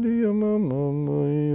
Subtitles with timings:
[0.00, 1.51] Diamamamoya.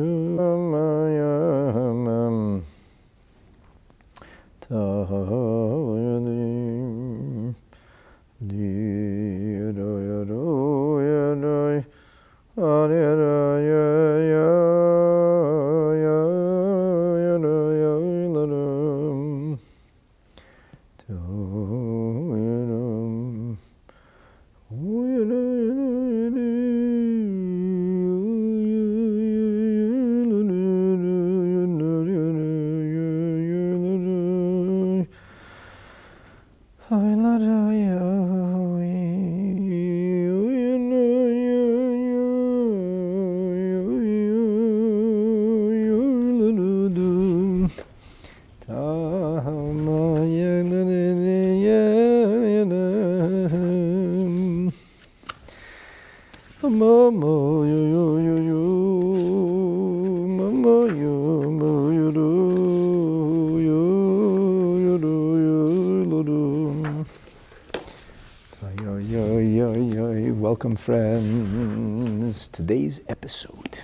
[70.58, 72.48] Welcome, friends.
[72.48, 73.78] Today's episode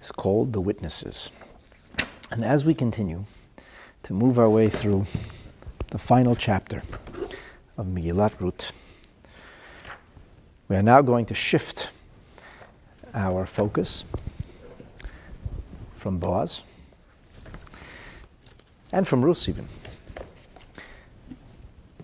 [0.00, 1.28] is called The Witnesses.
[2.30, 3.24] And as we continue
[4.04, 5.06] to move our way through
[5.88, 6.84] the final chapter
[7.76, 8.72] of Megillat Ruth,
[10.68, 11.88] we are now going to shift
[13.12, 14.04] our focus
[15.96, 16.62] from Boaz
[18.92, 19.66] and from Ruth even.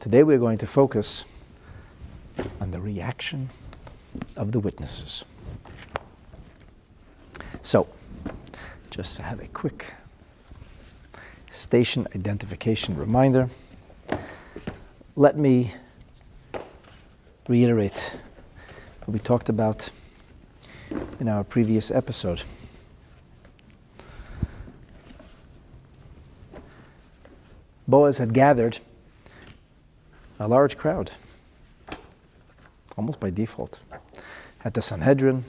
[0.01, 1.27] Today we're going to focus
[4.37, 5.25] of the witnesses.
[7.63, 7.89] So,
[8.91, 9.87] just to have a quick
[11.51, 13.49] station identification reminder,
[15.17, 15.73] let me
[17.49, 18.19] reiterate
[19.01, 19.91] what we talked about
[21.21, 22.43] in our previous episode.
[27.87, 28.79] Boaz had gathered
[30.39, 31.11] a large crowd
[33.03, 33.81] almost by default,
[34.65, 35.45] at the Sanhedrin.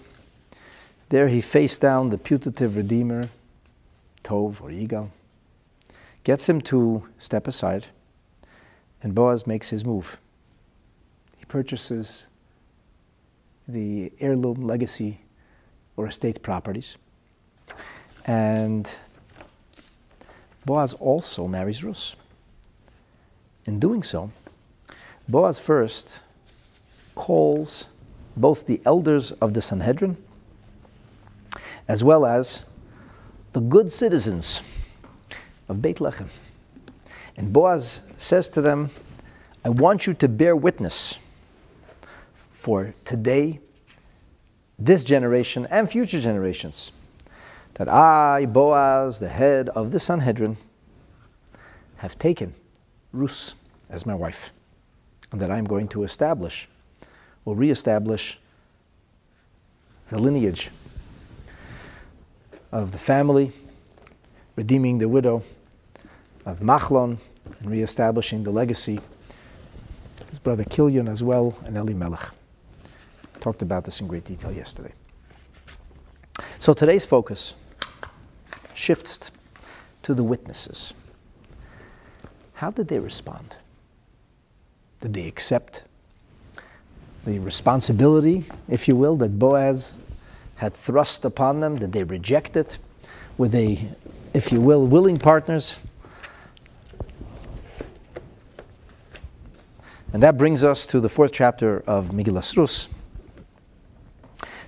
[1.09, 3.29] There he faced down the putative redeemer,
[4.23, 5.09] Tov or Yigal,
[6.23, 7.85] gets him to step aside,
[9.03, 10.17] and Boaz makes his move.
[11.37, 12.23] He purchases
[13.67, 15.19] the heirloom legacy
[15.95, 16.97] or estate properties.
[18.25, 18.89] And
[20.65, 22.15] Boaz also marries Ruth.
[23.67, 24.31] In doing so,
[25.27, 26.21] Boaz first
[27.15, 27.87] calls
[28.35, 30.17] both the elders of the Sanhedrin
[31.87, 32.63] as well as
[33.51, 34.61] the good citizens
[35.67, 36.29] of Beit Lechem.
[37.35, 38.89] And Boaz says to them,
[39.65, 41.19] I want you to bear witness
[42.51, 43.59] for today,
[44.79, 46.91] this generation, and future generations,
[47.75, 50.57] that I, Boaz, the head of the Sanhedrin,
[51.97, 52.53] have taken
[53.11, 53.53] Ruth
[53.89, 54.51] as my wife,
[55.31, 56.67] and that I am going to establish
[57.45, 58.39] will reestablish
[60.09, 60.69] the lineage
[62.71, 63.51] of the family,
[64.55, 65.43] redeeming the widow
[66.45, 67.17] of Machlon,
[67.59, 68.99] and reestablishing the legacy
[70.33, 72.31] his brother Kilion as well, and Elimelech.
[73.39, 74.91] Talked about this in great detail yesterday.
[76.57, 77.53] So today's focus
[78.73, 79.29] shifts
[80.01, 80.95] to the witnesses.
[82.53, 83.57] How did they respond?
[85.01, 85.83] Did they accept
[87.25, 89.95] the responsibility, if you will, that Boaz
[90.55, 92.77] had thrust upon them, that they rejected
[93.37, 93.79] with a,
[94.33, 95.79] if you will, willing partners.
[100.11, 102.87] And that brings us to the fourth chapter of Megillas Rus.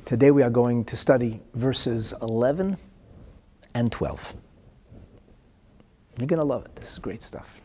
[0.06, 2.78] Today we are going to study verses 11
[3.74, 4.34] and 12.
[6.18, 6.76] You're going to love it.
[6.76, 7.60] This is great stuff.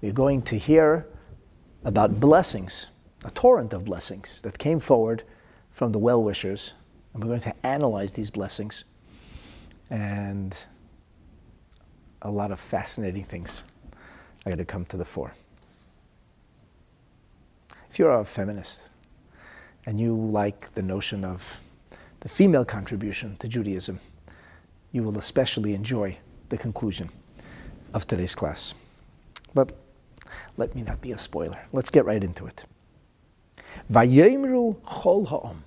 [0.00, 1.06] We're going to hear
[1.84, 2.86] about blessings
[3.24, 5.22] a torrent of blessings that came forward
[5.70, 6.72] from the well wishers.
[7.14, 8.84] And we're going to analyze these blessings
[9.90, 10.54] and
[12.22, 13.62] a lot of fascinating things
[14.46, 15.34] are going to come to the fore.
[17.90, 18.80] If you're a feminist
[19.84, 21.56] and you like the notion of
[22.20, 24.00] the female contribution to Judaism,
[24.92, 26.16] you will especially enjoy
[26.48, 27.10] the conclusion
[27.92, 28.74] of today's class.
[29.52, 29.76] But
[30.56, 31.60] let me not be a spoiler.
[31.72, 32.64] Let's get right into it.
[33.90, 35.64] Chol ha'om.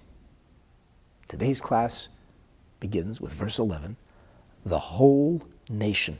[1.28, 2.08] Today's class
[2.80, 3.98] begins with verse 11.
[4.66, 6.20] The whole nation.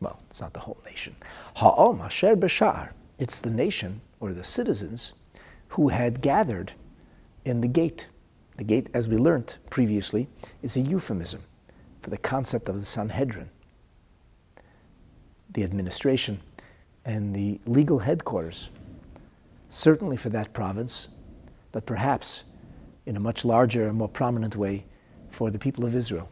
[0.00, 1.16] Well, it's not the whole nation.
[1.56, 2.90] Ha'om asher b'sha'ar.
[3.18, 5.12] It's the nation or the citizens
[5.68, 6.72] who had gathered
[7.44, 8.06] in the gate,
[8.56, 10.28] The gate, as we learned previously,
[10.62, 11.44] is a euphemism
[12.02, 13.50] for the concept of the Sanhedrin,
[15.52, 16.40] the administration
[17.04, 18.68] and the legal headquarters,
[19.68, 21.08] certainly for that province,
[21.72, 22.44] but perhaps
[23.06, 24.84] in a much larger and more prominent way
[25.30, 26.28] for the people of Israel.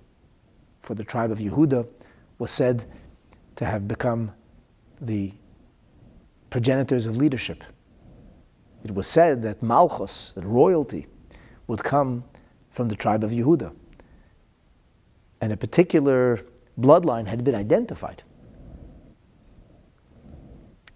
[0.82, 1.86] For the tribe of Yehuda
[2.38, 2.84] was said
[3.56, 4.32] to have become
[5.00, 5.32] the
[6.50, 7.64] progenitors of leadership.
[8.84, 11.06] It was said that Malchus, that royalty,
[11.66, 12.24] would come
[12.70, 13.74] from the tribe of Yehuda.
[15.40, 16.40] And a particular
[16.78, 18.22] bloodline had been identified.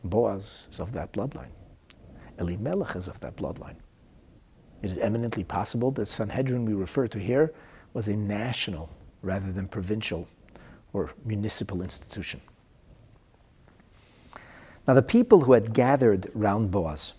[0.04, 1.50] Boaz is of that bloodline.
[2.40, 3.76] Elimelech is of that bloodline.
[4.82, 7.52] It is eminently possible that Sanhedrin we refer to here
[7.92, 8.88] was a national
[9.22, 10.26] rather than provincial
[10.92, 12.40] or municipal institution.
[14.88, 17.12] Now, the people who had gathered round Boaz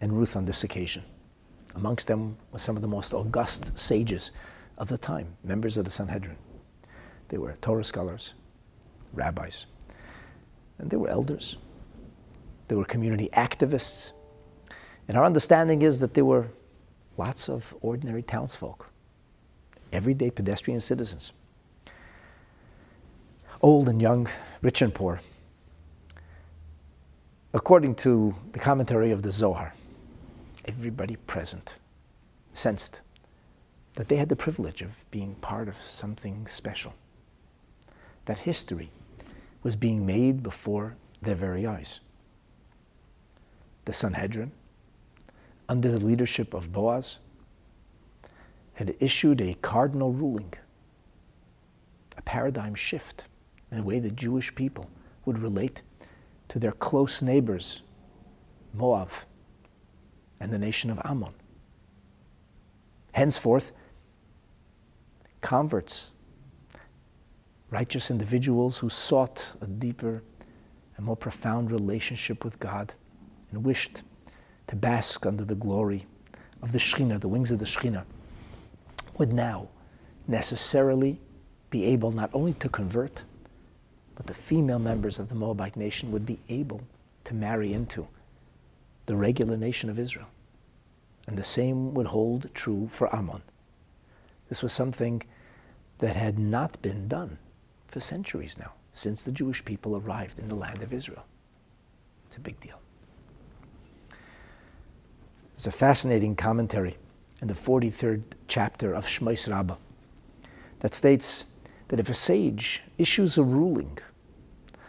[0.00, 1.04] and Ruth on this occasion,
[1.74, 4.32] amongst them were some of the most august sages
[4.76, 6.36] of the time, members of the Sanhedrin.
[7.28, 8.34] They were Torah scholars,
[9.12, 9.66] rabbis,
[10.78, 11.56] and they were elders.
[12.68, 14.12] They were community activists.
[15.10, 16.46] And our understanding is that there were
[17.18, 18.86] lots of ordinary townsfolk,
[19.92, 21.32] everyday pedestrian citizens,
[23.60, 24.28] old and young,
[24.62, 25.20] rich and poor.
[27.52, 29.74] According to the commentary of the Zohar,
[30.64, 31.74] everybody present
[32.54, 33.00] sensed
[33.96, 36.94] that they had the privilege of being part of something special,
[38.26, 38.92] that history
[39.64, 41.98] was being made before their very eyes.
[43.86, 44.52] The Sanhedrin,
[45.70, 47.20] under the leadership of Boaz,
[48.72, 50.52] had issued a cardinal ruling,
[52.16, 53.22] a paradigm shift
[53.70, 54.90] in the way the Jewish people
[55.24, 55.82] would relate
[56.48, 57.82] to their close neighbors,
[58.74, 59.10] Moab
[60.40, 61.34] and the nation of Ammon.
[63.12, 63.70] Henceforth,
[65.40, 66.10] converts,
[67.70, 70.24] righteous individuals who sought a deeper
[70.96, 72.94] and more profound relationship with God
[73.52, 74.02] and wished
[74.70, 76.06] to bask under the glory
[76.62, 78.04] of the Shekhinah, the wings of the Shekhinah,
[79.18, 79.68] would now
[80.28, 81.18] necessarily
[81.70, 83.24] be able not only to convert,
[84.14, 86.82] but the female members of the Moabite nation would be able
[87.24, 88.06] to marry into
[89.06, 90.28] the regular nation of Israel.
[91.26, 93.42] And the same would hold true for Ammon.
[94.48, 95.24] This was something
[95.98, 97.38] that had not been done
[97.88, 101.24] for centuries now, since the Jewish people arrived in the land of Israel.
[102.28, 102.80] It's a big deal.
[105.60, 106.96] It's a fascinating commentary
[107.42, 109.76] in the 43rd chapter of Shmos Rabbah
[110.78, 111.44] that states
[111.88, 113.98] that if a sage issues a ruling,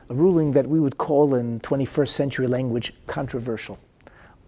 [0.09, 3.79] a ruling that we would call in 21st century language controversial,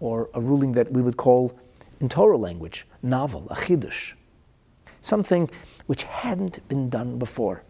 [0.00, 1.60] or a ruling that we would call
[2.00, 4.14] in Torah language novel, a chidush,
[5.02, 5.50] something
[5.88, 7.64] which hadn't been done before.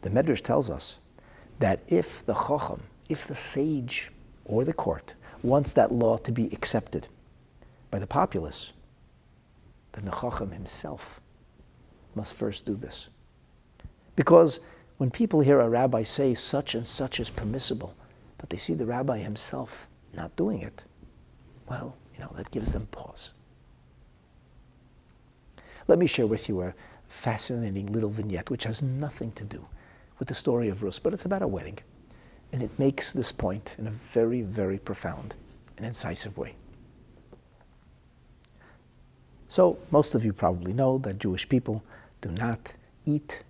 [0.00, 0.96] The Medrash tells us
[1.58, 4.10] that if the chacham, if the sage
[4.46, 5.12] or the court
[5.42, 7.08] wants that law to be accepted
[7.90, 8.72] by the populace,
[9.92, 11.20] then the chacham himself
[12.14, 13.08] must first do this.
[14.16, 14.60] Because
[14.98, 17.94] when people hear a rabbi say such and such is permissible,
[18.36, 20.84] but they see the rabbi himself not doing it,
[21.68, 23.30] well, you know, that gives them pause.
[25.86, 26.74] Let me share with you a
[27.08, 29.66] fascinating little vignette which has nothing to do
[30.18, 31.78] with the story of Rus, but it's about a wedding.
[32.52, 35.34] And it makes this point in a very, very profound
[35.76, 36.54] and incisive way.
[39.48, 41.82] So, most of you probably know that Jewish people
[42.20, 42.74] do not
[43.06, 43.44] eat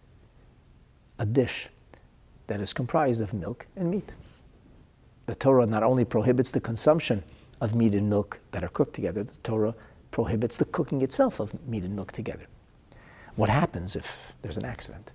[1.18, 1.68] a dish
[2.46, 4.14] that is comprised of milk and meat.
[5.26, 7.24] The Torah not only prohibits the consumption
[7.60, 9.74] of meat and milk that are cooked together, the Torah
[10.10, 12.46] prohibits the cooking itself of meat and milk together.
[13.34, 15.10] What happens if there's an accident?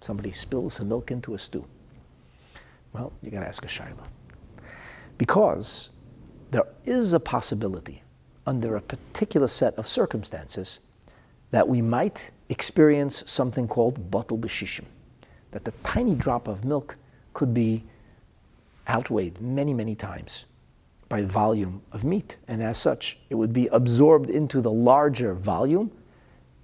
[0.00, 1.66] Somebody spills some milk into a stew.
[2.92, 4.06] Well, you got to ask a shaila.
[5.18, 5.90] Because
[6.50, 8.03] there is a possibility
[8.46, 10.78] under a particular set of circumstances
[11.50, 14.84] that we might experience something called batul b'shishim,
[15.52, 16.96] that the tiny drop of milk
[17.32, 17.84] could be
[18.88, 20.44] outweighed many, many times
[21.08, 22.36] by volume of meat.
[22.48, 25.90] And as such, it would be absorbed into the larger volume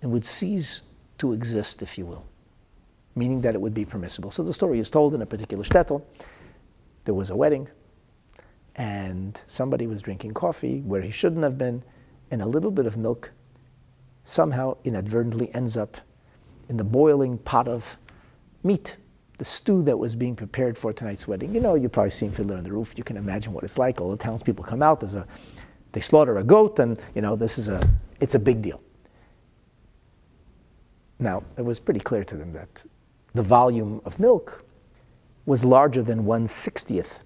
[0.02, 0.80] and would cease
[1.18, 2.24] to exist, if you will,
[3.14, 4.30] meaning that it would be permissible.
[4.30, 6.02] So the story is told in a particular shtetl.
[7.04, 7.68] There was a wedding,
[8.76, 11.82] and somebody was drinking coffee where he shouldn't have been,
[12.30, 13.32] and a little bit of milk
[14.24, 15.96] somehow inadvertently ends up
[16.68, 17.96] in the boiling pot of
[18.62, 18.96] meat,
[19.38, 21.54] the stew that was being prepared for tonight's wedding.
[21.54, 22.92] You know, you've probably seen Fiddler on the Roof.
[22.96, 24.00] You can imagine what it's like.
[24.00, 25.00] All the townspeople come out.
[25.00, 25.26] There's a,
[25.92, 27.80] they slaughter a goat, and you know, this is a,
[28.20, 28.80] it's a big deal.
[31.18, 32.84] Now, it was pretty clear to them that
[33.34, 34.64] the volume of milk
[35.44, 37.18] was larger than 1 60th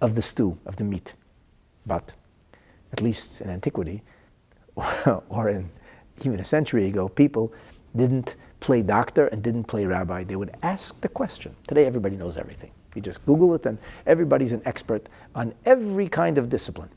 [0.00, 1.14] of the stew, of the meat.
[1.86, 2.12] But,
[2.92, 4.02] at least in antiquity,
[5.28, 5.70] or in
[6.24, 7.52] even a century ago, people
[7.94, 10.24] didn't play doctor and didn't play rabbi.
[10.24, 11.54] They would ask the question.
[11.68, 12.70] Today, everybody knows everything.
[12.94, 16.88] You just Google it, and everybody's an expert on every kind of discipline.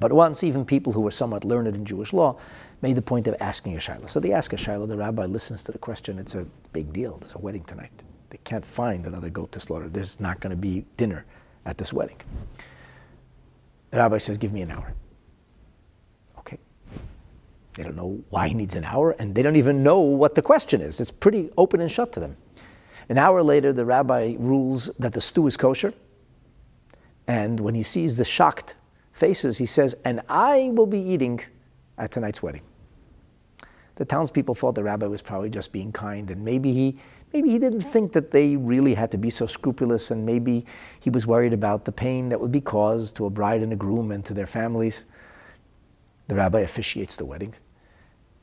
[0.00, 2.36] But once, even people who were somewhat learned in Jewish law
[2.82, 4.08] made the point of asking a shaila.
[4.08, 6.18] So they ask a shaila, the rabbi listens to the question.
[6.18, 7.16] It's a big deal.
[7.18, 8.04] There's a wedding tonight.
[8.30, 9.88] They can't find another goat to slaughter.
[9.88, 11.24] There's not going to be dinner
[11.68, 12.16] at this wedding.
[13.90, 14.94] The rabbi says, Give me an hour.
[16.38, 16.58] Okay.
[17.74, 20.42] They don't know why he needs an hour, and they don't even know what the
[20.42, 21.00] question is.
[21.00, 22.36] It's pretty open and shut to them.
[23.08, 25.94] An hour later, the rabbi rules that the stew is kosher.
[27.26, 28.74] And when he sees the shocked
[29.12, 31.40] faces, he says, And I will be eating
[31.96, 32.62] at tonight's wedding.
[33.96, 36.98] The townspeople thought the rabbi was probably just being kind, and maybe he,
[37.32, 40.66] maybe he didn't think that they really had to be so scrupulous, and maybe
[41.00, 43.76] he was worried about the pain that would be caused to a bride and a
[43.76, 45.04] groom and to their families.
[46.28, 47.54] The rabbi officiates the wedding,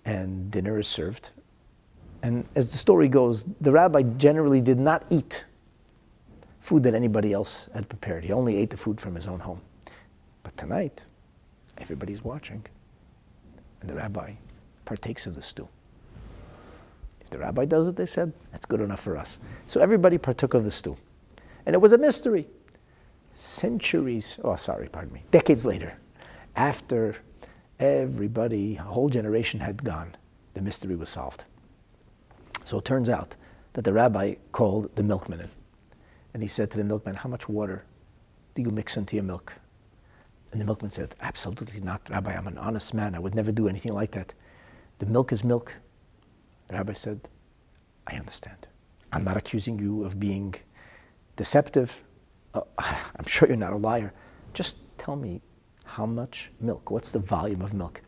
[0.06, 1.32] and dinner is served.
[2.24, 5.46] And as the story goes, the rabbi generally did not eat
[6.60, 8.24] food that anybody else had prepared.
[8.24, 9.62] He only ate the food from his own home.
[10.42, 11.04] But tonight,
[11.78, 12.66] everybody's watching,
[13.82, 14.34] and the rabbi
[14.86, 15.68] partakes of the stew.
[17.36, 19.40] The rabbi does what they said, that's good enough for us.
[19.68, 20.96] So everybody partook of the stew.
[21.66, 22.48] And it was a mystery.
[23.34, 25.98] Centuries, oh, sorry, pardon me, decades later,
[26.56, 27.18] after
[27.78, 30.16] everybody, a whole generation had gone,
[30.54, 31.44] the mystery was solved.
[32.64, 33.36] So it turns out
[33.74, 35.50] that the rabbi called the milkman in.
[36.34, 37.84] And he said to the milkman, How much water
[38.54, 39.52] do you mix into your milk?
[40.54, 42.32] And the milkman said, Absolutely not, Rabbi.
[42.32, 43.14] I'm an honest man.
[43.14, 44.34] I would never do anything like that.
[45.00, 45.74] The milk is milk.
[46.68, 47.30] The rabbi said,
[48.08, 48.68] I understand.
[49.12, 50.56] I'm not accusing you of being
[51.36, 51.96] deceptive.
[52.54, 54.14] Uh, I'm sure you're not a liar.
[54.54, 55.42] Just tell me
[55.84, 58.02] how much milk, what's the volume of milk?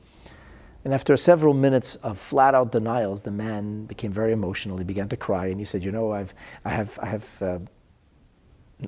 [0.84, 4.78] And after several minutes of flat out denials, the man became very emotional.
[4.78, 6.34] He began to cry and he said, You know, I've,
[6.64, 7.60] I, have, I, have, uh,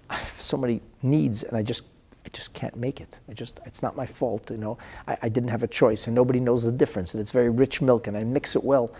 [0.09, 1.83] I have so many needs and I just
[2.25, 3.19] I just can't make it.
[3.29, 4.77] I just, it's not my fault, you know.
[5.07, 7.13] I, I didn't have a choice, and nobody knows the difference.
[7.13, 8.91] And it's very rich milk, and I mix it well.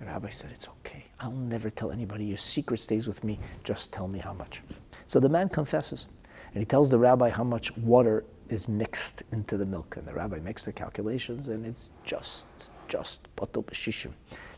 [0.00, 1.04] The rabbi said, It's okay.
[1.20, 2.24] I'll never tell anybody.
[2.24, 3.38] Your secret stays with me.
[3.64, 4.62] Just tell me how much.
[5.06, 6.06] So the man confesses,
[6.54, 9.96] and he tells the rabbi how much water is mixed into the milk.
[9.96, 12.46] And the rabbi makes the calculations, and it's just,
[12.88, 14.12] just batul b'shishim,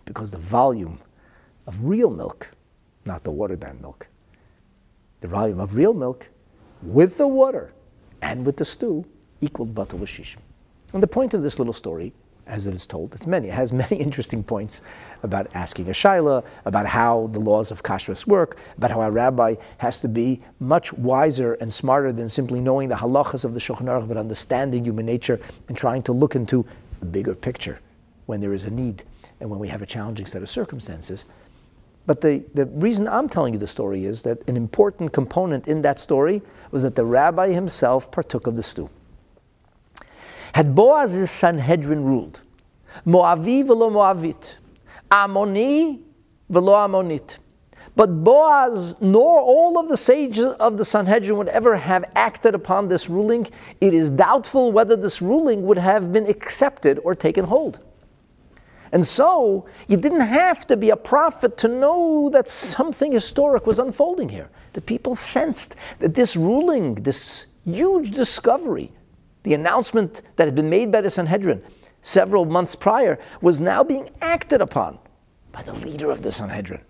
[0.05, 1.01] because the volume
[1.67, 2.49] of real milk,
[3.05, 4.07] not the watered down milk,
[5.21, 6.29] the volume of real milk
[6.83, 7.73] with the water
[8.23, 9.05] and with the stew
[9.41, 10.39] equaled batul shishim.
[10.93, 12.13] And the point of this little story,
[12.47, 13.49] as it is told, it's many.
[13.49, 14.81] It has many interesting points
[15.23, 19.55] about asking a shaila, about how the laws of kashrus work, about how a rabbi
[19.79, 23.87] has to be much wiser and smarter than simply knowing the halachas of the Shulchan
[23.87, 26.67] Aruch, but understanding human nature and trying to look into
[27.01, 27.81] the bigger picture
[28.27, 29.05] when there is a need
[29.41, 31.25] and when we have a challenging set of circumstances.
[32.07, 35.83] But the, the reason I'm telling you the story is that an important component in
[35.83, 38.91] that story was that the rabbi himself partook of the stew.
[40.55, 42.41] Had Boaz's Sanhedrin ruled,
[43.07, 44.57] Moavi velo Moavit,
[45.11, 46.01] Amoni
[46.51, 47.39] velo Amonit,
[47.95, 52.89] but Boaz nor all of the sages of the Sanhedrin would ever have acted upon
[52.89, 53.47] this ruling,
[53.81, 57.81] it is doubtful whether this ruling would have been accepted or taken hold.
[58.93, 63.79] And so, you didn't have to be a prophet to know that something historic was
[63.79, 64.51] unfolding here.
[64.75, 68.93] The people sensed that this ruling, this huge discovery,
[69.43, 71.63] the announcement that had been made by the Sanhedrin
[72.03, 74.99] several months prior, was now being acted upon
[75.53, 76.81] by the leader of the Sanhedrin.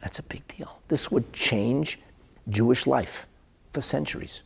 [0.00, 0.80] That's a big deal.
[0.88, 2.00] This would change
[2.48, 3.26] Jewish life
[3.72, 4.42] for centuries.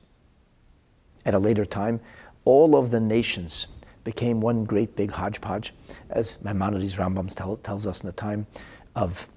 [1.25, 2.01] At a later time,
[2.45, 3.67] all of the nations
[4.05, 5.75] became one great big hodgepodge,
[6.11, 8.47] as Maimonides Rambam tell, tells us in the time
[8.95, 9.29] of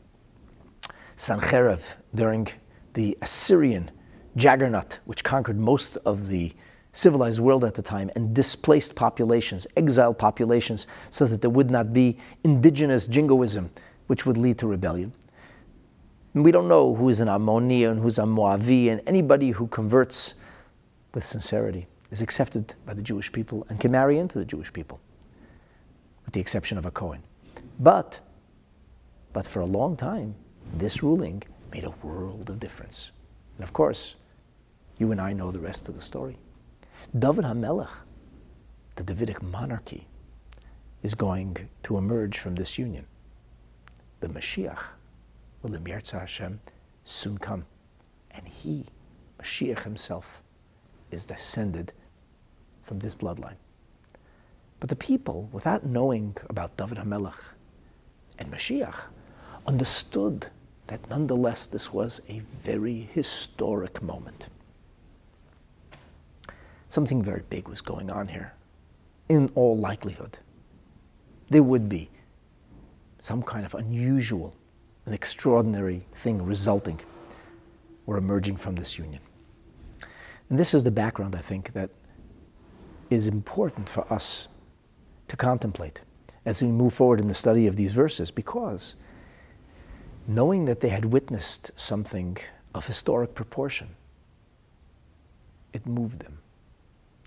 [1.18, 1.82] Sancherib
[2.14, 2.48] during
[2.94, 3.92] the Assyrian
[4.36, 6.54] juggernaut, which conquered most of the
[6.94, 11.94] civilized world at the time and displaced populations, exiled populations, so that there would not
[11.94, 13.70] be indigenous jingoism,
[14.08, 15.14] which would lead to rebellion.
[16.34, 19.68] And we don't know who is an Ammoni and who's a Moavi, and anybody who
[19.68, 20.36] converts
[21.14, 25.00] with sincerity is accepted by the Jewish people and can marry into the Jewish people,
[26.26, 27.24] with the exception of a Cohen.
[27.80, 28.20] But,
[29.34, 30.36] but for a long time,
[30.74, 33.12] this ruling made a world of difference.
[33.58, 34.16] And of course,
[34.98, 36.38] you and I know the rest of the story.
[37.18, 37.90] David HaMelech,
[38.96, 40.08] the Davidic monarchy,
[41.02, 43.06] is going to emerge from this union.
[44.20, 44.80] The Mashiach
[45.62, 45.72] will
[46.12, 46.60] Hashem
[47.06, 47.66] soon come.
[48.32, 48.86] And he,
[49.42, 50.42] Mashiach himself,
[51.10, 51.94] is descended
[52.84, 53.58] from this bloodline.
[54.80, 57.34] But the people, without knowing about David HaMelech
[58.38, 58.96] and Mashiach,
[59.66, 60.48] understood
[60.88, 64.48] that nonetheless this was a very historic moment.
[66.90, 68.54] Something very big was going on here,
[69.30, 70.40] in all likelihood.
[71.50, 72.10] There would be
[73.22, 74.56] some kind of unusual,
[75.06, 77.00] an extraordinary thing resulting
[78.08, 79.22] or emerging from this union.
[80.50, 81.92] And this is the background, I think, that
[83.10, 84.48] is important for us
[85.28, 86.02] to contemplate
[86.46, 88.96] as we move forward in the study of these verses because
[90.28, 92.38] knowing that they had witnessed something
[92.74, 93.90] of historic proportion,
[95.74, 96.40] it moved them.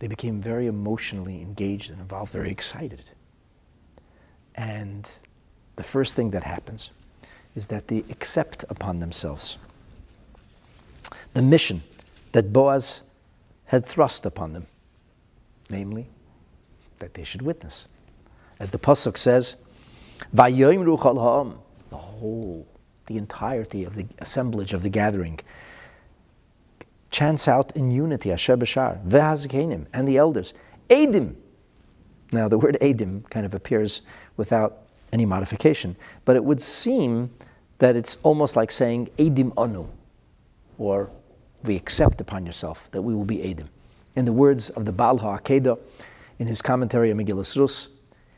[0.02, 3.10] They became very emotionally engaged and involved, very excited.
[4.56, 5.08] And
[5.76, 6.90] the first thing that happens
[7.54, 9.58] is that they accept upon themselves
[11.34, 11.84] the mission
[12.32, 13.02] that Boaz
[13.66, 14.66] had thrust upon them,
[15.70, 16.08] namely,
[16.98, 17.86] that they should witness.
[18.58, 19.54] As the Pasuk says,
[21.90, 22.66] the whole,
[23.06, 25.38] the entirety of the assemblage of the gathering
[27.12, 30.54] chants out in unity, Asher Bashar, Vehazkenim, and the elders,
[30.90, 31.36] Edim.
[32.32, 34.02] Now, the word Edim kind of appears
[34.36, 34.78] without
[35.12, 37.30] any modification, but it would seem
[37.78, 39.86] that it's almost like saying Edim Anu,
[40.78, 41.10] or
[41.62, 43.68] we accept upon yourself that we will be Edim.
[44.16, 45.78] In the words of the Baal HaAkedah,
[46.38, 47.88] in his commentary on Megillah Rus,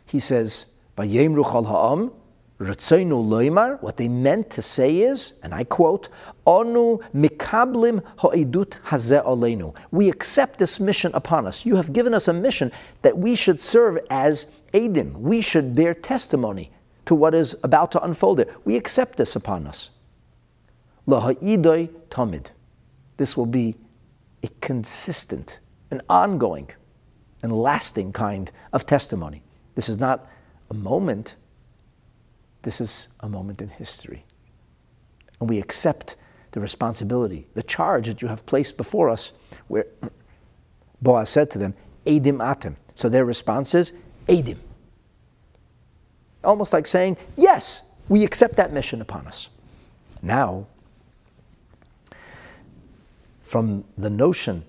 [0.07, 0.67] he says,
[0.99, 2.13] ha'am,
[2.61, 6.09] loimar, what they meant to say is, and I quote,
[6.47, 9.75] Onu mikablim ha'idut hazeh.
[9.91, 11.67] We accept this mission upon us.
[11.67, 12.71] You have given us a mission
[13.03, 15.13] that we should serve as Adim.
[15.15, 16.73] We should bear testimony
[17.07, 18.55] to what is about to unfold there.
[18.65, 19.91] We accept this upon us.
[21.07, 22.47] Laha'idoi tamid.
[23.17, 23.77] This will be
[24.43, 26.71] a consistent, an ongoing,
[27.43, 29.43] and lasting kind of testimony.
[29.75, 30.27] This is not
[30.71, 31.35] a moment,
[32.65, 34.25] this is a moment in history.
[35.39, 36.17] And we accept
[36.53, 39.33] the responsibility, the charge that you have placed before us,
[39.69, 39.87] where
[41.03, 41.75] Boaz said to them,
[42.07, 42.77] Edim atem.
[42.95, 43.93] So their response is,
[44.29, 44.59] Edim.
[46.43, 49.49] Almost like saying, Yes, we accept that mission upon us.
[50.23, 50.67] Now,
[53.43, 54.65] from the notion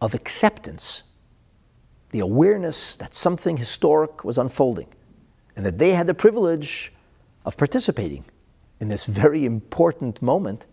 [0.00, 1.02] of acceptance
[2.10, 4.86] the awareness that something historic was unfolding
[5.56, 6.92] and that they had the privilege
[7.44, 8.24] of participating
[8.78, 10.66] in this very important moment,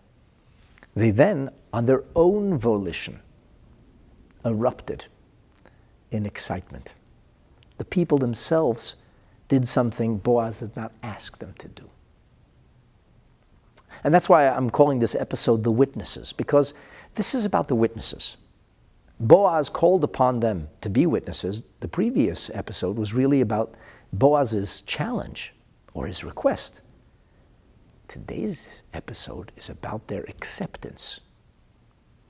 [0.96, 3.20] they then, on their own volition,
[4.46, 5.06] erupted
[6.12, 6.94] in excitement.
[7.78, 8.96] The people themselves
[9.48, 11.90] did something Boaz did not ask them to do.
[14.04, 16.74] And that's why I'm calling this episode The Witnesses, because
[17.16, 18.38] this is about the witnesses.
[19.20, 21.64] Boaz called upon them to be witnesses.
[21.80, 23.76] The previous episode was really about
[24.14, 25.54] Boaz's challenge
[25.94, 26.82] or his request.
[28.08, 31.20] Today's episode is about their acceptance.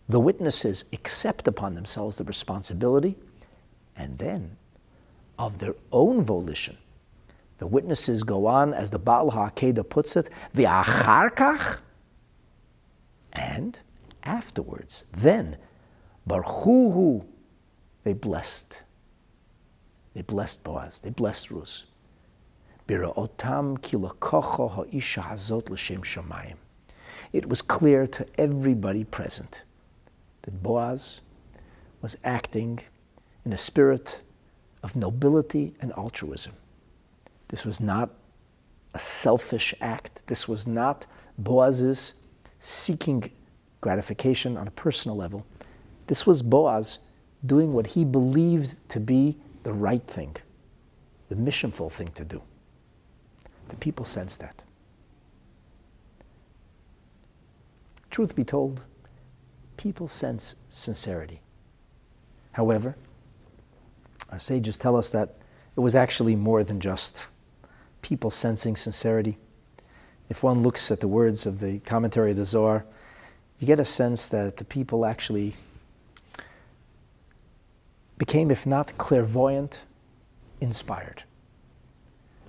[0.07, 3.17] The witnesses accept upon themselves the responsibility
[3.95, 4.57] and then,
[5.37, 6.77] of their own volition,
[7.57, 11.79] the witnesses go on, as the Baal HaAkedah puts it, the acharkach,
[13.31, 13.79] and
[14.23, 15.57] afterwards, then
[16.27, 17.25] Barchuhu,
[18.03, 18.82] they blessed.
[20.13, 20.99] They blessed Boaz.
[20.99, 21.83] They blessed Ruth.
[27.31, 29.63] It was clear to everybody present
[30.41, 31.19] that Boaz
[32.01, 32.79] was acting
[33.45, 34.21] in a spirit
[34.83, 36.53] of nobility and altruism.
[37.47, 38.09] This was not
[38.93, 40.21] a selfish act.
[40.27, 41.05] This was not
[41.37, 42.13] Boaz's
[42.59, 43.31] seeking
[43.81, 45.45] gratification on a personal level.
[46.07, 46.99] This was Boaz
[47.45, 50.35] doing what he believed to be the right thing,
[51.29, 52.41] the missionful thing to do.
[53.69, 54.61] The people sense that.
[58.09, 58.81] Truth be told,
[59.77, 61.41] people sense sincerity.
[62.51, 62.95] However,
[64.29, 65.35] our sages tell us that
[65.75, 67.27] it was actually more than just
[68.01, 69.37] people sensing sincerity.
[70.29, 72.85] If one looks at the words of the commentary of the Zohar,
[73.59, 75.55] you get a sense that the people actually
[78.17, 79.81] became, if not clairvoyant,
[80.61, 81.23] inspired.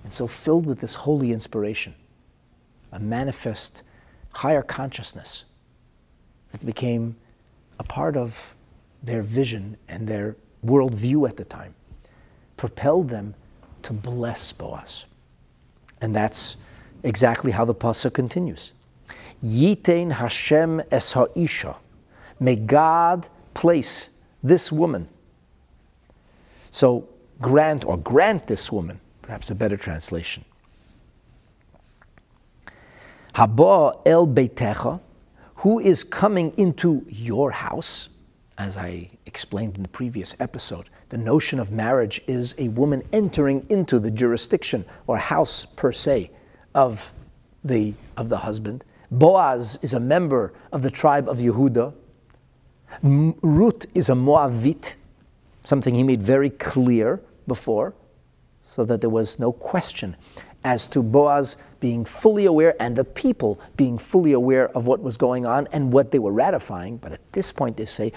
[0.03, 1.95] And so filled with this holy inspiration,
[2.91, 3.81] a manifest
[4.33, 5.45] higher consciousness
[6.49, 7.15] that became
[7.79, 8.55] a part of
[9.01, 11.75] their vision and their worldview at the time,
[12.57, 13.33] propelled them
[13.83, 15.05] to bless Boaz.
[16.01, 16.55] And that's
[17.03, 18.71] exactly how the pasuk continues.
[19.43, 21.77] Yitain Hashem es ha'isha.
[22.39, 24.09] May God place
[24.43, 25.07] this woman.
[26.75, 27.07] So
[27.39, 30.43] grant or grant this woman, perhaps a better translation.
[33.33, 34.99] Haba el beitecha,
[35.63, 38.09] who is coming into your house,
[38.57, 40.89] as I explained in the previous episode.
[41.07, 46.29] The notion of marriage is a woman entering into the jurisdiction or house per se
[46.73, 47.13] of
[47.63, 48.83] the, of the husband.
[49.09, 51.93] Boaz is a member of the tribe of Yehuda.
[53.01, 54.95] Ruth is a Moavite,
[55.65, 57.93] something he made very clear before,
[58.63, 60.15] so that there was no question
[60.63, 65.17] as to Boaz being fully aware and the people being fully aware of what was
[65.17, 66.97] going on and what they were ratifying.
[66.97, 68.11] But at this point, they say,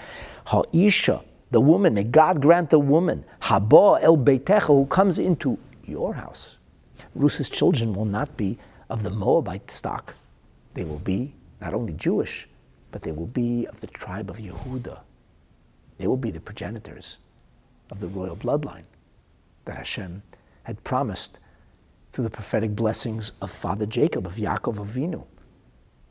[0.47, 6.15] Ha'isha, the woman, may God grant the woman, Haba el Beitecha, who comes into your
[6.15, 6.57] house.
[7.13, 8.57] Ruth's children will not be
[8.89, 10.15] of the Moabite stock.
[10.73, 12.47] They will be not only Jewish,
[12.91, 14.99] but they will be of the tribe of Yehuda.
[15.99, 17.17] They will be the progenitors
[17.91, 18.85] of the royal bloodline
[19.65, 20.23] that Hashem
[20.63, 21.39] had promised
[22.11, 25.25] through the prophetic blessings of Father Jacob, of Yaakov Avinu,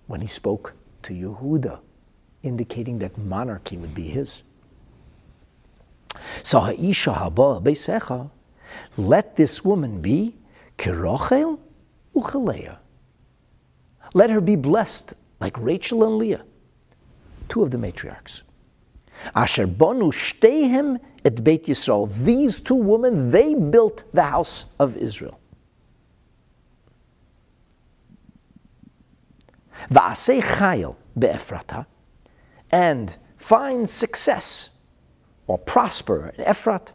[0.07, 1.81] when he spoke to Yehuda,
[2.43, 4.43] indicating that monarchy would be his.
[6.43, 8.31] So ha'isha haba beisecha,
[8.97, 10.37] let this woman be
[10.77, 11.59] kirochel
[12.15, 12.79] uchaleah.
[14.15, 16.45] Let her be blessed like Rachel and Leah,
[17.49, 18.43] two of the matriarchs.
[19.35, 22.13] Asher bonu shtehem et Beit Yisrael.
[22.25, 25.39] These two women, they built the house of Israel.
[29.91, 31.87] Va'asei chayil be'efrata,
[32.71, 34.71] and find success
[35.47, 36.93] or prosper in Ephrat.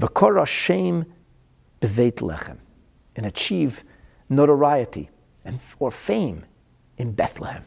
[0.00, 1.06] V'kora shem
[1.80, 2.58] beveit lechem,
[3.16, 3.84] and achieve
[4.30, 5.08] notoriety
[5.44, 6.44] and, or fame
[6.98, 7.64] in Bethlehem.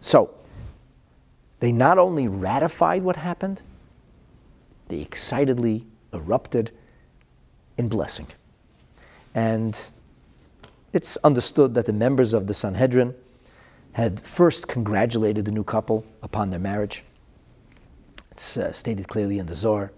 [0.00, 0.34] So,
[1.60, 3.62] they not only ratified what happened,
[4.88, 6.72] they excitedly erupted
[7.78, 8.26] in blessing.
[9.34, 9.78] And
[10.92, 13.14] it's understood that the members of the Sanhedrin
[13.92, 17.04] had first congratulated the new couple upon their marriage.
[18.30, 19.92] It's uh, stated clearly in the Zohar.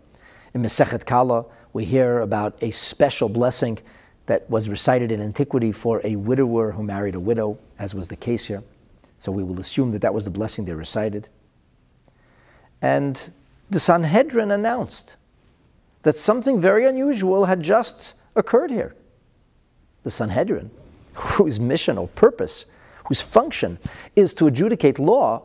[0.54, 3.78] In Masechet Kala, we hear about a special blessing
[4.26, 8.16] that was recited in antiquity for a widower who married a widow, as was the
[8.16, 8.62] case here.
[9.18, 11.28] So we will assume that that was the blessing they recited.
[12.82, 13.32] And
[13.70, 15.16] the Sanhedrin announced
[16.02, 18.94] that something very unusual had just occurred here.
[20.02, 20.70] The Sanhedrin,
[21.14, 22.66] whose mission or purpose,
[23.06, 23.78] whose function
[24.16, 25.44] is to adjudicate law,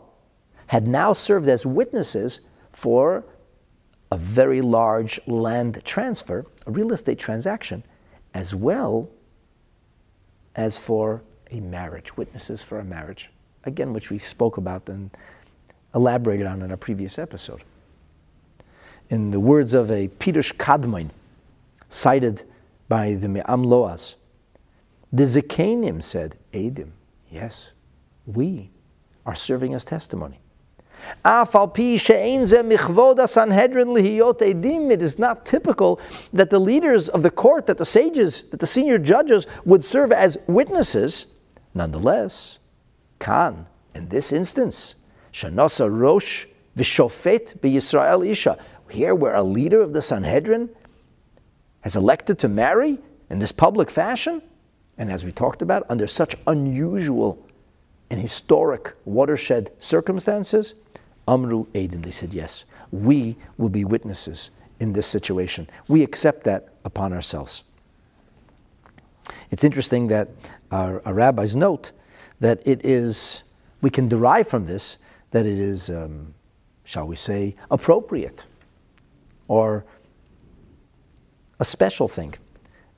[0.66, 2.42] had now served as witnesses
[2.74, 3.24] for
[4.12, 7.84] a very large land transfer, a real estate transaction
[8.34, 9.10] as well
[10.56, 11.22] as for
[11.52, 13.30] a marriage, witnesses for a marriage,
[13.64, 15.12] again, which we spoke about and
[15.94, 17.64] elaborated on in a previous episode.
[19.10, 21.12] In the words of a Pirush Kadmon,
[21.90, 22.44] cited
[22.90, 24.16] by the Me'am Loaz,
[25.12, 26.92] the Zekanim said, Adim,
[27.32, 27.70] yes,
[28.26, 28.70] we
[29.26, 30.40] are serving as testimony.
[31.24, 31.52] It
[35.02, 36.00] is not typical
[36.34, 40.12] that the leaders of the court, that the sages, that the senior judges would serve
[40.12, 41.28] as witnesses.
[41.74, 42.60] Nonetheless,
[43.20, 44.96] Khan, in this instance,
[45.38, 48.58] Shanasa Rosh Vishofet Yisrael Isha,
[48.90, 50.68] here where a leader of the Sanhedrin
[51.82, 52.98] has elected to marry
[53.30, 54.42] in this public fashion,
[54.98, 57.46] and as we talked about, under such unusual
[58.10, 60.74] and historic watershed circumstances,
[61.28, 65.70] Amru Aiden, they said, yes, we will be witnesses in this situation.
[65.88, 67.64] We accept that upon ourselves.
[69.52, 70.30] It's interesting that
[70.72, 71.92] our, our rabbis note
[72.40, 73.44] that it is,
[73.82, 74.98] we can derive from this
[75.32, 76.34] that it is, um,
[76.84, 78.44] shall we say, appropriate
[79.48, 79.86] or
[81.60, 82.34] a special thing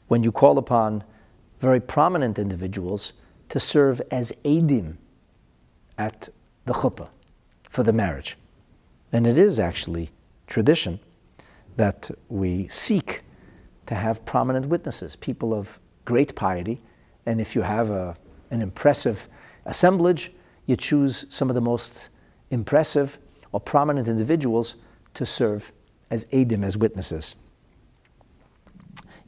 [0.08, 1.04] when you call upon
[1.60, 3.14] very prominent individuals
[3.50, 4.98] to serve as adim
[5.98, 6.30] at
[6.66, 7.10] the chuppah
[7.70, 8.38] for the marriage.
[9.12, 10.10] And it is actually
[10.48, 11.00] tradition
[11.76, 13.22] that we seek
[13.86, 16.82] to have prominent witnesses, people of great piety.
[17.26, 18.16] And if you have a,
[18.52, 19.28] an impressive
[19.66, 20.32] assemblage,
[20.66, 22.10] you choose some of the most
[22.52, 23.18] impressive
[23.52, 24.76] or prominent individuals
[25.16, 25.72] to serve
[26.10, 27.36] as Adim, as witnesses.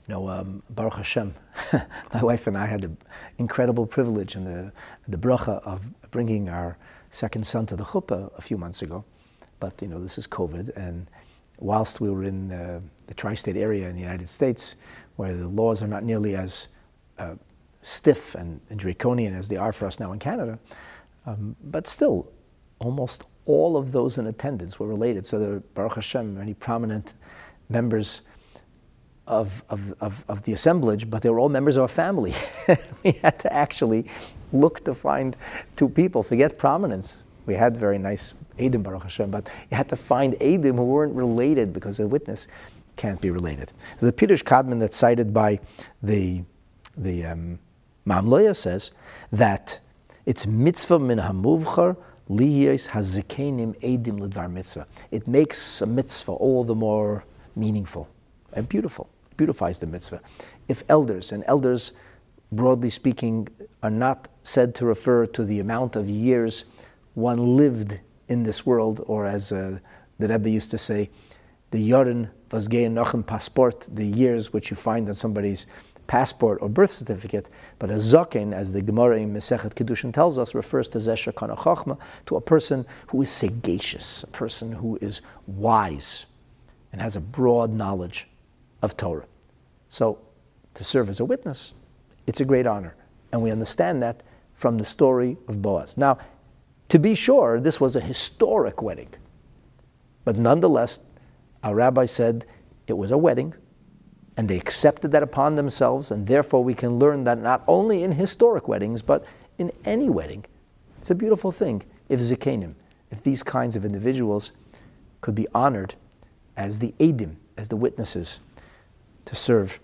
[0.07, 1.33] You know, um, Baruch Hashem,
[2.13, 2.91] my wife and I had the
[3.37, 4.71] incredible privilege and the,
[5.07, 5.81] the bracha of
[6.11, 6.77] bringing our
[7.11, 9.03] second son to the chuppah a few months ago.
[9.59, 11.07] But, you know, this is COVID, and
[11.59, 14.75] whilst we were in uh, the tri state area in the United States,
[15.17, 16.67] where the laws are not nearly as
[17.19, 17.35] uh,
[17.83, 20.57] stiff and, and, draconian as they are for us now in Canada,
[21.27, 22.27] um, but still,
[22.81, 25.25] almost all of those in attendance were related.
[25.25, 27.13] So there were, Baruch Hashem, many prominent
[27.69, 28.21] members
[29.27, 32.33] of, of, of, of, the assemblage, but they were all members of our family.
[33.03, 34.07] we had to actually
[34.51, 35.37] look to find
[35.75, 37.19] two people, forget prominence.
[37.45, 41.15] We had very nice Edim, Baruch Hashem, but you had to find Edim who weren't
[41.15, 42.47] related because a witness
[42.97, 43.71] can't be related.
[43.99, 45.59] The Pirush Kadmon that's cited by
[46.03, 46.43] the,
[46.97, 47.59] the um,
[48.05, 48.91] Me'am Loaz says
[49.31, 49.79] that
[50.25, 51.95] it's mitzvah min hamuvchar
[52.31, 54.87] liyos hazikenim edim lidvar mitzvah.
[55.11, 58.07] It makes a mitzvah all the more meaningful
[58.53, 60.21] and beautiful, beautifies the mitzvah.
[60.67, 61.91] If elders, and elders,
[62.51, 63.49] broadly speaking,
[63.83, 66.65] are not said to refer to the amount of years
[67.13, 69.79] one lived in this world, or as uh,
[70.19, 71.09] the Rebbe used to say,
[71.71, 75.65] the Yorin Vasgein Nochem passport, the years which you find on somebody's
[76.11, 77.47] passport or birth certificate,
[77.79, 81.55] but a zaken, as the Gemara in Mesechet Kiddushin tells us, refers to Zesher Kana
[81.55, 86.25] Chachma, to a person who is sagacious, a person who is wise
[86.91, 88.27] and has a broad knowledge
[88.81, 89.25] of Torah.
[89.87, 90.17] So,
[90.73, 91.71] to serve as a witness,
[92.27, 92.93] it's a great honor.
[93.31, 94.21] And we understand that
[94.53, 95.95] from the story of Boaz.
[95.95, 96.17] Now,
[96.89, 99.13] to be sure, this was a historic wedding.
[100.25, 100.99] But nonetheless,
[101.63, 102.45] our rabbi said
[102.87, 103.53] it was a wedding,
[104.37, 108.13] and they accepted that upon themselves, and therefore we can learn that not only in
[108.13, 109.25] historic weddings, but
[109.57, 110.45] in any wedding,
[110.99, 112.73] it's a beautiful thing if zikanim,
[113.11, 114.51] if these kinds of individuals
[115.19, 115.95] could be honored
[116.55, 118.39] as the edim, as the witnesses,
[119.25, 119.79] to serve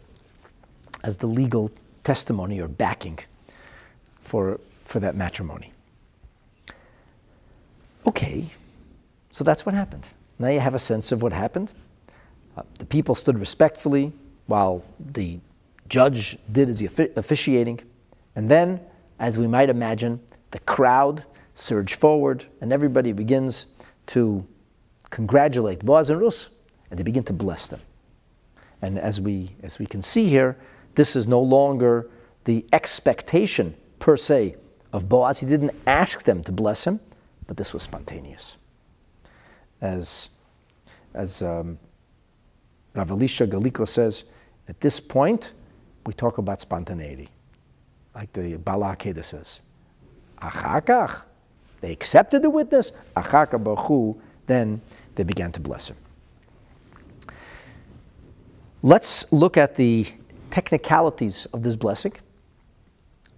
[1.04, 1.72] as the legal
[2.04, 3.20] testimony or backing
[4.22, 5.74] for, for that matrimony.
[8.06, 8.50] Okay,
[9.32, 10.08] so that's what happened.
[10.40, 11.72] Now you have a sense of what happened.
[12.56, 14.14] Uh, the people stood respectfully
[14.48, 15.40] while the
[15.88, 17.80] judge did his officiating.
[18.36, 18.82] And then,
[19.20, 20.20] as we might imagine,
[20.52, 21.24] the crowd
[21.56, 23.68] surged forward and everybody begins
[24.08, 24.46] to
[25.10, 26.50] congratulate Boaz and Rus
[26.90, 27.82] and they begin to bless them.
[28.82, 30.58] And as we, as we can see here,
[30.96, 32.10] this is no longer
[32.46, 34.56] the expectation per se
[34.94, 35.40] of Boaz.
[35.40, 37.00] He didn't ask them to bless him,
[37.48, 38.56] but this was spontaneous.
[39.82, 40.30] As,
[41.14, 41.78] as um,
[42.94, 44.24] Rav Elisha Gallico says,
[44.70, 45.52] at this point,
[46.06, 47.30] we talk about spontaneity,
[48.16, 49.62] like the Baal HaAkedah says.
[50.42, 51.22] Achakach,
[51.82, 52.92] they accepted the witness.
[53.16, 54.82] Achaka bachu, then
[55.16, 55.98] they began to bless him.
[58.84, 60.08] Let's look at the
[60.52, 62.14] technicalities of this blessing.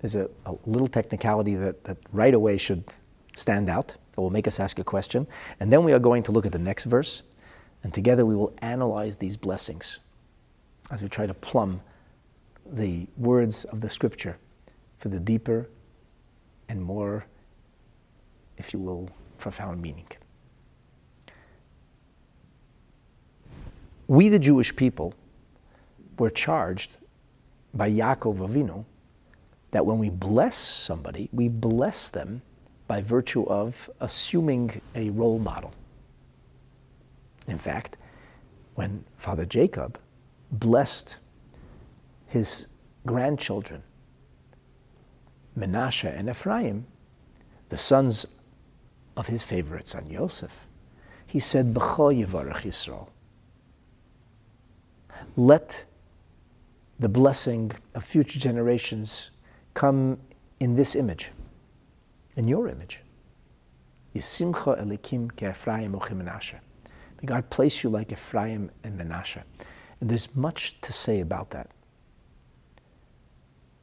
[0.01, 2.83] There's a, a little technicality that, that right away should
[3.35, 5.27] stand out, that will make us ask a question.
[5.59, 7.23] And then we are going to look at the next verse,
[7.83, 9.99] and together we will analyze these blessings
[10.91, 11.81] as we try to plumb
[12.65, 14.37] the words of the scripture
[14.97, 15.69] for the deeper
[16.67, 17.25] and more,
[18.57, 20.07] if you will, profound meaning.
[24.07, 25.13] We, the Jewish people,
[26.17, 26.97] were charged
[27.73, 28.85] by Yaakov Avinu
[29.71, 32.41] that when we bless somebody, we bless them
[32.87, 35.71] by virtue of assuming a role model.
[37.47, 37.97] In fact,
[38.73, 39.99] when Father Jacob
[40.51, 41.15] blessed
[42.27, 42.67] his
[43.05, 43.83] grandchildren,
[45.57, 46.85] Menashe and Ephraim,
[47.69, 48.25] the sons
[49.17, 50.65] of his favorite son Yosef,
[51.27, 53.09] he said, B'cho Yivarach Yisrael.
[55.35, 55.85] Let
[56.99, 59.31] the blessing of future generations
[59.73, 60.19] come
[60.59, 61.31] in this image,
[62.35, 63.01] in your image.
[64.15, 66.55] Yisimcha elikim ke'Ephraim Menashe.
[67.21, 69.43] May God place you like Ephraim and Menashe.
[69.99, 71.69] And there's much to say about that.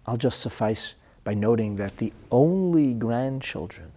[0.07, 3.91] I'll just suffice by noting that the only grandchildren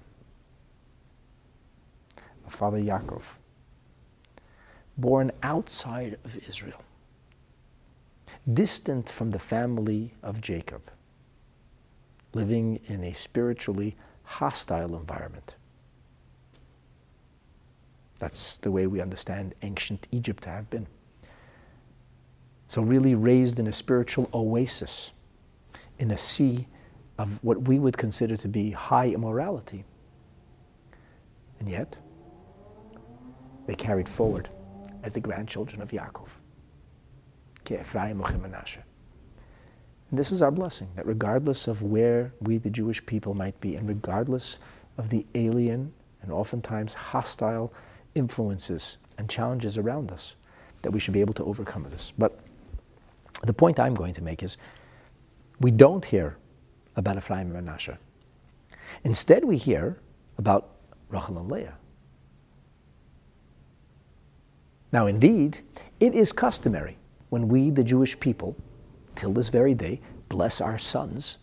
[2.46, 3.22] of Father Yaakov,
[4.98, 6.82] born outside of Israel,
[8.52, 10.82] distant from the family of Jacob,
[12.34, 15.56] living in a spiritually hostile environment.
[18.18, 20.88] That's the way we understand ancient Egypt to have been.
[22.70, 25.12] So, really raised in a spiritual oasis,
[25.98, 26.68] in a sea
[27.18, 29.86] of what we would consider to be high immorality.
[31.60, 31.98] And yet,
[33.66, 34.50] they carried forward
[35.02, 36.28] as the grandchildren of Yaakov.
[40.12, 43.78] And this is our blessing, that regardless of where we, the Jewish people, might be,
[43.78, 44.60] and regardless
[45.00, 47.74] of the alien and oftentimes hostile
[48.14, 50.36] influences and challenges around us,
[50.84, 52.14] that we should be able to overcome this.
[52.16, 52.40] But
[53.44, 54.58] the point I'm going to make is
[55.60, 56.38] we don't hear
[56.96, 57.98] about Ephraim and Manasseh.
[59.04, 59.98] Instead, we hear
[60.38, 60.70] about
[61.10, 61.76] Rachel and Leah.
[64.92, 65.60] Now, indeed,
[66.00, 66.98] it is customary
[67.30, 68.56] when we, the Jewish people,
[69.16, 71.38] till this very day, bless our sons,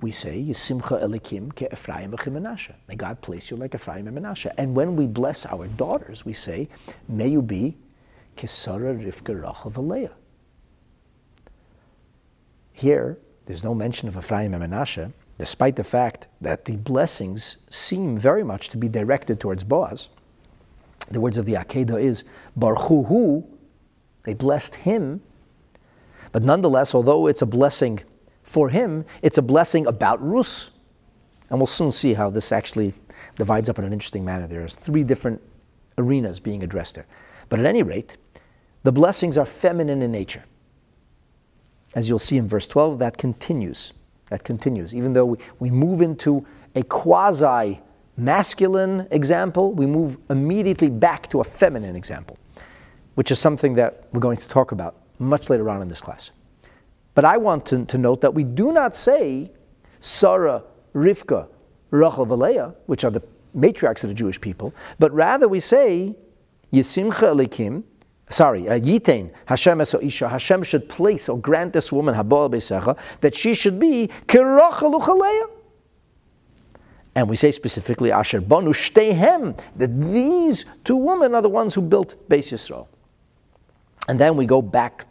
[0.00, 2.72] we say, Yisimcha Elikim ke Ephraim Menashe.
[2.86, 4.50] May God place you like Ephraim and Menashe.
[4.56, 6.68] And when we bless our daughters, we say,
[7.08, 7.76] May you be
[8.36, 10.12] Kesara Rivka Rachel Valeah.
[12.78, 18.16] Here, there's no mention of Ephraim and Menashe, despite the fact that the blessings seem
[18.16, 20.10] very much to be directed towards Boaz.
[21.10, 22.22] The words of the Akedah is,
[22.56, 23.44] Barchuhu,
[24.22, 25.22] they blessed him.
[26.30, 27.98] But nonetheless, although it's a blessing
[28.44, 30.70] for him, it's a blessing about Rus.
[31.50, 32.94] And we'll soon see how this actually
[33.34, 34.46] divides up in an interesting manner.
[34.46, 35.42] There's three different
[35.96, 37.06] arenas being addressed there.
[37.48, 38.16] But at any rate,
[38.84, 40.44] the blessings are feminine in nature.
[41.94, 43.92] As you'll see in verse 12, that continues.
[44.30, 44.94] That continues.
[44.94, 47.80] Even though we, we move into a quasi
[48.16, 52.36] masculine example, we move immediately back to a feminine example,
[53.14, 56.30] which is something that we're going to talk about much later on in this class.
[57.14, 59.50] But I want to, to note that we do not say
[60.00, 60.62] Sarah,
[60.94, 61.48] Rivka,
[61.90, 63.22] Rachel, Valeah, which are the
[63.56, 66.14] matriarchs of the Jewish people, but rather we say
[66.72, 67.82] Yisimcha Elikim,
[68.28, 73.34] sorry, uh, Yitain, Hashem Isha, Hashem should place or grant this woman, Habal Besecha, that
[73.34, 75.50] she should be Kirachel Uchaleah.
[77.14, 81.80] And we say specifically, Asher Bonu Shtehem, that these two women are the ones who
[81.80, 82.86] built Beis Yisrael.
[84.06, 85.06] And then we go back,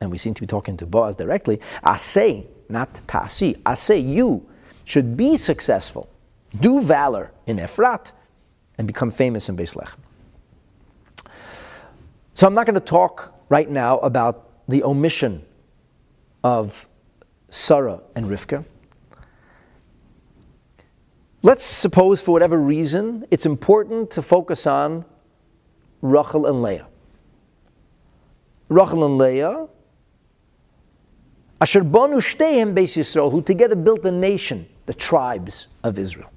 [0.00, 1.60] and we seem to be talking to Boaz directly.
[1.82, 4.46] I say, not Tasi, I say you
[4.84, 6.08] should be successful,
[6.60, 8.12] do valor in Efrat,
[8.78, 9.96] and become famous in Beis Lechem.
[12.36, 15.42] So I'm not going to talk right now about the omission
[16.44, 16.86] of
[17.48, 18.62] Sarah and Rivka.
[21.40, 25.06] Let's suppose, for whatever reason, it's important to focus on
[26.02, 26.86] Rachel and Leah.
[28.68, 29.68] Rachel and Leah,
[31.58, 36.30] Asher Bonu Shteim Beis Yisrael, who together built the nation, the tribes of Israel.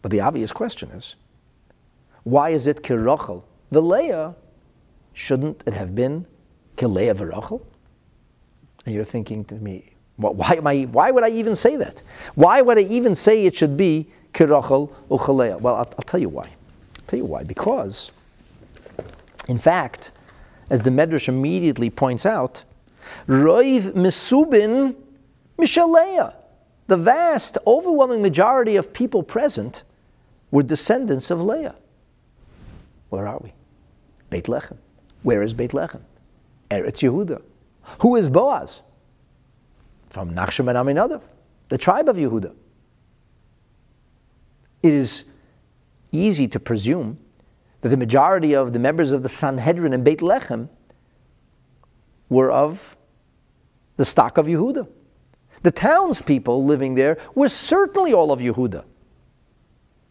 [0.00, 1.16] But the obvious question is,
[2.22, 3.42] why is it Kirachel?
[3.74, 4.36] The Leah,
[5.14, 6.26] shouldn't it have been
[6.76, 7.60] Kileah V'Rachel?
[8.86, 12.00] And you're thinking to me, why, am I, why would I even say that?
[12.36, 15.60] Why would I even say it should be kirachel uchalea?
[15.60, 16.44] Well, I'll, I'll, tell you why.
[16.44, 17.42] I'll tell you why.
[17.42, 18.12] Because,
[19.48, 20.12] in fact,
[20.70, 22.62] as the Medrash immediately points out,
[23.26, 24.94] roiv mesubin
[25.58, 26.32] mishalea.
[26.86, 29.82] The vast, overwhelming majority of people present
[30.52, 31.74] were descendants of Leah.
[33.08, 33.52] Where are we?
[34.34, 34.78] Beit Lechem.
[35.22, 36.00] Where is Beit Lechem?
[36.68, 37.40] Eretz Yehuda.
[38.00, 38.82] Who is Boaz?
[40.14, 41.22] from Nachshon ben Aminadav,
[41.70, 42.52] the tribe of Yehuda.
[44.80, 45.24] It is
[46.12, 47.18] easy to presume
[47.80, 50.68] that the majority of the members of the Sanhedrin in Beit Lechem
[52.28, 52.96] were of
[53.96, 54.86] the stock of Yehuda.
[55.62, 58.84] The townspeople living there were certainly all of Yehuda.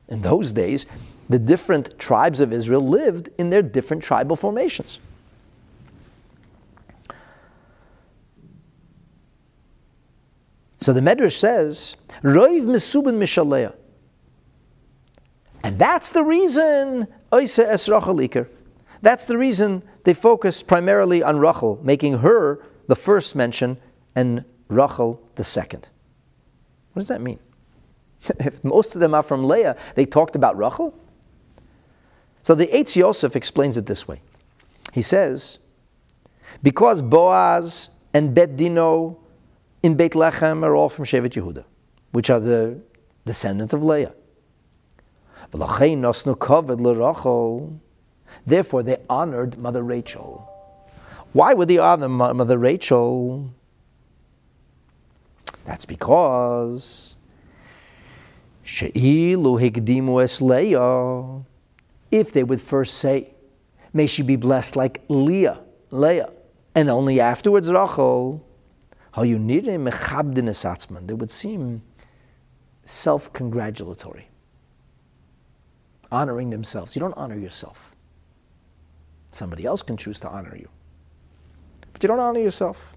[0.09, 0.85] In those days,
[1.33, 4.99] the different tribes of Israel lived in their different tribal formations.
[10.77, 13.73] So the Medrash says, Roiv Mesubin Mishalea.
[15.63, 18.45] And that's the reason Oise es Rachel
[19.01, 23.79] That's the reason they focus primarily on Rachel, making her the first mention
[24.13, 25.89] and Rachel the second.
[26.91, 27.39] What does that mean?
[28.39, 30.93] if most of them are from Leah, they talked about Rachel?
[32.43, 34.21] So the Eitz Yosef explains it this way.
[34.91, 35.59] He says,
[36.61, 39.17] because Boaz and Bet Dino
[39.81, 41.63] in Beit Lechem are all from Shevet Yehuda,
[42.11, 42.79] which are the
[43.25, 44.13] descendant of Leah.
[48.45, 50.49] Therefore, they honored Mother Rachel.
[51.31, 53.53] Why would they honor Mother Rachel?
[55.65, 57.15] That's because
[62.13, 63.31] if they would first say,
[63.91, 65.59] May she be blessed like Leah,
[65.89, 66.29] Leah,
[66.75, 68.45] and only afterwards Rachel,
[69.13, 71.81] How you need him, they would seem
[72.85, 74.29] self congratulatory,
[76.11, 76.95] honoring themselves.
[76.95, 77.95] You don't honor yourself.
[79.31, 80.69] Somebody else can choose to honor you,
[81.91, 82.93] but you don't honor yourself.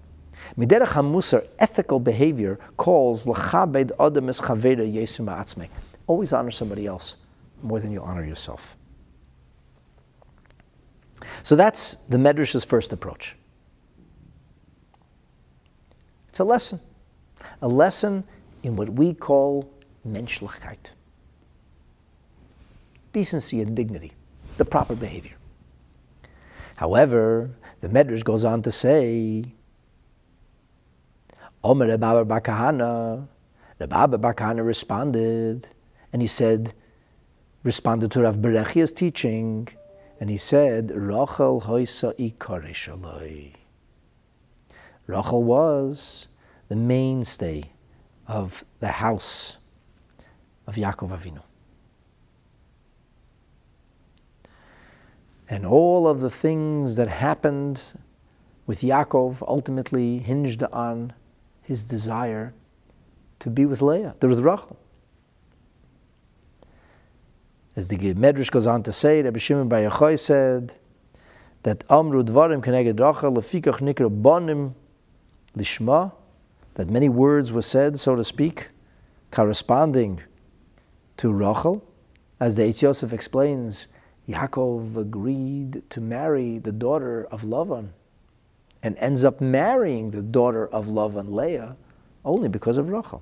[0.55, 5.69] Miderech HaMusar, ethical behavior, calls l'chabed adam es chaveda
[6.05, 7.15] Always honor somebody else
[7.63, 8.76] more than you honor yourself.
[11.43, 13.35] So that's the Medrash's first approach.
[16.29, 16.79] It's a lesson,
[17.61, 18.23] a lesson
[18.63, 19.71] in what we call
[20.07, 20.91] menschlichkeit,
[23.13, 24.11] decency and dignity,
[24.57, 25.35] the proper behavior.
[26.75, 27.49] However,
[27.81, 29.45] the Medrash goes on to say,
[31.63, 33.27] Omer Rebbe Bar Kahana,
[33.79, 35.69] Rebbe Bar Kahana responded,
[36.13, 36.73] and he said,
[37.63, 39.67] responded to Rav Berechia's teaching,
[40.19, 43.53] and he said, Rachel hoisa ikare
[45.05, 46.27] Rachel was
[46.69, 47.71] the mainstay
[48.27, 49.57] of the house
[50.65, 51.43] of Yaakov Avinu.
[55.49, 57.81] And all of the things that happened
[58.65, 61.13] with Yaakov ultimately hinged on
[61.61, 62.53] his desire
[63.39, 64.77] to be with Leah, with Rachel.
[67.77, 70.73] As the Medrash goes on to say, Rabbi Shimon Bar Yochai said
[71.61, 74.73] that Amru Dvarim Keneged Rachel Lefikach Nikra Bonim
[75.55, 76.11] Lishma,
[76.73, 78.69] that many words were said, so to speak,
[79.29, 80.21] corresponding
[81.17, 81.87] to Rachel.
[82.39, 83.87] As the Eitz Yosef explains,
[84.27, 87.89] Yaakov agreed to marry the daughter of Lavan
[88.81, 91.75] and ends up marrying the daughter of Lavan, Leah,
[92.25, 93.21] only because of Rachel.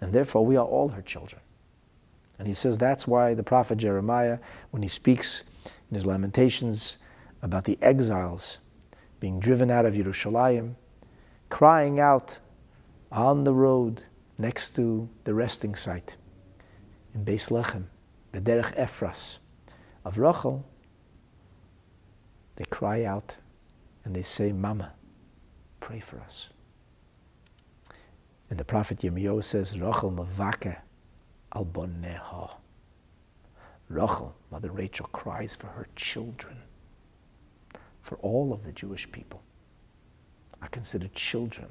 [0.00, 1.40] And therefore, we are all her children.
[2.38, 4.38] And he says that's why the prophet Jeremiah,
[4.70, 5.42] when he speaks
[5.90, 6.96] in his Lamentations
[7.42, 8.58] about the exiles
[9.20, 10.74] being driven out of Yerushalayim,
[11.48, 12.38] crying out
[13.12, 14.02] on the road
[14.36, 16.16] next to the resting site
[17.14, 17.84] in Beis Lechem,
[18.32, 19.38] Bederech Ephras
[20.04, 20.66] of Rachel,
[22.56, 23.36] they cry out
[24.04, 24.92] and they say, Mama,
[25.80, 26.50] pray for us.
[28.50, 30.76] And the prophet Yirmiyahu says, Rachel mavake
[31.54, 32.50] al bonneha.
[33.88, 36.62] Rachel, Mother Rachel, cries for her children,
[38.02, 39.42] for all of the Jewish people
[40.62, 41.68] are considered children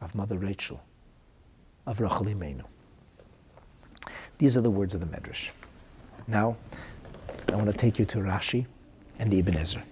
[0.00, 0.82] of Mother Rachel,
[1.86, 2.64] of Rachel Imenu.
[4.38, 5.50] These are the words of the Medrash.
[6.28, 6.56] Now,
[7.48, 8.66] I want to take you to Rashi
[9.18, 9.84] and Ibn Ezra.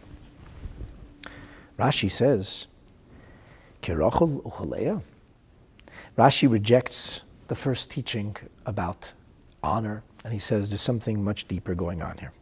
[1.78, 2.66] Rashi says.
[6.16, 8.34] Rashi rejects the first teaching
[8.64, 9.12] about
[9.62, 12.32] honor, and he says there's something much deeper going on here.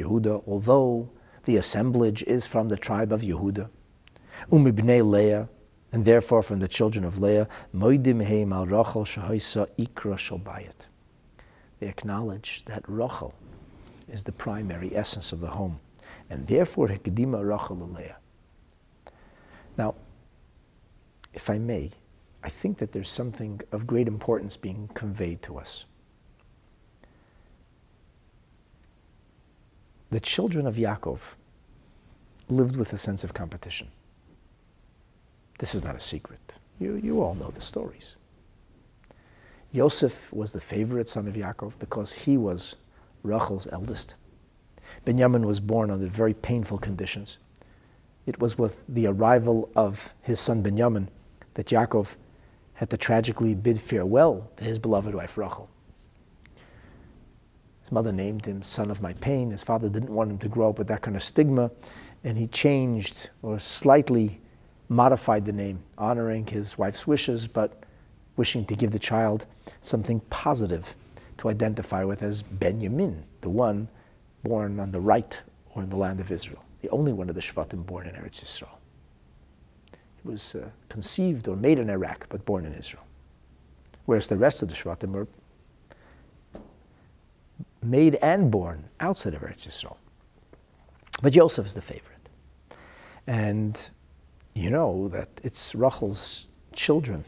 [0.00, 1.10] Yehuda, although
[1.44, 3.68] the assemblage is from the tribe of Yehuda,
[4.50, 5.50] umibnei Leah,
[5.92, 10.16] and therefore from the children of Leah, moidim heim al rachel shahaisa ikra.
[11.80, 13.34] They acknowledge that Rachel
[14.08, 15.80] is the primary essence of the home
[16.30, 18.16] and therefore Hekdima Rachel Leah.
[19.76, 19.96] Now,
[21.34, 21.90] if I may,
[22.44, 25.86] I think that there's something of great importance being conveyed to us.
[30.10, 31.20] The children of Yaakov
[32.50, 33.88] lived with a sense of competition.
[35.58, 36.56] This is not a secret.
[36.78, 38.16] You, you all know the stories.
[39.72, 42.76] Yosef was the favorite son of Yaakov because he was
[43.22, 44.16] Rachel's eldest.
[45.06, 47.38] Benjamin was born under very painful conditions.
[48.26, 51.08] It was with the arrival of his son Benjamin
[51.54, 52.16] that Yaakov
[52.74, 55.68] had to tragically bid farewell to his beloved wife Rachel.
[57.80, 59.50] His mother named him son of my pain.
[59.50, 61.70] His father didn't want him to grow up with that kind of stigma,
[62.24, 64.40] and he changed or slightly
[64.88, 67.84] modified the name, honoring his wife's wishes, but
[68.36, 69.46] wishing to give the child
[69.80, 70.94] something positive
[71.38, 73.88] to identify with as Benjamin, the one
[74.42, 75.40] born on the right
[75.74, 78.42] or in the land of Israel, the only one of the Shvatim born in Eretz
[78.42, 78.68] Yisrael.
[80.24, 83.04] Was uh, conceived or made in Iraq, but born in Israel.
[84.06, 85.28] Whereas the rest of the Shvatim were
[87.82, 89.96] made and born outside of Eretz Yisrael.
[91.22, 92.28] But Yosef is the favorite.
[93.26, 93.78] And
[94.54, 97.24] you know that it's Rachel's children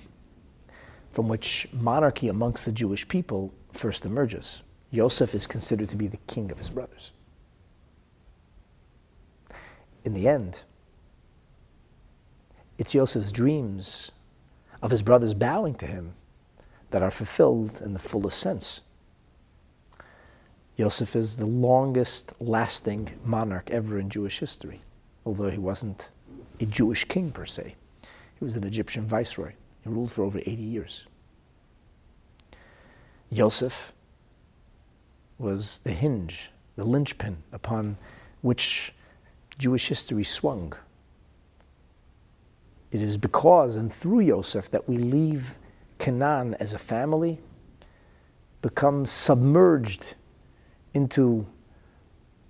[1.13, 4.63] from which monarchy amongst the Jewish people first emerges.
[4.91, 7.13] Yosef is considered to be the king of his brothers.
[10.05, 10.63] In the end,
[12.79, 14.13] it's Yosef's dreams
[14.83, 16.15] of his brothers bowing to him
[16.91, 18.81] that are fulfilled in the fullest sense.
[20.77, 24.83] Yosef is the longest lasting monarch ever in Jewish history,
[25.25, 26.11] although he wasn't
[26.61, 27.75] a Jewish king per se.
[28.39, 29.53] He was an Egyptian viceroy.
[29.83, 31.05] He ruled for over 80 years.
[33.31, 33.93] Yosef
[35.39, 37.97] was the hinge, the linchpin upon
[38.43, 38.93] which
[39.59, 40.75] Jewish history swung.
[42.91, 45.57] It is because and through Yosef that we leave
[45.99, 47.41] Canaan as a family,
[48.63, 50.15] become submerged
[50.95, 51.47] into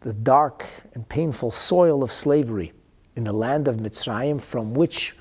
[0.00, 2.72] the dark and painful soil of slavery
[3.16, 5.16] in the land of Mitzrayim from which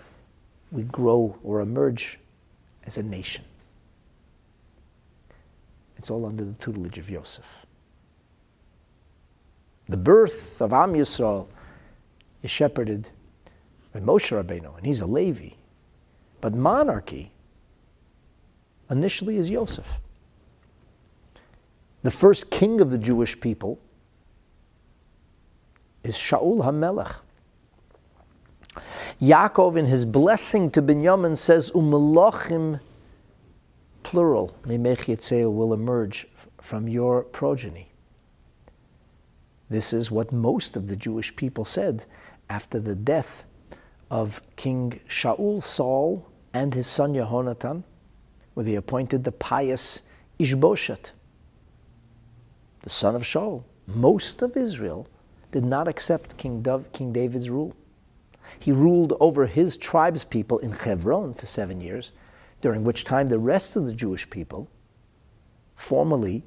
[0.72, 2.20] we grow or emerge
[2.86, 3.44] as a nation.
[5.98, 7.66] It's all under the tutelage of Yosef.
[9.88, 11.48] The birth of Am Yisrael
[12.44, 13.10] is shepherded
[13.96, 15.52] by Moshe Rabbeinu, and he's a Levi.
[16.42, 17.32] But monarchy
[18.90, 20.00] initially is Yosef.
[22.04, 23.80] The first king of the Jewish people
[26.04, 27.16] is Shaul HaMelech.
[29.22, 32.82] Yaakov, in his blessing to Binyamin, says, Umelachim,
[34.04, 36.28] plural, will emerge
[36.60, 37.94] from your progeny.
[39.70, 42.04] This is what most of the Jewish people said
[42.50, 43.46] after the death
[44.16, 47.84] of King Shaul, Saul, and his son Yehonatan,
[48.54, 50.04] where they appointed the pious
[50.40, 51.12] Ishboshet,
[52.84, 53.64] the son of Shaul.
[53.86, 55.06] Most of Israel
[55.52, 57.76] did not accept King, King David's rule.
[58.58, 62.14] He ruled over his tribes people in Hebron for seven years,
[62.62, 64.70] during which time the rest of the Jewish people
[65.76, 66.44] formally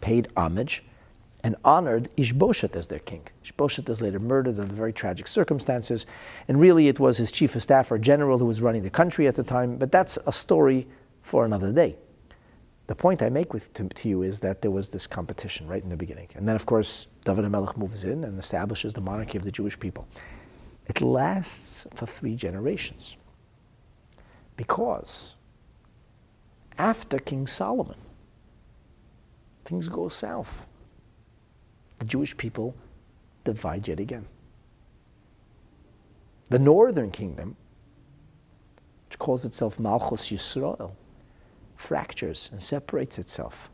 [0.00, 0.82] paid homage
[1.44, 3.20] and honored Ishbosheth as their king.
[3.44, 6.06] Ishbosheth is later murdered under very tragic circumstances,
[6.48, 9.28] and really it was his chief of staff or general who was running the country
[9.28, 10.88] at the time, but that's a story
[11.22, 11.96] for another day.
[12.86, 15.82] The point I make with, to, to, you is that there was this competition right
[15.82, 16.28] in the beginning.
[16.34, 19.78] And then, of course, David HaMelech moves in and establishes the monarchy of the Jewish
[19.78, 20.06] people.
[20.86, 23.16] It lasts for three generations.
[24.56, 25.34] Because
[26.78, 27.96] after King Solomon,
[29.64, 30.66] things go south.
[32.04, 32.74] The Jewish people
[33.44, 34.26] divide yet again.
[36.50, 37.56] The northern kingdom,
[39.08, 40.90] which calls itself Malchus Yisrael,
[41.76, 43.70] fractures and separates itself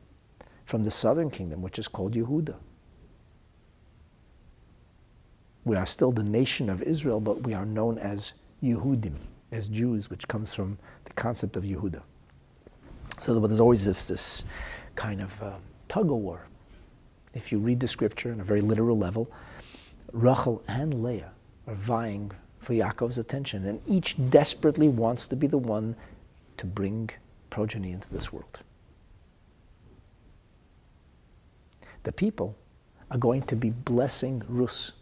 [0.65, 2.55] from the southern kingdom, which is called Yehuda.
[5.65, 9.17] We are still the nation of Israel, but we are known as Yehudim,
[9.51, 12.03] as Jews, which comes from the concept of Yehuda.
[13.19, 14.45] So there's always this, this
[14.95, 15.55] kind of uh,
[15.89, 16.47] tug of war.
[17.35, 19.31] If you read the scripture on a very literal level,
[20.13, 21.33] Rachel and Leah
[21.67, 25.97] are vying for Yaakov's attention, and each desperately wants to be the one
[26.57, 27.11] to bring
[27.49, 28.61] progeny into this world.
[32.03, 32.57] The people
[33.11, 34.93] are going to be blessing Rus,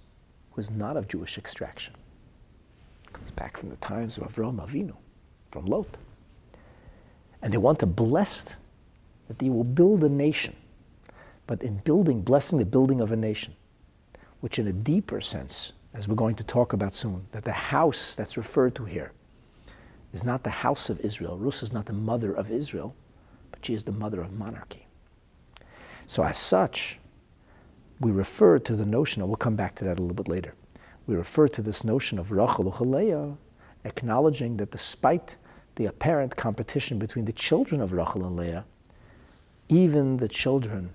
[0.52, 1.94] who is not of Jewish extraction.
[3.12, 4.94] Comes back from the times of Avram Avinu,
[5.48, 5.96] from Lot.
[7.40, 8.56] And they want to bless
[9.28, 10.56] that they will build a nation.
[11.48, 13.56] But in building, blessing the building of a nation,
[14.40, 18.14] which in a deeper sense, as we're going to talk about soon, that the house
[18.14, 19.12] that's referred to here
[20.12, 21.38] is not the house of Israel.
[21.38, 22.94] Rus is not the mother of Israel,
[23.50, 24.86] but she is the mother of monarchy.
[26.06, 26.98] So, as such,
[27.98, 30.52] we refer to the notion, and we'll come back to that a little bit later.
[31.06, 33.38] We refer to this notion of Rachel Uchaleah,
[33.84, 35.38] acknowledging that despite
[35.76, 38.66] the apparent competition between the children of Rachel and Leah,
[39.70, 40.90] even the children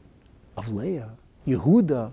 [0.55, 1.11] of Leah,
[1.47, 2.11] Yehuda,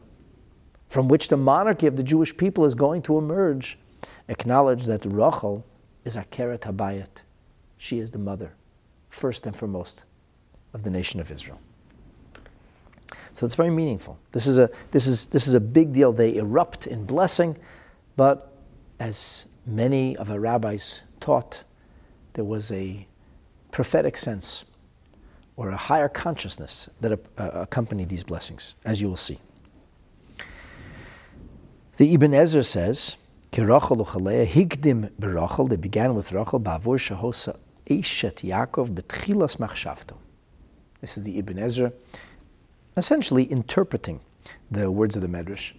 [0.88, 3.78] from which the monarchy of the Jewish people is going to emerge,
[4.28, 5.64] acknowledge that Rachel
[6.04, 7.22] is Akeret Habayit.
[7.78, 8.54] She is the mother,
[9.08, 10.04] first and foremost,
[10.72, 11.60] of the nation of Israel.
[13.32, 14.18] So it's very meaningful.
[14.32, 16.12] This is a, this is, this is a big deal.
[16.12, 17.56] They erupt in blessing,
[18.16, 18.52] but
[18.98, 21.62] as many of our rabbis taught,
[22.34, 23.06] there was a
[23.70, 24.64] prophetic sense
[25.60, 29.38] or a higher consciousness that uh, accompanied these blessings, as you will see.
[31.98, 33.18] The Ibn Ezra says,
[33.52, 35.68] higdim berachel.
[35.68, 40.16] They began with Rachel ba'avur shahosa eshet Yaakov betchilas machshavto.
[41.02, 41.92] This is the Ibn Ezra,
[42.96, 44.20] essentially interpreting
[44.70, 45.72] the words of the Medrash,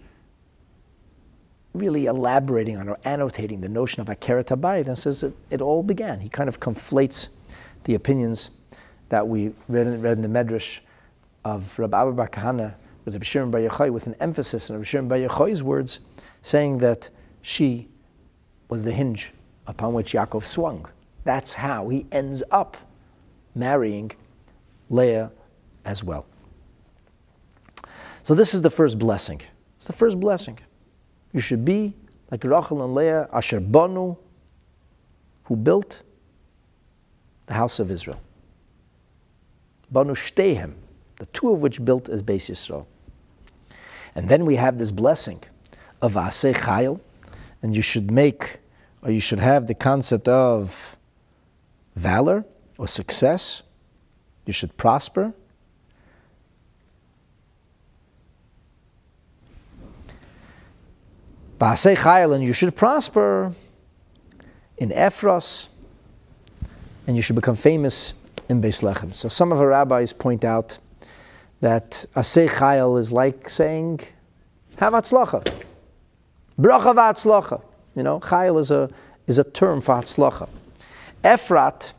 [1.74, 6.20] really elaborating on or annotating the notion of Akeret Habayit, and says it all began.
[6.20, 7.26] He kind of conflates
[7.82, 8.50] the opinions
[9.12, 10.78] that we read in, read in the Medrash
[11.44, 12.72] of Rabbi Abba Bar Kahana
[13.04, 16.00] with Rabbi Shimon Bar Yochai with an emphasis on Rabbi Shimon Bar Yochai's words,
[16.40, 17.10] saying that
[17.42, 17.88] she
[18.70, 19.34] was the hinge
[19.66, 20.88] upon which Yaakov swung.
[21.24, 22.78] That's how he ends up
[23.54, 24.12] marrying
[24.88, 25.30] Leah
[25.84, 26.24] as well.
[28.22, 29.42] So this is the first blessing.
[29.76, 30.58] It's the first blessing.
[31.34, 31.92] You should be
[32.30, 34.16] like Rachel and Leah, Asher Banu,
[35.44, 36.00] who built
[37.44, 38.18] the house of Israel.
[39.92, 40.72] Banu Shtehem,
[41.18, 42.86] the two of which built as Beis Yisrael.
[44.14, 45.42] And then we have this blessing
[46.00, 47.00] of Aseh Chayil,
[47.62, 48.58] and you should make,
[49.02, 50.96] or you should have the concept of
[51.94, 52.44] valor
[52.78, 53.62] or success.
[54.46, 55.32] You should prosper.
[61.60, 63.54] Ba'asei chayil, and you should prosper
[64.78, 65.68] in Ephros,
[67.06, 68.14] and you should become famous
[68.52, 69.14] in Beis Lechem.
[69.14, 70.78] So some of our rabbis point out
[71.60, 74.00] that Asei Chayil is like saying,
[74.76, 75.40] Have Hatzlacha.
[76.58, 77.62] Bracha v'atzlacha.
[77.96, 78.90] You know, Chayil is a,
[79.26, 80.48] is a term for Hatzlacha.
[81.24, 81.92] Ephrat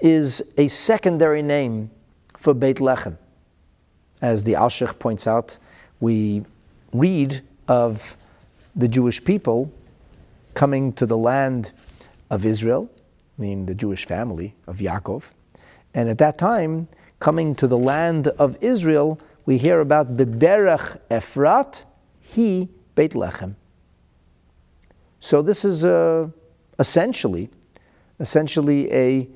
[0.00, 1.90] is a secondary name
[2.36, 3.16] for Beit Lechem.
[4.20, 5.56] As the Alshich points out,
[6.00, 6.44] we
[6.92, 8.16] read of
[8.74, 9.72] the Jewish people
[10.54, 11.70] coming to the land
[12.28, 12.90] of Israel,
[13.38, 15.24] meaning the Jewish family of Yaakov.
[15.94, 16.88] And at that time,
[17.20, 21.84] coming to the land of Israel, we hear about Bederach Ephrat,
[22.20, 23.54] he Beit Lechem.
[25.20, 26.28] So this is uh,
[26.78, 27.50] essentially,
[28.18, 29.28] essentially a,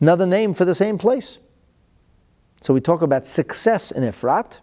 [0.00, 1.38] another name for the same place.
[2.62, 4.60] So we talk about success in Ephrat.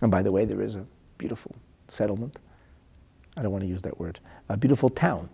[0.00, 0.86] And by the way, there is a
[1.18, 1.54] beautiful
[1.88, 2.36] settlement.
[3.36, 4.20] I don't want to use that word.
[4.48, 5.28] A beautiful town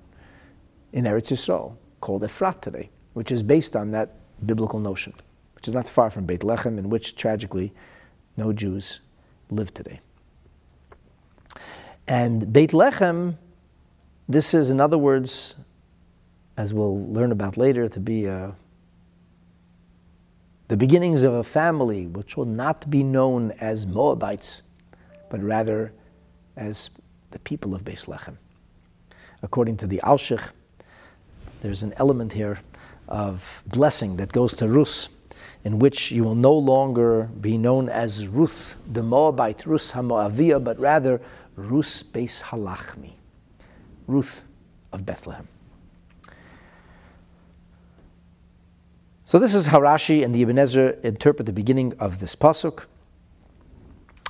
[0.92, 4.14] in Eretz Yisrael called Ephrat today, which is based on that
[4.46, 5.12] biblical notion,
[5.56, 7.72] which is not far from Beit Lechem, in which tragically
[8.36, 9.00] no Jews
[9.50, 9.98] live today.
[12.06, 13.34] And Beit Lechem,
[14.28, 15.56] this is, in other words,
[16.56, 18.54] as we'll learn about later, to be a,
[20.68, 24.62] the beginnings of a family which will not be known as Moabites,
[25.28, 25.92] but rather
[26.56, 26.90] as
[27.32, 28.36] the people of Beis Lechem.
[29.42, 30.50] According to the Alshich,
[31.62, 32.60] there's an element here
[33.09, 35.09] of blessing that goes to Rus,
[35.64, 40.78] in which you will no longer be known as Ruth, the Moabite, Rus HaMoaviyah, but
[40.78, 41.20] rather
[41.56, 43.12] Rus Beis Halachmi,
[44.06, 44.42] Ruth
[44.92, 45.48] of Bethlehem.
[49.24, 52.84] So this is how Rashi and the Ibn Ezra interpret the beginning of this pasuk.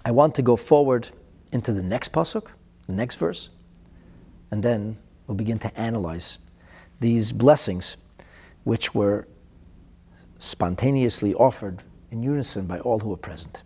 [0.05, 1.11] I want to go forward
[1.53, 2.47] into the next pasuk,
[2.87, 3.51] the next verse,
[4.51, 6.39] and then we'll begin to analyze
[6.99, 7.97] these blessings
[8.65, 9.27] which were
[10.39, 13.63] spontaneously offered in unison by all who were present.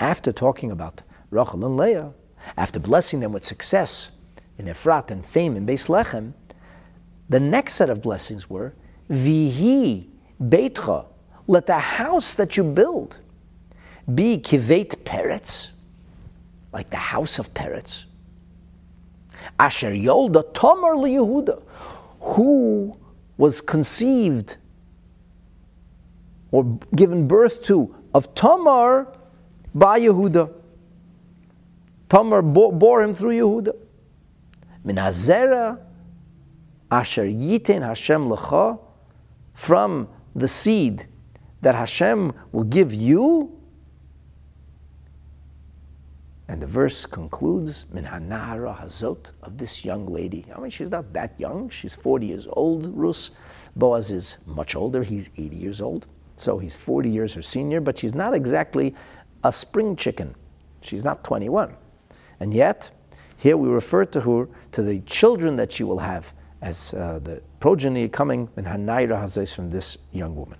[0.00, 2.12] After talking about Rachel and Leah,
[2.56, 4.10] after blessing them with success
[4.56, 6.32] in Ephrat and fame in Beis Lechem,
[7.28, 8.74] the next set of blessings were
[9.10, 10.08] Vihi
[10.40, 11.06] Beitcha,
[11.46, 13.18] let the house that you build
[14.14, 15.70] be Kivet Peretz,
[16.72, 18.04] like the house of Peretz.
[19.58, 21.62] Asher Yolda Tomar Yehuda,
[22.20, 22.96] who
[23.38, 24.56] was conceived
[26.50, 29.06] or given birth to of Tamar
[29.74, 30.52] by Yehuda.
[32.08, 33.74] Tamar bore, bore him through Yehuda.
[34.84, 35.78] Minazera
[36.90, 38.78] asher yitin Hashem lecha
[39.54, 41.06] from the seed
[41.60, 43.57] that Hashem will give you
[46.48, 50.46] and the verse concludes, Min hanara hazot, of this young lady.
[50.54, 51.68] I mean, she's not that young.
[51.68, 53.32] She's 40 years old, Rus.
[53.76, 55.02] Boaz is much older.
[55.02, 56.06] He's 80 years old.
[56.38, 58.94] So he's 40 years her senior, but she's not exactly
[59.44, 60.34] a spring chicken.
[60.80, 61.76] She's not 21.
[62.40, 62.90] And yet,
[63.36, 66.32] here we refer to her, to the children that she will have
[66.62, 70.58] as uh, the progeny coming, Min hanayra hazes, from this young woman.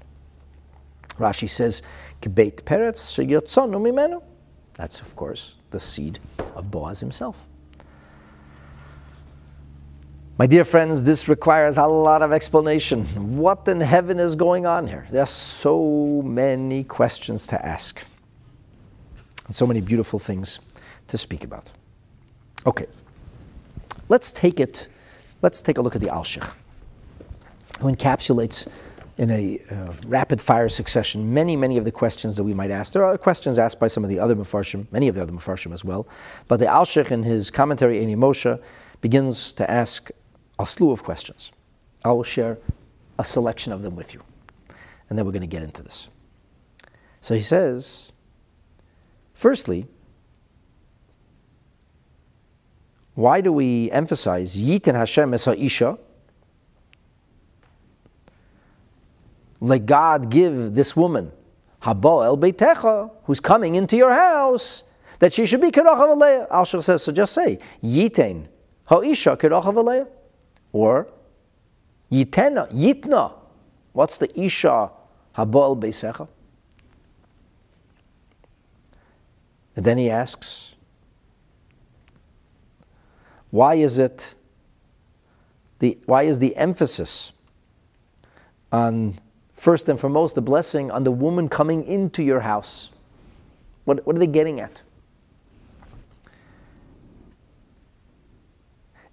[1.19, 1.83] Rashi says,
[2.21, 4.23] Kibet peretz mimenu.
[4.79, 6.21] That's, of course, the seed
[6.55, 7.37] of Boaz himself.
[10.39, 13.37] My dear friends, this requires a lot of explanation.
[13.37, 15.09] What in heaven is going on here?
[15.11, 18.01] There are so many questions to ask,
[19.47, 20.61] and so many beautiful things
[21.09, 21.73] to speak about.
[22.65, 22.87] Okay,
[24.09, 24.87] let's take it.
[25.43, 26.49] Let's take a look at the Alshich,
[27.81, 28.69] who encapsulates
[29.19, 32.93] in a uh, rapid fire succession many, many of the questions that we might ask.
[32.93, 35.73] There are questions asked by some of the other Mefarshim, many of the other Mefarshim
[35.73, 36.07] as well.
[36.47, 38.61] But the Alshich in his commentary, Einei Moshe,
[39.01, 40.11] begins to ask
[40.59, 41.51] a slew of questions.
[42.05, 42.59] I will share
[43.19, 44.23] a selection of them with you.
[45.11, 46.09] And then we're going to get into this.
[47.21, 48.13] So he says,
[49.35, 49.89] firstly,
[53.15, 55.99] why do we emphasize Yitin Hashem es Isha?
[59.61, 61.33] Let God give this woman,
[61.83, 64.85] Habo el Beitecha, who's coming into your house,
[65.19, 66.47] that she should be Kirachav Aleya.
[66.51, 68.47] Al says, so just say, Yitain,
[68.85, 70.07] Ha'isha Kirachav Aleya.
[70.73, 71.09] Or,
[72.11, 73.33] Yitena, Yitna.
[73.93, 74.91] What's the Isha
[75.37, 76.29] Habo el Beisecha?
[79.75, 80.75] And then he asks,
[83.51, 84.35] why is it,
[85.79, 87.33] the, why is the emphasis
[88.71, 89.19] on
[89.59, 92.91] first and foremost, the blessing on the woman coming into your house.
[93.85, 94.83] What, what are they getting at?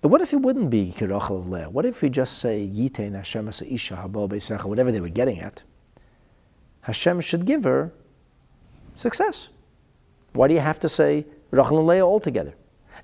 [0.02, 1.70] But what if it wouldn't be Kirachel Leah?
[1.70, 5.64] What if we just say Yitein Hashem Isha Habo whatever they were getting at?
[6.82, 7.92] Hashem should give her
[8.98, 9.50] success.
[10.34, 12.54] Why do you have to say Rachel and Leah altogether?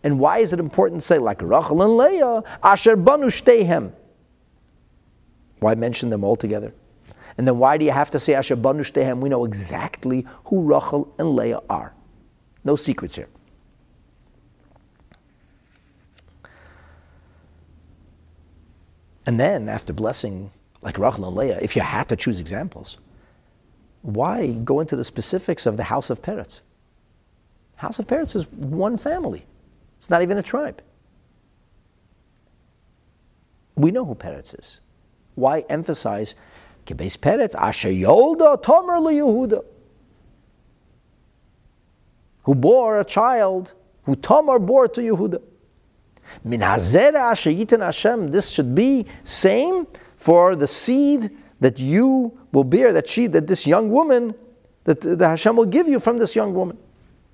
[0.04, 3.94] And why is it important to say like Rachel and Leah, Asher Banu Shtehem?
[5.60, 6.74] Why mention them all together?
[7.38, 9.20] And then why do you have to say Asher Banu Shtehem?
[9.20, 11.94] We know exactly who Rachel and Leah are.
[12.64, 13.28] No secrets here.
[19.26, 20.52] And then, after blessing
[20.82, 22.98] like Rachel and Leah, if you had to choose examples,
[24.02, 26.62] why go into the specifics of the house of Peretz?
[27.76, 29.46] House of Peretz is one family.
[29.98, 30.82] It's not even a tribe.
[33.76, 34.80] We know who Peretz is.
[35.36, 36.36] Why emphasize
[36.86, 39.64] Kebes Peretz, Asher Yolda, Tomer Yehuda,
[42.44, 43.74] who bore a child,
[44.04, 45.42] who Tamar bore to Yehuda.
[46.44, 49.86] Min Hashem, this should be same
[50.18, 51.30] for the seed
[51.60, 54.34] that you will bear, that she, that this young woman,
[54.86, 56.78] that the Hashem will give you from this young woman.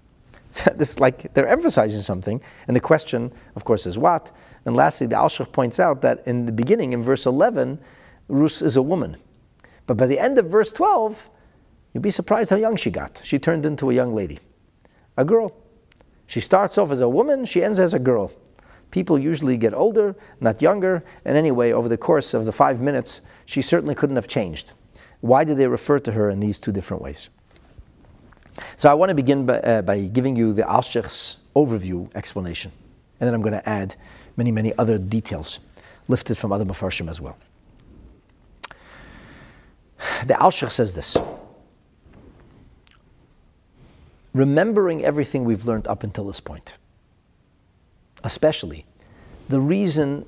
[0.76, 4.32] this like they're emphasizing something, and the question, of course, is what.
[4.66, 7.80] And lastly, the Alshich points out that in the beginning, in verse 11,
[8.28, 9.16] Rus is a woman,
[9.88, 11.30] but by the end of verse 12,
[11.94, 13.22] you'd be surprised how young she got.
[13.24, 14.40] She turned into a young lady,
[15.16, 15.56] a girl.
[16.28, 18.32] She starts off as a woman, she ends as a girl.
[18.92, 23.22] People usually get older, not younger, and anyway, over the course of the five minutes,
[23.46, 24.74] she certainly couldn't have changed.
[25.22, 27.30] Why did they refer to her in these two different ways?
[28.76, 32.72] So I want to begin by, uh, by giving you the Alshich's overview explanation,
[33.20, 33.96] and then I'm going to add
[34.36, 35.60] many, many other details
[36.08, 37.38] lifted from other Mefarshim as well.
[40.26, 41.18] The Alshich says this
[44.34, 46.78] Remembering everything we've learned up until this point,
[48.24, 48.86] especially
[49.50, 50.26] the reason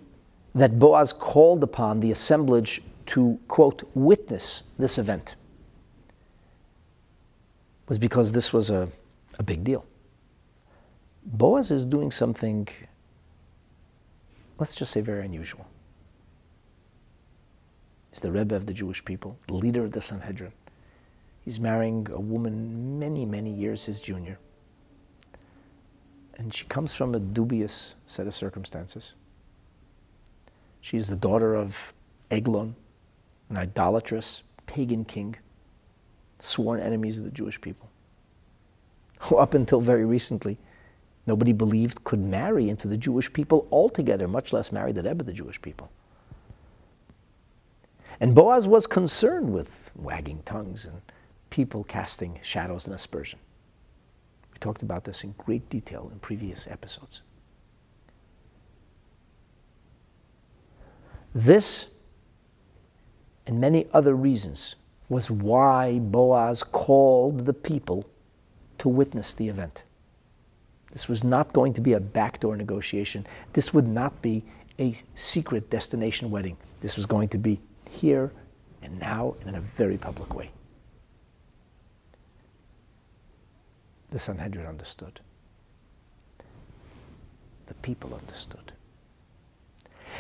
[0.56, 5.36] that Boaz called upon the assemblage to, quote, witness this event
[7.88, 8.90] was because this was a,
[9.38, 9.86] a big deal.
[11.24, 12.68] Boaz is doing something,
[14.58, 15.68] let's just say, very unusual.
[18.12, 20.54] He's the Rebbe of the Jewish people, the leader of the Sanhedrin.
[21.44, 24.40] He's marrying a woman many, many years his junior.
[26.38, 29.14] And she comes from a dubious set of circumstances.
[30.82, 31.94] She is the daughter of
[32.32, 32.76] Eglon,
[33.50, 35.36] an idolatrous pagan king,
[36.40, 37.90] sworn enemies of the Jewish people,
[39.22, 40.58] who up until very recently
[41.26, 45.26] nobody believed could marry into the Jewish people altogether, much less marry the Rebbe, of
[45.26, 45.92] the Jewish people.
[48.20, 51.02] And Boaz was concerned with wagging tongues and
[51.50, 53.40] people casting shadows and aspersion.
[54.52, 57.22] We talked about this in great detail in previous episodes.
[61.34, 61.88] This
[63.48, 64.76] and many other reasons
[65.08, 68.06] was why Boaz called the people
[68.80, 69.84] to witness the event.
[70.92, 73.26] This was not going to be a backdoor negotiation.
[73.54, 74.44] This would not be
[74.80, 76.58] a secret destination wedding.
[76.82, 77.60] This was going to be
[77.90, 78.32] here
[78.82, 80.52] and now and in a very public way.
[84.12, 85.20] The Sanhedrin understood.
[87.68, 88.72] The people understood.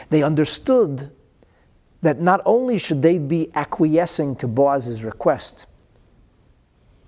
[0.09, 1.11] They understood
[2.01, 5.65] that not only should they be acquiescing to Boaz's request,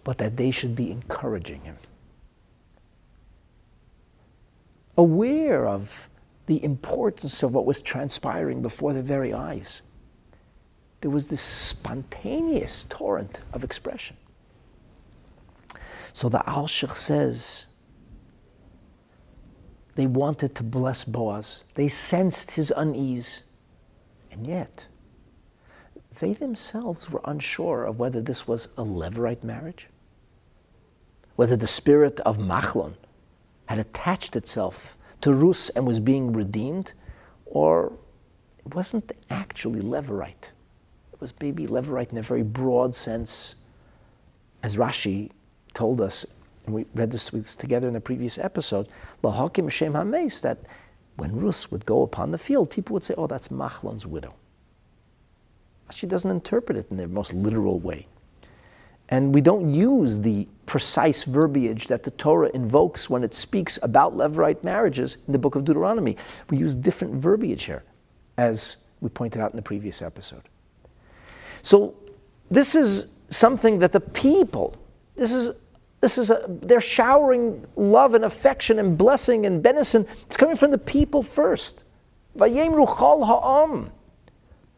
[0.03, 1.77] but that they should be encouraging him.
[4.97, 6.09] Aware of
[6.47, 9.81] the importance of what was transpiring before their very eyes
[11.01, 14.15] there was this spontaneous torrent of expression.
[16.13, 17.65] So the Alshich says
[19.95, 21.63] they wanted to bless Boaz.
[21.75, 23.43] They sensed his unease.
[24.31, 24.85] And yet,
[26.19, 29.87] they themselves were unsure of whether this was a Levirate marriage,
[31.35, 32.93] whether the spirit of Machlon
[33.65, 36.93] had attached itself to Rus and was being redeemed,
[37.45, 37.93] or
[38.59, 40.51] it wasn't actually Levirate
[41.21, 43.55] was maybe Levirate in a very broad sense,
[44.63, 45.29] as Rashi
[45.73, 46.25] told us,
[46.65, 48.87] and we read this together in the previous episode,
[49.23, 50.59] Lahakim Shem Hames, that
[51.15, 54.33] when Rus would go upon the field, people would say, oh, that's Machlon's widow.
[55.93, 58.07] She doesn't interpret it in the most literal way.
[59.09, 64.15] And we don't use the precise verbiage that the Torah invokes when it speaks about
[64.15, 66.15] Levirate marriages in the book of Deuteronomy.
[66.49, 67.83] We use different verbiage here,
[68.37, 70.43] as we pointed out in the previous episode.
[71.61, 71.95] So
[72.49, 74.75] this is something that the people,
[75.15, 75.51] this is
[76.01, 80.07] this is a, they're showering love and affection and blessing and benison.
[80.25, 81.83] It's coming from the people first.
[82.35, 83.91] Vayemru chol ha'am.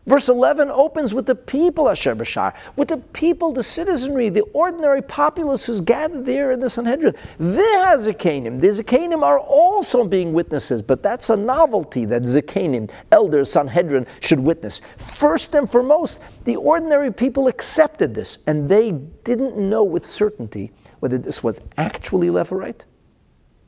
[0.05, 5.01] Verse 11 opens with the people, Asher Bashar, with the people, the citizenry, the ordinary
[5.01, 7.15] populace who's gathered there in the Sanhedrin.
[7.37, 13.49] The Zakanim, the Zakanim are also being witnesses, but that's a novelty that Zakanim, elders,
[13.51, 14.81] Sanhedrin, should witness.
[14.97, 21.17] First and foremost, the ordinary people accepted this, and they didn't know with certainty whether
[21.17, 22.83] this was actually Levirate,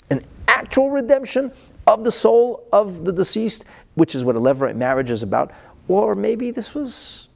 [0.09, 1.53] an actual redemption
[1.87, 3.63] of the soul of the deceased,
[3.93, 5.51] which is what a Levirate marriage is about,
[5.87, 7.27] or maybe this was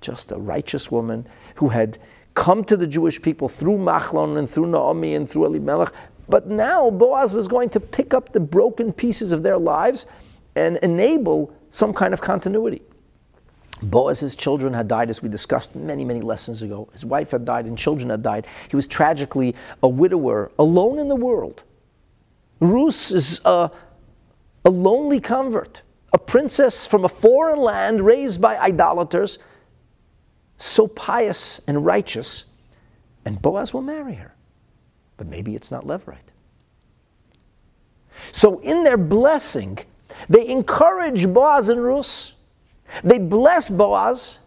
[0.00, 1.26] just a righteous woman
[1.56, 1.98] who had
[2.34, 5.92] come to the Jewish people through Machlon and through Naomi and through Elimelech.
[6.28, 10.06] But now Boaz was going to pick up the broken pieces of their lives
[10.56, 12.82] and enable some kind of continuity.
[13.82, 16.88] Boaz's children had died, as we discussed many, many lessons ago.
[16.92, 18.46] His wife had died and children had died.
[18.68, 21.62] He was tragically a widower, alone in the world.
[22.60, 23.70] Ruth is a,
[24.64, 25.82] a lonely convert
[26.14, 29.40] a princess from a foreign land raised by idolaters,
[30.56, 32.44] so pious and righteous,
[33.24, 34.32] and Boaz will marry her.
[35.16, 36.30] But maybe it's not Levirate.
[38.30, 39.80] So, in their blessing,
[40.28, 42.30] they encourage Boaz and Ruth.
[43.02, 44.38] They bless Boaz.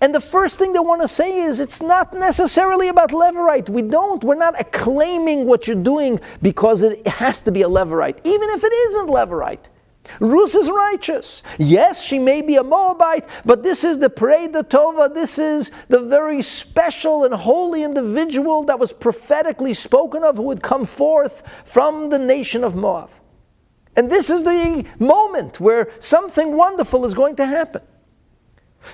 [0.00, 3.68] And the first thing they want to say is it's not necessarily about Levirate.
[3.68, 8.18] We don't, we're not acclaiming what you're doing because it has to be a Levirate,
[8.24, 9.66] even if it isn't Levirate.
[10.20, 11.42] Ruth is righteous.
[11.58, 15.12] Yes, she may be a Moabite, but this is the Pareda Tova.
[15.12, 20.62] This is the very special and holy individual that was prophetically spoken of who would
[20.62, 23.10] come forth from the nation of Moab.
[23.96, 27.82] And this is the moment where something wonderful is going to happen.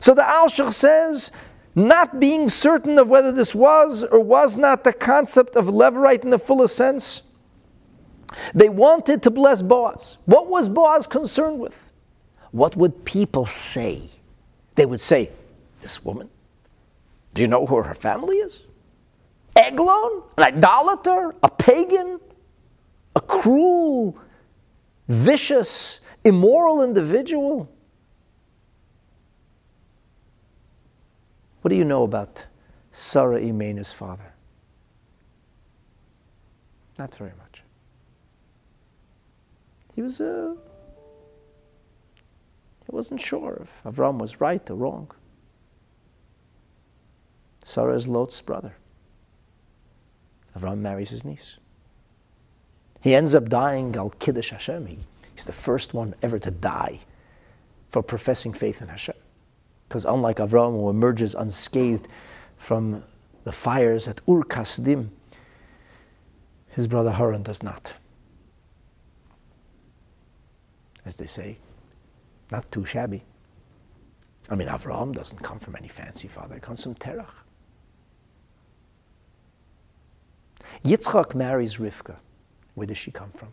[0.00, 1.32] So the Alshich says,
[1.74, 6.30] not being certain of whether this was or was not the concept of Levirate in
[6.30, 7.22] the fullest sense,
[8.54, 10.18] they wanted to bless Boaz.
[10.24, 11.74] What was Boaz concerned with?
[12.50, 14.10] What would people say?
[14.74, 15.30] They would say,
[15.80, 16.28] This woman,
[17.34, 18.60] do you know who her family is?
[19.56, 22.20] Eglon, an idolater, a pagan,
[23.14, 24.16] a cruel,
[25.08, 27.68] vicious, immoral individual.
[31.60, 32.46] What do you know about
[32.92, 34.32] Sarah Imena's father?
[36.98, 37.41] Not very much.
[39.94, 40.54] He was uh,
[42.86, 45.10] he wasn't sure if Avram was right or wrong.
[47.64, 48.74] Sarah is Lot's brother.
[50.58, 51.56] Avram marries his niece.
[53.00, 54.86] He ends up dying al Kiddush Hashem.
[54.86, 54.98] He,
[55.34, 57.00] he's the first one ever to die
[57.90, 59.16] for professing faith in Hashem.
[59.88, 62.08] Because unlike Avram, who emerges unscathed
[62.58, 63.04] from
[63.44, 65.08] the fires at Ur Kasdim,
[66.70, 67.92] his brother Haran does not
[71.04, 71.58] as they say.
[72.50, 73.24] Not too shabby.
[74.50, 77.26] I mean, Avraham doesn't come from any fancy father, he comes from Terach.
[80.84, 82.16] Yitzchak marries Rivka.
[82.74, 83.48] Where does she come from?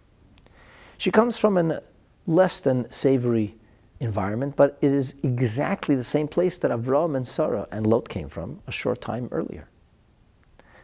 [0.98, 1.82] She comes from a
[2.28, 3.56] less than savory
[4.00, 8.30] environment, but it is exactly the same place that Avraham and Sarah and Lot came
[8.30, 9.68] from a short time earlier.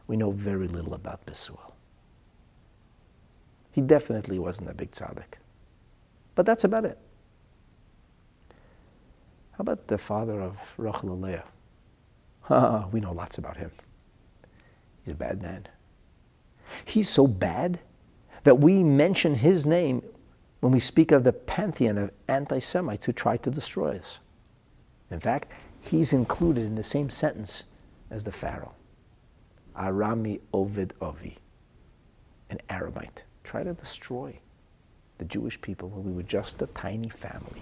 [0.07, 1.73] We know very little about Besuel.
[3.71, 5.39] He definitely wasn't a big tzaddik.
[6.35, 6.97] But that's about it.
[9.53, 11.45] How about the father of Rachel and Leah?
[12.49, 13.71] Ah, we know lots about him.
[15.03, 15.67] He's a bad man.
[16.83, 17.79] He's so bad
[18.43, 20.03] that we mention his name
[20.59, 24.19] when we speak of the pantheon of anti Semites who tried to destroy us.
[25.09, 27.63] In fact, he's included in the same sentence
[28.09, 28.73] as the Pharaoh.
[29.77, 31.37] Arami Ovid Ovi,
[32.49, 34.39] an Aramite, try to destroy
[35.17, 37.61] the Jewish people when we were just a tiny family.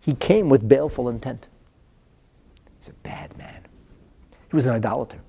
[0.00, 1.46] He came with baleful intent.
[2.78, 3.62] He's a bad man.
[4.50, 5.20] He was an idolater.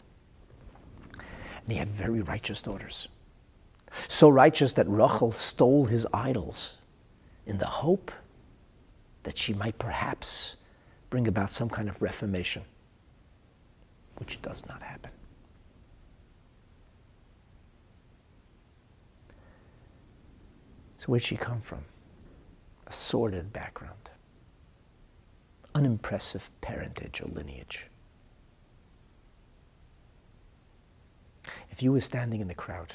[1.18, 3.08] And he had very righteous daughters.
[4.08, 6.78] So righteous that Rachel stole his idols
[7.46, 8.12] in the hope
[9.24, 10.56] that she might perhaps
[11.10, 12.64] bring about some kind of reformation,
[14.18, 15.12] which does not happen.
[21.04, 21.84] So, where'd she come from?
[22.88, 24.10] A sordid background,
[25.76, 27.88] unimpressive parentage or lineage.
[31.70, 32.94] If you were standing in the crowd,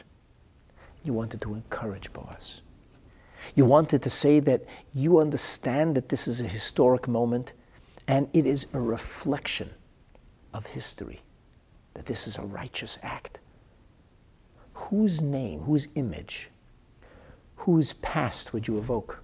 [1.05, 2.63] you wanted to encourage Boaz.
[3.55, 7.53] You wanted to say that you understand that this is a historic moment
[8.07, 9.69] and it is a reflection
[10.55, 11.21] of history,
[11.93, 13.39] that this is a righteous act.
[14.73, 16.49] Whose name, whose image
[17.59, 19.23] whose past would you evoke?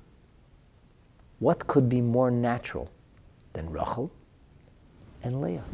[1.39, 2.91] What could be more natural
[3.53, 4.11] than Rachel
[5.23, 5.65] and Leah?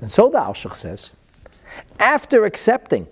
[0.00, 1.10] And so the Alshich says,
[1.98, 3.06] after accepting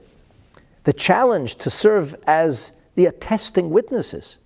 [0.85, 4.39] the challenge to serve as the attesting witnesses,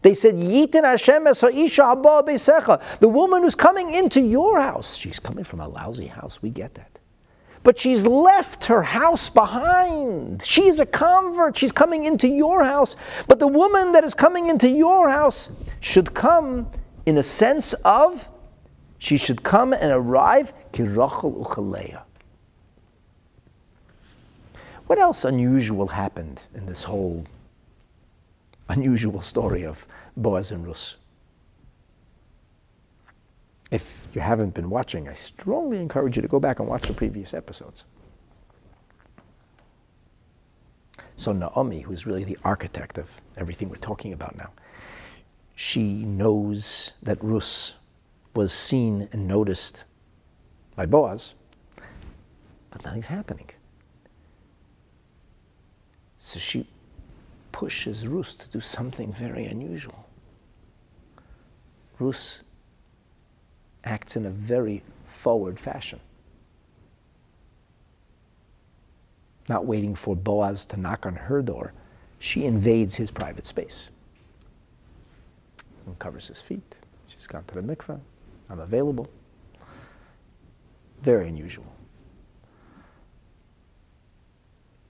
[0.00, 5.68] they said, Yitin Hashem The woman who's coming into your house, she's coming from a
[5.68, 6.91] lousy house, we get that.
[7.62, 10.42] But she's left her house behind.
[10.42, 11.56] She is a convert.
[11.56, 12.96] She's coming into your house.
[13.28, 15.50] But the woman that is coming into your house
[15.80, 16.68] should come
[17.06, 18.28] in a sense of
[18.98, 22.02] she should come and arrive kirachel uchaleya.
[24.86, 27.24] What else unusual happened in this whole
[28.68, 29.86] unusual story of
[30.16, 30.96] Boaz and Rus?
[33.72, 36.92] If you haven't been watching, I strongly encourage you to go back and watch the
[36.92, 37.86] previous episodes.
[41.16, 44.50] So Naomi, who's really the architect of everything we're talking about now,
[45.56, 47.76] she knows that Rus
[48.34, 49.84] was seen and noticed
[50.76, 51.32] by Boaz,
[52.70, 53.48] but nothing's happening.
[56.18, 56.68] So she
[57.52, 60.08] pushes Rus to do something very unusual.
[61.98, 62.42] Rus
[63.84, 66.00] acts in a very forward fashion.
[69.48, 71.72] Not waiting for Boaz to knock on her door,
[72.18, 73.90] she invades his private space
[75.86, 76.78] and covers his feet.
[77.08, 78.00] She's gone to the mikveh.
[78.48, 79.08] I'm available.
[81.02, 81.66] Very unusual.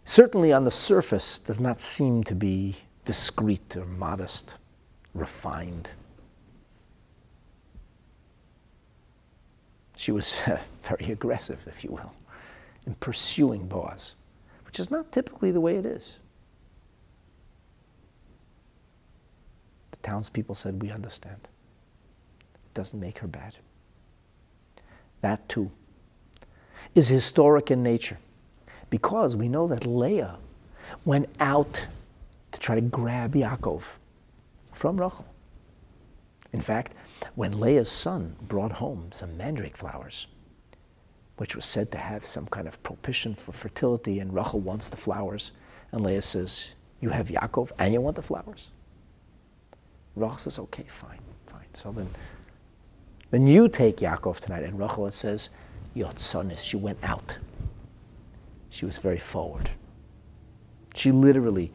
[0.04, 4.56] Certainly on the surface does not seem to be discreet or modest,
[5.14, 5.92] refined.
[10.02, 12.12] She was uh, very aggressive, if you will,
[12.88, 14.14] in pursuing Boaz,
[14.66, 16.18] which is not typically the way it is.
[19.92, 23.54] The townspeople said, We understand It doesn't make her bad.
[25.20, 25.70] That too
[26.96, 28.18] is historic in nature
[28.90, 30.36] because we know that Leah
[31.04, 31.86] went out
[32.50, 33.82] to try to grab Yaakov
[34.72, 35.26] from Rachel.
[36.52, 36.92] In fact,
[37.34, 40.26] when Leah's son brought home some mandrake flowers,
[41.36, 44.96] which was said to have some kind of propitiation for fertility, and Rachel wants the
[44.96, 45.52] flowers,
[45.90, 48.70] and Leah says, You have Yaakov and you want the flowers?
[50.14, 51.66] Rachel says, Okay, fine, fine.
[51.74, 52.08] So then
[53.32, 54.62] then you take Yaakov tonight.
[54.62, 55.48] And Rachel says,
[55.96, 57.38] Yotzonis, she went out.
[58.68, 59.70] She was very forward.
[60.94, 61.72] She literally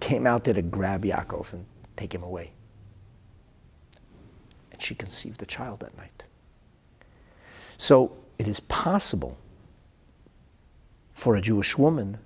[0.00, 1.64] came out there to grab Yaakov and
[1.96, 2.52] take him away.
[4.80, 6.24] She conceived a child that night.
[7.76, 9.36] So it is possible
[11.12, 12.18] for a Jewish woman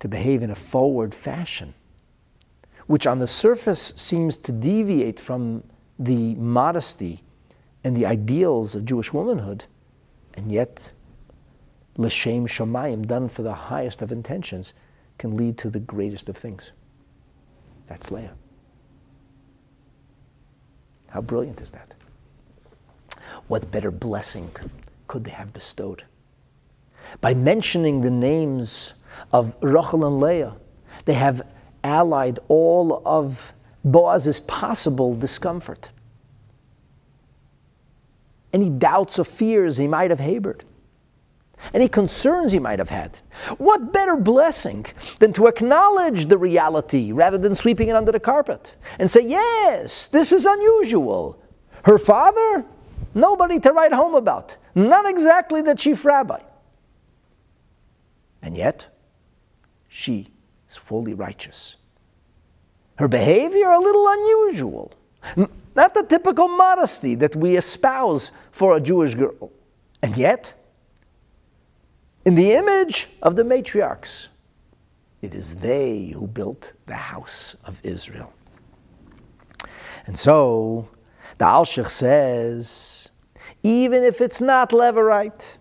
[0.00, 1.74] to behave in a forward fashion,
[2.86, 5.64] which on the surface seems to deviate from
[5.98, 7.22] the modesty
[7.84, 9.64] and the ideals of Jewish womanhood,
[10.34, 10.90] and yet,
[11.96, 14.72] l'shem shamayim, done for the highest of intentions,
[15.16, 16.72] can lead to the greatest of things.
[17.86, 18.34] That's Leah.
[21.18, 21.94] How brilliant is that?
[23.48, 24.52] What better blessing
[25.08, 26.04] could they have bestowed?
[27.20, 28.92] By mentioning the names
[29.32, 30.54] of Rachel and Leah,
[31.06, 31.42] they have
[31.82, 33.52] allied all of
[33.84, 35.90] Boaz's possible discomfort.
[38.52, 40.64] Any doubts or fears he might have harbored.
[41.74, 43.18] Any concerns he might have had.
[43.58, 44.86] What better blessing
[45.18, 50.06] than to acknowledge the reality rather than sweeping it under the carpet and say, Yes,
[50.08, 51.42] this is unusual.
[51.84, 52.64] Her father?
[53.14, 54.56] Nobody to write home about.
[54.74, 56.40] Not exactly the chief rabbi.
[58.42, 58.86] And yet,
[59.88, 60.28] she
[60.68, 61.76] is fully righteous
[62.98, 64.92] her behavior a little unusual.
[65.76, 69.52] Not the typical modesty that we espouse for a Jewish girl.
[70.02, 70.54] And yet,
[72.28, 74.28] in the image of the matriarchs,
[75.22, 78.34] it is they who built the house of Israel.
[80.06, 80.90] And so,
[81.38, 83.08] the Alshich says,
[83.62, 85.56] even if it's not Levirate,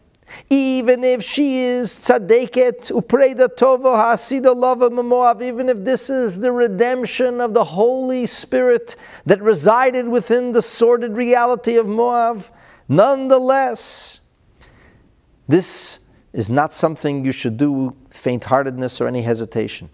[0.49, 6.51] even if she is tzaddiket upreda tovo hasida lava Moab, even if this is the
[6.51, 12.43] redemption of the Holy Spirit that resided within the sordid reality of Moab,
[12.89, 14.19] nonetheless,
[15.47, 15.99] this
[16.33, 19.89] is not something you should do faint-heartedness or any hesitation.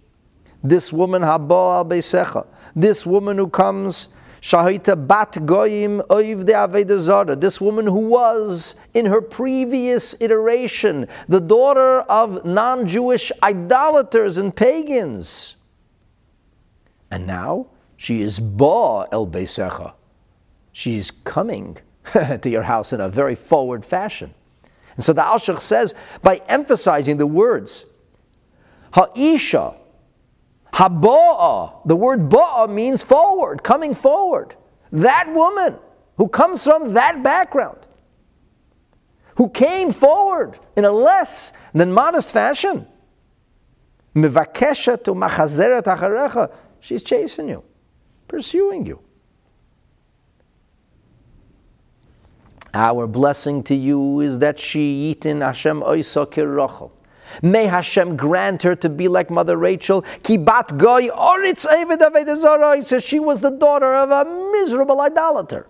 [0.64, 4.10] This woman, habo al this woman who comes
[4.44, 7.40] Shahita bat goyim oiv de avedazara.
[7.40, 15.56] This woman who was, in her previous iteration, the daughter of non-Jewish idolaters and pagans.
[17.10, 19.94] And now she is ba el beisecha.
[20.74, 21.78] She's coming
[22.12, 24.34] to your house in a very forward fashion.
[24.96, 27.86] And so the Alshich says, by emphasizing the words,
[28.94, 29.76] ha'isha,
[30.74, 34.56] haba'a, the word ba'a means forward, coming forward.
[34.92, 35.78] That woman
[36.18, 37.80] who comes from that background,
[39.36, 42.88] who came forward in a less than modest fashion.
[44.16, 47.64] Mivakesha to Machazera She's chasing you,
[48.28, 49.00] pursuing you.
[52.74, 56.92] Our blessing to you is that she yitin Hashem oisa kirachel.
[57.42, 60.04] May Hashem grant her to be like Mother Rachel.
[60.22, 65.68] Kibat goy oritz eved says she was the daughter of a miserable idolater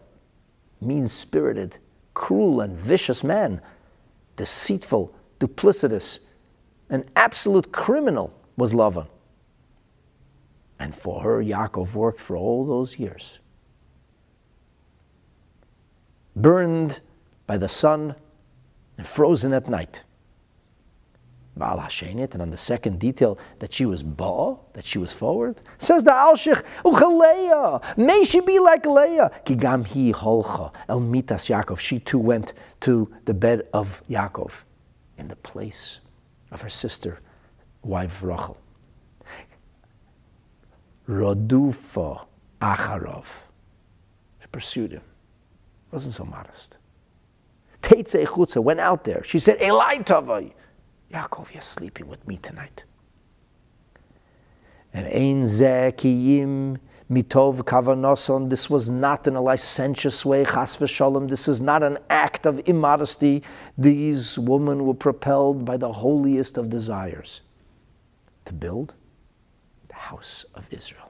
[0.84, 1.78] mean spirited,
[2.14, 3.62] cruel, and vicious man,
[4.36, 6.20] deceitful, duplicitous,
[6.90, 9.08] an absolute criminal was Lavan.
[10.80, 13.40] And for her, Yaakov worked for all those years.
[16.36, 17.00] Burned
[17.46, 18.16] by the sun
[18.98, 20.04] and frozen at night.
[21.56, 25.62] Baal Hashenit, and on the second detail that she was ba, that she was forward,
[25.78, 29.30] says the Alshich, Uchaleya, may she be like Leah.
[29.46, 31.80] Kigam hi holcha el mitas Yaakov.
[31.80, 34.52] She too went to the bed of Yaakov
[35.18, 36.00] in the place
[36.52, 37.20] of her sister,
[37.84, 38.58] wife Rachel.
[41.08, 42.26] Rodufa
[42.62, 43.26] acharov.
[44.42, 45.02] She pursued him.
[45.94, 46.78] Wasn't so modest.
[47.84, 49.24] Teitze chutza went out there.
[49.24, 50.54] She said, Elai tavai.
[51.14, 52.84] Yaakov, you're sleeping with me tonight.
[54.92, 56.80] And Ein Zekiyim
[57.12, 62.00] Mitov Kavanoson, this was not in a licentious way, Chas v'shalom, this is not an
[62.10, 63.44] act of immodesty.
[63.78, 67.42] These women were propelled by the holiest of desires
[68.46, 68.96] to build
[69.90, 71.03] the house of Israel.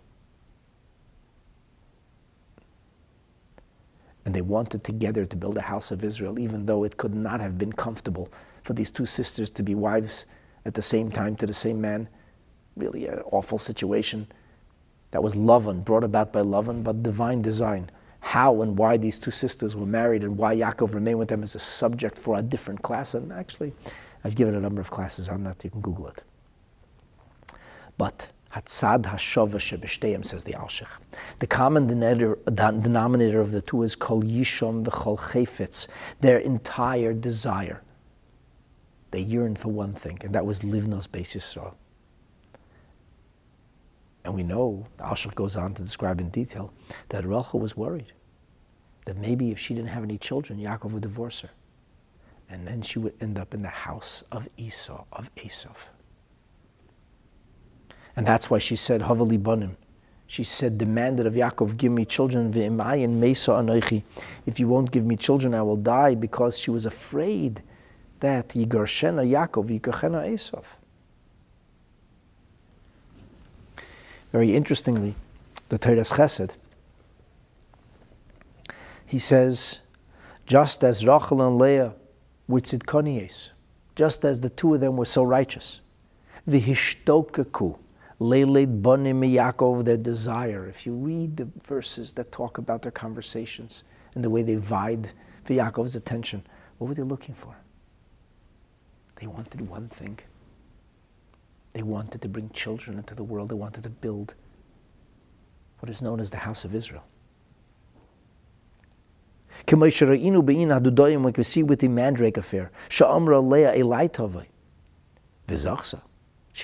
[4.26, 7.42] And they wanted together to build a house of Israel, even though it could not
[7.42, 8.32] have been comfortable
[8.64, 10.26] for these two sisters to be wives
[10.66, 12.08] at the same time to the same man.
[12.78, 14.28] Really an awful situation.
[15.12, 17.92] That was Lavan, brought about by Lavan, but divine design.
[18.22, 21.56] How and why these two sisters were married and why Yaakov remained with them is
[21.56, 23.14] a subject for a different class.
[23.14, 23.74] And actually,
[24.24, 25.64] I've given a number of classes on that.
[25.64, 26.24] You can Google it.
[27.98, 30.88] But Hatzad Shebeshteim, says the Alshich.
[31.40, 35.88] The common denominator of the two is Kol Yishom v'Chol Chayfetz,
[36.22, 37.82] their entire desire.
[39.12, 41.74] They yearned for one thing, and that was Livnos Beis Yisrael.
[44.24, 46.74] And we know, the goes on to describe in detail,
[47.10, 48.14] that Rachel was worried
[49.06, 51.50] that maybe if she didn't have any children, Yaakov would divorce her.
[52.50, 55.90] And then she would end up in the house of Esau, of Esav.
[58.16, 59.78] And that's why she said, Havali Banim.
[60.28, 64.04] She said, demanded of Yaakov, give me children, Vimai and Mesa Anoichi.
[64.46, 67.62] If you won't give me children, I will die, because she was afraid
[68.20, 70.66] that Yigarshena Yaakov, Yigarshena Esav.
[74.32, 75.16] Very interestingly,
[75.70, 76.56] the Teres Chesed,
[79.06, 79.82] he says,
[80.48, 81.94] just as Rachel and Leah
[82.48, 83.50] were tzidkonies,
[83.96, 85.82] just as the two of them were so righteous,
[86.48, 86.60] the
[88.24, 90.68] leiled banim Yaakov, their desire.
[90.68, 93.84] If you read the verses that talk about their conversations
[94.16, 95.12] and the way they vied
[95.44, 96.44] for Yaakov's attention,
[96.78, 97.56] what were they looking for?
[99.18, 100.20] They wanted one thing.
[101.74, 103.50] They wanted to bring children into the world.
[103.50, 104.36] They wanted to build
[105.80, 107.04] what is known as the house of Israel.
[109.68, 112.72] Like we see with the Mandrake affair.
[112.90, 113.04] She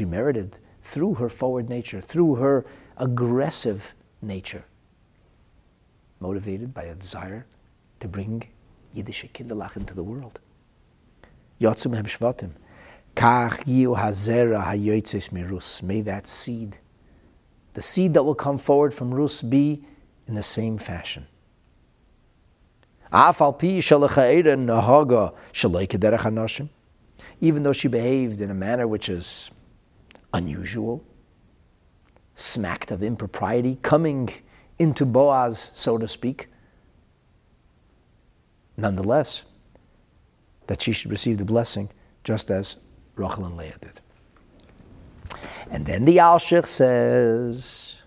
[0.05, 0.57] merited
[0.89, 2.65] through her forward nature, through her
[2.97, 4.65] aggressive nature,
[6.19, 7.45] motivated by a desire
[7.99, 8.43] to bring
[8.93, 10.39] Yiddish Kinderlach into the world.
[11.61, 12.51] Yotzum hem shvatim.
[13.15, 15.83] Kach yiu hazera hayotzes mirus.
[15.83, 16.77] May that seed,
[17.73, 19.85] the seed that will come forward from Rus, be
[20.27, 21.27] in the same fashion.
[27.41, 29.51] Even though she behaved in a manner which is
[30.33, 31.03] unusual,
[32.35, 34.29] smacked of impropriety, coming
[34.77, 36.47] into Boaz, so to speak,
[38.77, 39.43] nonetheless,
[40.67, 41.89] that she should receive the blessing
[42.23, 42.77] just as
[43.15, 43.99] Rachel and Leah did.
[45.69, 47.97] And then the Alshich says,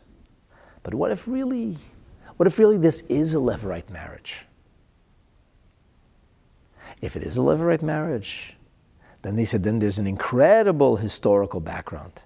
[0.82, 1.78] but what if really,
[2.36, 4.46] what if really this is a Levirate marriage?
[7.00, 8.56] If it is a Levirate marriage,
[9.22, 12.20] then they said, then there's an incredible historical background.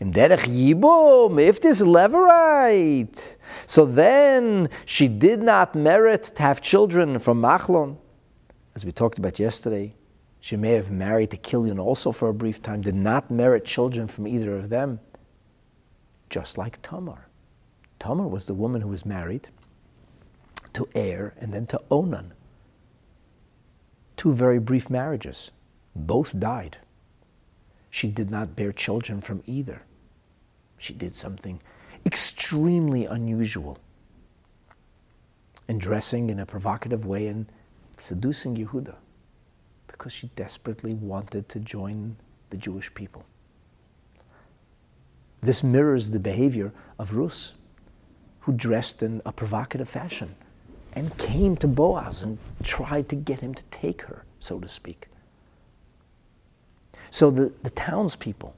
[0.00, 3.36] In derech yibum, if this levirate,
[3.66, 7.96] so then she did not merit to have children from Machlon.
[8.74, 9.94] As we talked about yesterday,
[10.40, 14.06] she may have married to Kilion also for a brief time, did not merit children
[14.08, 15.00] from either of them,
[16.30, 17.28] just like Tamar.
[17.98, 19.48] Tamar was the woman who was married
[20.72, 22.32] to Er and then to Onan.
[24.16, 25.50] Two very brief marriages.
[25.96, 26.76] Both died.
[27.90, 29.82] She did not bear children from either.
[30.76, 31.62] She did something
[32.04, 33.78] extremely unusual
[35.66, 37.46] in dressing in a provocative way and
[37.98, 38.94] seducing Yehuda
[39.88, 42.16] because she desperately wanted to join
[42.50, 43.24] the Jewish people.
[45.40, 47.54] This mirrors the behavior of Rus,
[48.40, 50.36] who dressed in a provocative fashion
[50.92, 55.08] and came to Boaz and tried to get him to take her, so to speak.
[57.10, 58.54] So the, the townspeople,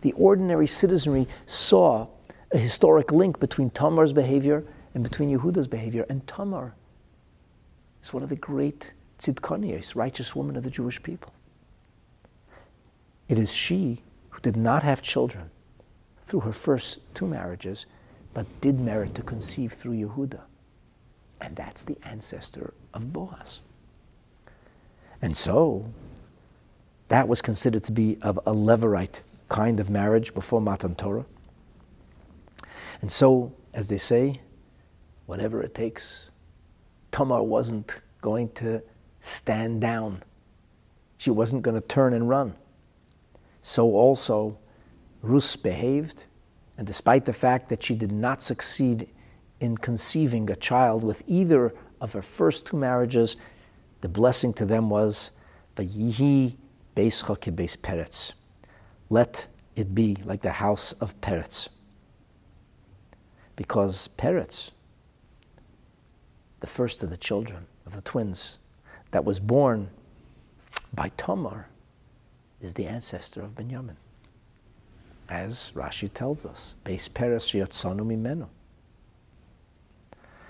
[0.00, 2.06] the ordinary citizenry saw
[2.52, 4.64] a historic link between Tamar's behavior
[4.94, 6.06] and between Yehuda's behavior.
[6.08, 6.74] And Tamar
[8.02, 11.32] is one of the great tzidkonios, righteous women of the Jewish people.
[13.28, 15.50] It is she who did not have children
[16.26, 17.86] through her first two marriages,
[18.32, 20.40] but did merit to conceive through Yehuda.
[21.40, 23.60] And that's the ancestor of Boaz.
[25.20, 25.86] And so,
[27.08, 31.26] that was considered to be of a levirate kind of marriage before Matan Torah.
[33.00, 34.40] And so, as they say,
[35.26, 36.30] whatever it takes,
[37.12, 38.82] Tamar wasn't going to
[39.20, 40.22] stand down.
[41.18, 42.54] She wasn't going to turn and run.
[43.62, 44.58] So also,
[45.22, 46.24] Rus behaved,
[46.76, 49.08] and despite the fact that she did not succeed
[49.60, 53.36] in conceiving a child with either of her first two marriages,
[54.00, 55.30] the blessing to them was,
[55.76, 56.56] Vayihi
[56.94, 58.32] Beischa Beis Peretz.
[59.10, 59.46] Let
[59.76, 61.68] it be like the house of Peretz.
[63.56, 64.70] Because Peretz,
[66.60, 68.58] the first of the children of the twins
[69.10, 69.90] that was born
[70.92, 71.68] by Tamar,
[72.60, 73.96] is the ancestor of Benjamin.
[75.28, 78.48] As Rashi tells us, Beis Peretz Yotzanu Mimenu.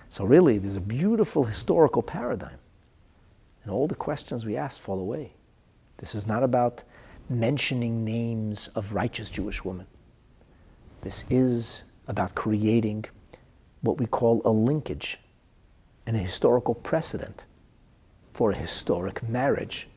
[0.09, 2.59] So really, there's a beautiful historical paradigm.
[3.63, 5.33] And all the questions we ask fall away.
[6.05, 6.83] This is not about
[7.31, 9.87] mentioning names of righteous Jewish women.
[11.01, 13.07] This is about creating
[13.81, 15.19] what we call a linkage
[16.07, 17.47] and a historical precedent
[18.35, 19.89] for a historic marriage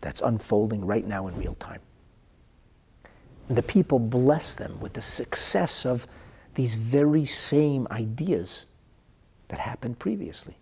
[0.00, 1.82] that's unfolding right now in real time.
[3.50, 6.06] And the people bless them with the success of
[6.54, 8.64] these very same ideas
[9.48, 10.56] that happened previously.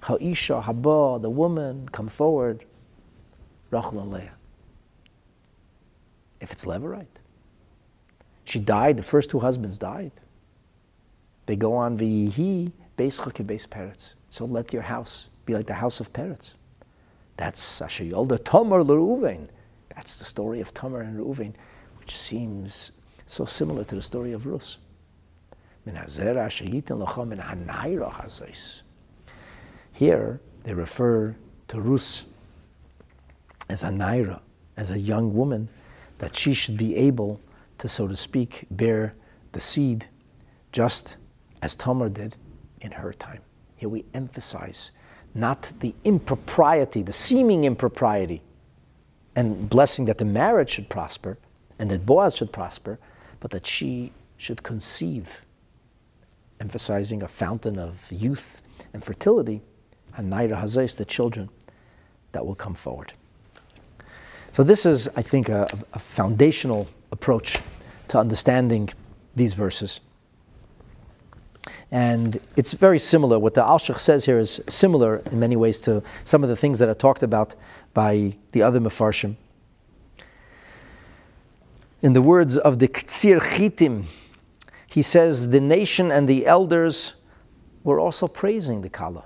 [0.00, 2.64] Ha'isha, Haba, the woman, come forward,
[3.70, 4.30] Rachel and
[6.40, 7.06] If it's levirate.
[8.44, 10.12] She died, the first two husbands died.
[11.46, 14.14] They go on, V'yihi, Beis Beis Peretz.
[14.30, 16.54] So let your house be like the house of Peretz.
[17.36, 19.48] That's Asher Yolda Tamar Reuven.
[19.94, 21.54] That's the story of Tamar and Reuven,
[21.98, 22.92] which seems
[23.26, 24.78] so similar to the story of Rus.
[29.92, 31.36] Here, they refer
[31.68, 32.24] to Rus
[33.70, 34.40] as a naira,
[34.76, 35.68] as a young woman,
[36.18, 37.40] that she should be able
[37.78, 39.14] to, so to speak, bear
[39.52, 40.06] the seed
[40.72, 41.16] just
[41.62, 42.34] as Tamar did
[42.80, 43.40] in her time.
[43.76, 44.90] Here we emphasize
[45.34, 48.42] not the impropriety, the seeming impropriety,
[49.36, 51.38] and blessing that the marriage should prosper
[51.78, 52.98] and that Boaz should prosper,
[53.38, 55.42] but that she should conceive,
[56.58, 58.60] emphasizing a fountain of youth
[58.92, 59.62] and fertility,
[60.16, 61.48] and Naira Hazais, the children
[62.32, 63.12] that will come forward.
[64.52, 67.58] So, this is, I think, a, a foundational approach
[68.08, 68.90] to understanding
[69.36, 70.00] these verses.
[71.90, 73.38] And it's very similar.
[73.38, 76.78] What the Alshich says here is similar in many ways to some of the things
[76.78, 77.54] that are talked about
[77.94, 79.36] by the other Mefarshim.
[82.02, 84.04] In the words of the Ktsir Chitim,
[84.86, 87.14] he says the nation and the elders
[87.84, 89.24] were also praising the Kala.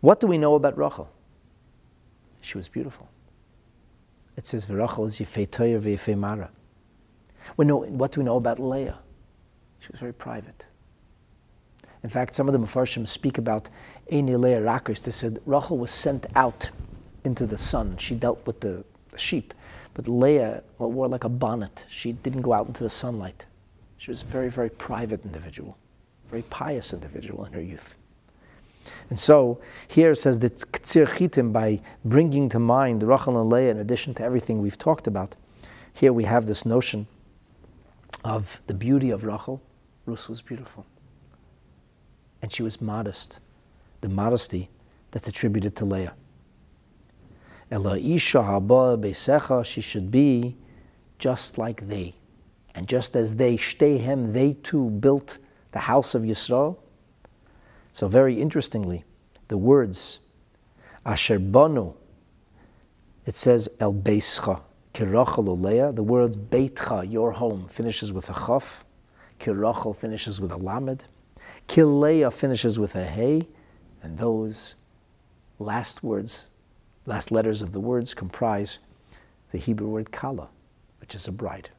[0.00, 1.10] What do we know about Rachel?
[2.40, 3.08] She was beautiful.
[4.36, 6.50] It says, V'rachel is v'yifei mara.
[7.56, 8.98] We know, what do we know about Leah?
[9.80, 10.66] She was very private.
[12.02, 13.68] In fact, some of the Mepharshim speak about
[14.12, 15.02] Eini Leah Rakers.
[15.02, 16.70] They said Rachel was sent out
[17.24, 17.96] into the sun.
[17.98, 18.84] She dealt with the,
[19.16, 19.52] sheep.
[19.94, 21.84] But Leah wore like a bonnet.
[21.88, 23.46] She didn't go out into the sunlight.
[23.96, 25.76] She was a very, very private individual,
[26.30, 27.96] very pious individual in her youth.
[29.10, 33.70] And so here it says that Ktsir Chitim, by bringing to mind Rachel and Leah,
[33.70, 35.36] in addition to everything we've talked about,
[35.92, 37.06] here we have this notion
[38.24, 39.60] of the beauty of Rachel.
[40.06, 40.86] Rus was beautiful.
[42.40, 43.38] And she was modest,
[44.00, 44.70] the modesty
[45.10, 46.14] that's attributed to Leah.
[47.70, 50.56] Ela Isha haba beisecha, she should be
[51.18, 52.14] just like they.
[52.74, 55.38] And just as they, shtehem, they too built
[55.72, 56.76] the house of Yisrael.
[57.98, 59.02] So very interestingly,
[59.48, 60.20] the words
[61.04, 61.94] asher banu,
[63.26, 64.60] it says el beischa,
[64.94, 65.90] kirachel Leah.
[65.90, 68.84] The words beitcha, your home, finishes with a chaf.
[69.40, 71.06] Kirachal finishes with a lamed.
[71.66, 73.48] Kileah finishes with a hey.
[74.00, 74.76] And those
[75.58, 76.46] last words
[77.04, 78.78] last letters of the words comprise
[79.50, 80.50] the Hebrew word kala,
[81.00, 81.70] which is a bride.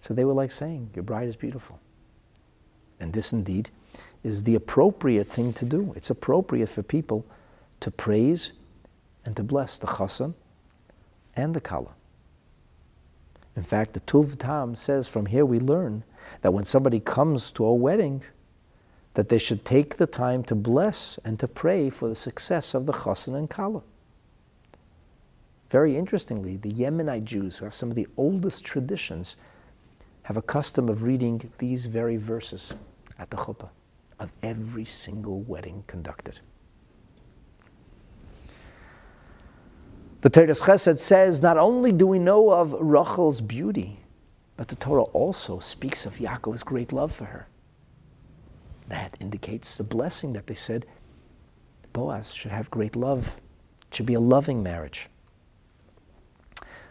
[0.00, 1.80] So they were like saying, Your bride is beautiful.
[2.98, 3.68] And this indeed
[4.28, 5.94] is the appropriate thing to do.
[5.96, 7.24] It's appropriate for people
[7.80, 8.52] to praise
[9.24, 10.34] and to bless the chassan
[11.34, 11.94] and the kala.
[13.56, 16.04] In fact, the Tuv Tam says from here we learn
[16.42, 18.22] that when somebody comes to a wedding,
[19.14, 22.84] that they should take the time to bless and to pray for the success of
[22.84, 23.82] the chassan and kala.
[25.70, 29.36] Very interestingly, the Yemenite Jews, who have some of the oldest traditions,
[30.24, 32.74] have a custom of reading these very verses
[33.18, 33.70] at the chuppah
[34.18, 36.40] of every single wedding conducted.
[40.20, 44.00] The Teres Chesed says not only do we know of Rachel's beauty,
[44.56, 47.46] but the Torah also speaks of Yaakov's great love for her.
[48.88, 50.86] That indicates the blessing that they said
[51.92, 53.36] Boaz should have great love.
[53.88, 55.08] It should be a loving marriage.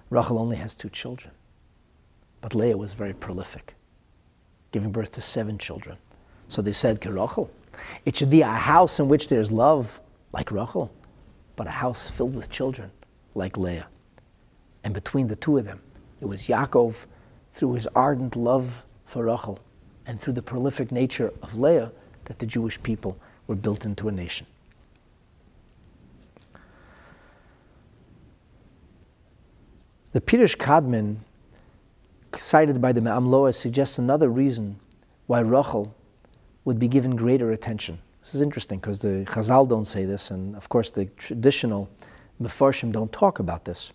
[0.10, 1.34] Rachel only has two children,
[2.40, 3.76] but Leah was very prolific,
[4.72, 5.98] giving birth to seven children.
[6.48, 7.50] So they said to Rachel,
[8.06, 10.00] it should be a house in which there's love,
[10.32, 10.92] like Rachel,
[11.56, 12.92] but a house filled with children,
[13.36, 13.88] like Leah.
[14.84, 15.82] And between the two of them,
[16.22, 17.06] it was Yaakov,
[17.54, 19.60] through his ardent love for Rachel,
[20.06, 21.92] and through the prolific nature of Leah,
[22.26, 23.18] that the Jewish people
[23.48, 24.48] were built into a nation.
[30.14, 31.18] The Pirush Kadmon,
[32.38, 34.80] cited by the Me'am suggests another reason
[35.28, 35.94] why Rachel
[36.68, 37.98] would be given greater attention.
[38.22, 41.90] This is interesting because the Chazal don't say this, and of course the traditional
[42.42, 43.94] Mefarshim don't talk about this.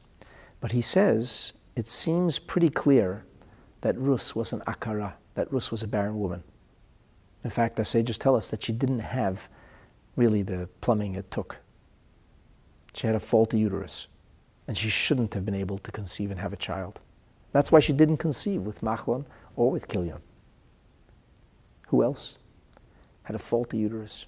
[0.58, 3.26] But he says it seems pretty clear
[3.82, 6.44] that Rus was an akara, that Rus was a barren woman.
[7.44, 9.50] In fact, the sages tell us that she didn't have
[10.16, 11.58] really the plumbing it took.
[12.94, 14.06] She had a faulty uterus
[14.66, 17.00] and she shouldn't have been able to conceive and have a child.
[17.52, 19.26] That's why she didn't conceive with Machlon
[19.56, 20.20] or with Kilion.
[21.88, 22.38] Who else
[23.24, 24.26] had a faulty uterus?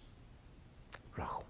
[1.17, 1.45] Rachel.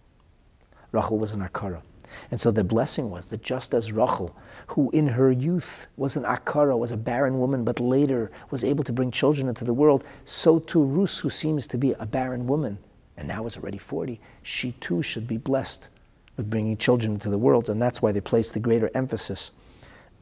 [0.92, 1.82] Rachel was an Akara.
[2.30, 4.36] And so the blessing was that just as Rachel,
[4.68, 8.84] who in her youth was an Akara, was a barren woman, but later was able
[8.84, 12.46] to bring children into the world, so too Rus, who seems to be a barren
[12.46, 12.78] woman,
[13.16, 15.88] and now is already 40, she too should be blessed
[16.36, 19.50] with bringing children into the world, and that's why they placed the greater emphasis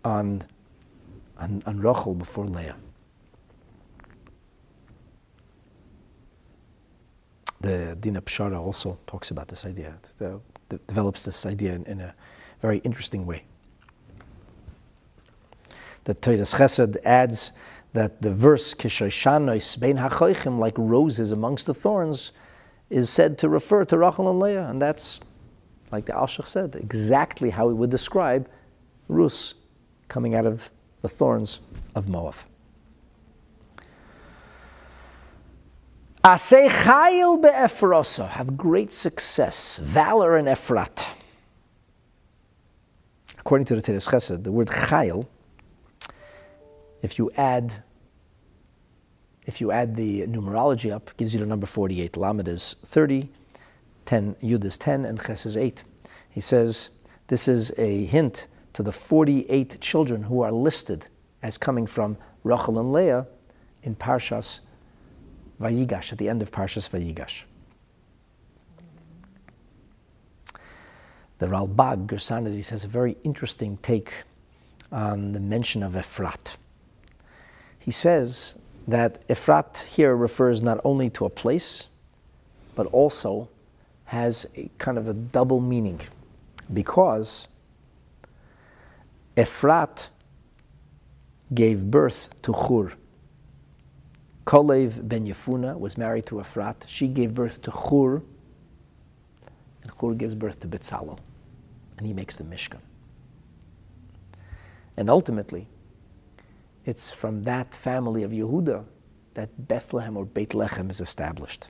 [0.04, 0.42] on,
[1.38, 2.76] on, on Rachel before Leah.
[7.62, 12.00] The Dina Pshara also talks about this idea, it, uh, develops this idea in, in,
[12.00, 12.14] a
[12.60, 13.44] very interesting way.
[16.04, 17.52] The Teres Chesed adds
[17.92, 22.32] that the verse Kishoshanois bein hachoichim, like roses amongst the thorns,
[22.90, 25.20] is said to refer to Rachel and Leah, and that's
[25.92, 28.48] like the Alshich said, exactly how he would describe
[29.08, 29.54] Rus
[30.08, 30.70] coming out of
[31.02, 31.60] the thorns
[31.94, 32.34] of Moab.
[36.24, 41.04] Asay chayil be'efrosa, have great success, valor in Efrat.
[43.38, 45.26] According to the Teres Chesed, the word chayil,
[47.02, 47.82] if you add
[49.46, 52.16] if you add the numerology up, gives you the number 48.
[52.16, 53.28] Lamed is 30,
[54.06, 55.82] 10, Yud is 10, and Ches is 8.
[56.30, 56.90] He says
[57.26, 61.08] this is a hint to the 48 children who are listed
[61.42, 63.26] as coming from Rachel and Leah
[63.82, 64.60] in Parshas
[65.62, 67.44] Vayigash, at the end of Parshas Vayigash.
[71.38, 74.12] The Ralbag Gersonides has a very interesting take
[74.90, 76.56] on the mention of Ephrat.
[77.78, 78.54] He says
[78.86, 81.88] that Ephrat here refers not only to a place,
[82.74, 83.48] but also
[84.04, 86.00] has a kind of a double meaning
[86.72, 87.48] because
[89.36, 90.08] Ephrat
[91.52, 92.92] gave birth to Chur.
[94.44, 96.76] Kolev ben Yefuna was married to Ephrat.
[96.86, 98.22] She gave birth to Chur.
[99.82, 101.18] and Chur gives birth to Betzalel,
[101.96, 102.80] and he makes the Mishkan.
[104.96, 105.68] And ultimately,
[106.84, 108.84] it's from that family of Yehuda
[109.34, 111.68] that Bethlehem or Beit Lechem is established.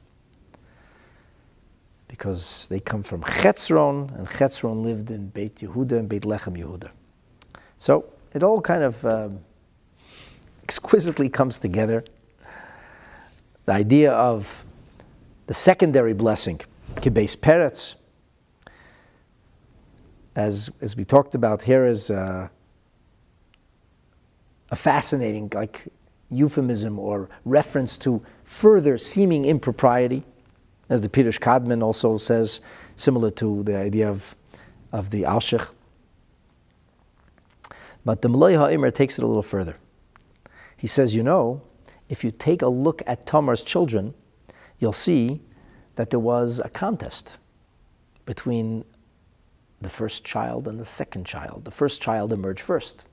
[2.08, 6.90] Because they come from Chetzron, and Chetzron lived in Beit Yehuda and Beit Lechem Yehuda.
[7.78, 9.40] So it all kind of um,
[10.62, 12.04] exquisitely comes together.
[13.64, 14.64] The idea of
[15.46, 16.60] the secondary blessing,
[16.96, 17.94] Kibes Peretz,
[20.34, 22.48] as, as we talked about here, is uh,
[24.70, 25.86] a fascinating like
[26.30, 30.24] euphemism or reference to further seeming impropriety,
[30.88, 32.60] as the Pirush Kadmon also says,
[32.96, 34.34] similar to the idea of,
[34.90, 35.68] of the Alshich.
[38.04, 39.76] But the Malay HaOmer takes it a little further.
[40.76, 41.62] He says, you know,
[42.12, 44.12] if you take a look at Tamar's children,
[44.78, 45.40] you'll see
[45.96, 47.38] that there was a contest
[48.26, 48.84] between
[49.80, 51.64] the first child and the second child.
[51.64, 53.06] The first child emerged first.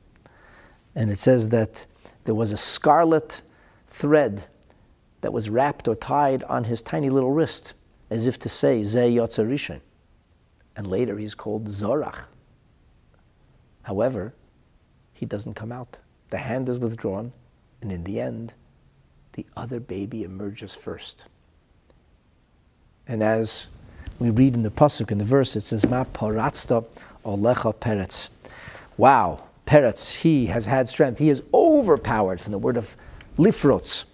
[0.96, 1.86] And it says that
[2.26, 3.42] there was a scarlet
[3.88, 4.48] thread
[5.22, 7.72] that was wrapped or tied on his tiny little wrist,
[8.10, 9.80] as if to say, Ze Yotzarishin.
[10.76, 12.24] And later he's called Zorach.
[13.84, 14.34] However,
[15.14, 16.00] he doesn't come out.
[16.32, 17.32] The hand is withdrawn,
[17.82, 18.54] and in the end,
[19.34, 21.26] the other baby emerges first.
[23.08, 23.68] And as
[24.20, 26.86] we read in the pasuk in the verse, it says, "Ma paratzta
[27.26, 28.30] olecha peretz."
[28.98, 31.20] Wow, Peretz, he has had strength.
[31.20, 32.98] He is overpowered from the word of
[33.38, 34.06] lifrotz,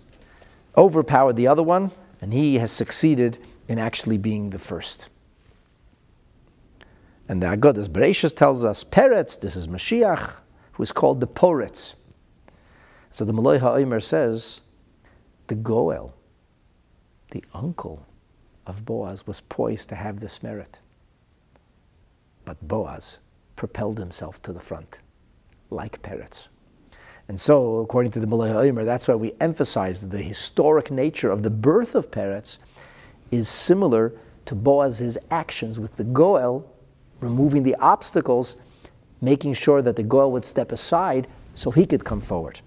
[0.75, 3.37] overpowered the other one, and he has succeeded
[3.69, 5.07] in actually being the first.
[7.29, 10.39] And the Agodas Bereshis tells us, Peretz, this is Mashiach,
[10.73, 11.93] who is called the Poretz.
[13.11, 14.59] So the Malay HaOmer says,
[15.47, 16.13] the Goel,
[17.31, 18.05] the uncle
[18.65, 20.79] of Boaz, was poised to have this merit.
[22.43, 23.17] But Boaz
[23.55, 24.99] propelled himself to the front
[25.69, 26.47] like Peretz.
[27.27, 31.41] And so, according to the Malay Omer, that's why we emphasize the historic nature of
[31.41, 32.59] the birth of Peretz
[33.31, 34.13] is similar
[34.45, 36.69] to Boaz's actions with the Goel,
[37.19, 38.57] removing the obstacles,
[39.21, 42.59] making sure that the Goel would step aside so he could come forward.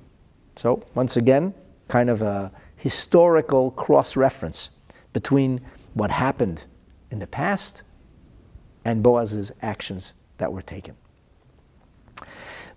[0.56, 1.54] So, once again,
[1.86, 4.70] kind of a historical cross reference
[5.12, 5.60] between
[5.94, 6.64] what happened
[7.10, 7.82] in the past
[8.84, 10.94] and Boaz's actions that were taken.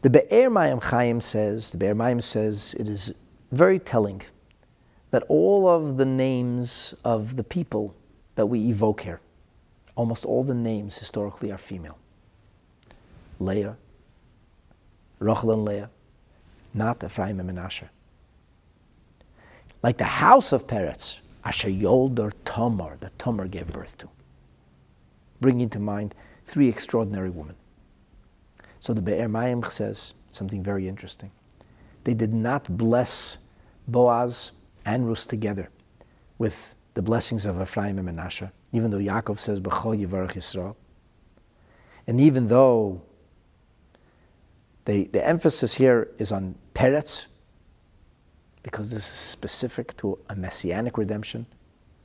[0.01, 3.13] The Be'er Mayim Chaim says, the Be'er Mayim says, it is
[3.51, 4.23] very telling
[5.11, 7.93] that all of the names of the people
[8.35, 9.21] that we evoke here,
[9.95, 11.97] almost all the names historically are female.
[13.39, 13.77] Leah,
[15.19, 15.89] Rachel and Leah,
[16.73, 17.89] not Ephraim and Menashe.
[19.83, 24.09] Like the house of Peretz, Asher Yolder Tamar, that Tamar gave birth to,
[25.39, 26.13] bringing to mind
[26.45, 27.55] three extraordinary women.
[28.79, 31.31] So the Be'er Mayim says something very interesting.
[32.03, 33.37] They did not bless
[33.87, 34.51] Boaz
[34.85, 35.69] and Rus together
[36.37, 40.75] with the blessings of Ephraim and Menashe, even though Yaakov says, B'chol Yivarach Yisrael.
[42.07, 43.01] And even though
[44.85, 47.27] they, the emphasis here is on Peretz,
[48.63, 51.45] because this is specific to a messianic redemption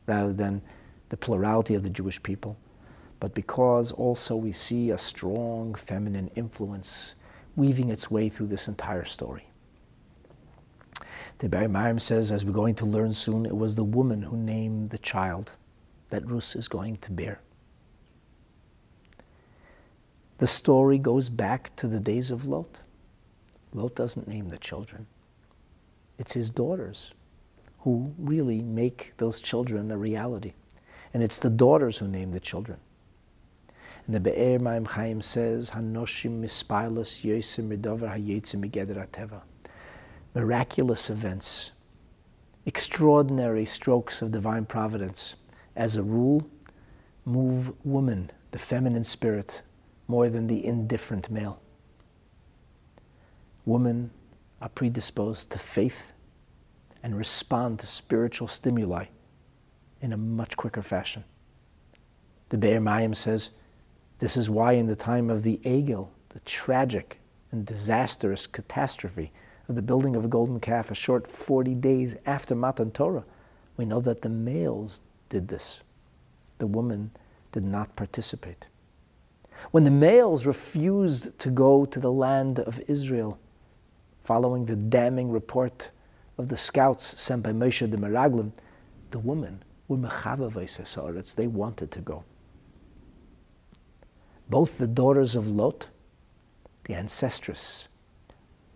[0.06, 0.62] rather than
[1.08, 2.56] the plurality of the Jewish people
[3.20, 7.14] but because also we see a strong feminine influence
[7.54, 9.48] weaving its way through this entire story.
[11.38, 14.36] The Be'er Mayim says, as we're going to learn soon, it was the woman who
[14.36, 15.54] named the child
[16.10, 17.40] that Rus is going to bear.
[20.38, 22.78] The story goes back to the days of Lot.
[23.72, 25.06] Lot doesn't name the children.
[26.18, 27.12] It's his daughters
[27.80, 30.54] who really make those children a reality.
[31.14, 32.78] And it's the daughters who name the children.
[34.06, 39.40] And the Be'er Mayim Chaim says, Hanoshim mispilus yosim midover hayetzim.
[40.34, 41.72] Miraculous events,
[42.66, 45.34] extraordinary strokes of divine providence,
[45.74, 46.46] as a rule,
[47.24, 49.62] move woman, the feminine spirit,
[50.08, 51.60] more than the indifferent male.
[53.64, 54.10] Women
[54.60, 56.12] are predisposed to faith
[57.02, 59.06] and respond to spiritual stimuli
[60.00, 61.24] in a much quicker fashion.
[62.48, 63.50] The Be'er Mayim says,
[64.18, 67.18] this is why, in the time of the Egel, the tragic
[67.52, 69.32] and disastrous catastrophe
[69.68, 73.24] of the building of a golden calf, a short 40 days after Matan Torah,
[73.76, 75.80] we know that the males did this.
[76.58, 77.10] The woman
[77.52, 78.68] did not participate.
[79.70, 83.38] When the males refused to go to the land of Israel,
[84.26, 85.90] following the damning report
[86.36, 88.50] of the scouts sent by Moshe the Meraglim,
[89.12, 90.50] the women were mechava
[91.36, 92.24] they wanted to go.
[94.48, 95.86] both the daughters of Lot,
[96.84, 97.88] the ancestress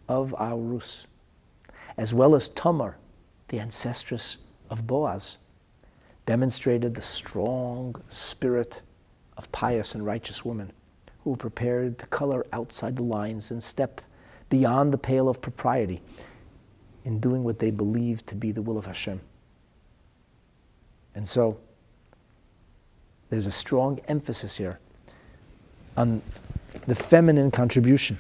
[0.09, 0.57] of our
[1.97, 2.97] as well as Tamar,
[3.49, 4.37] the ancestress
[4.69, 5.37] of Boaz,
[6.27, 8.83] demonstrated the strong spirit
[9.37, 10.73] of pious and righteous women
[11.23, 14.01] who were prepared to color outside the lines and step
[14.51, 16.03] beyond the pale of propriety
[17.05, 19.21] in doing what they believe to be the will of Hashem.
[21.15, 21.59] And so,
[23.31, 24.79] there's a strong emphasis here
[25.97, 26.21] on
[26.87, 28.19] the feminine contribution.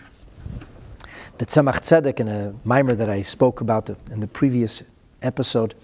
[1.38, 4.82] The Tzemach Tzedek, in a mimer that I spoke about in the previous
[5.22, 5.74] episode,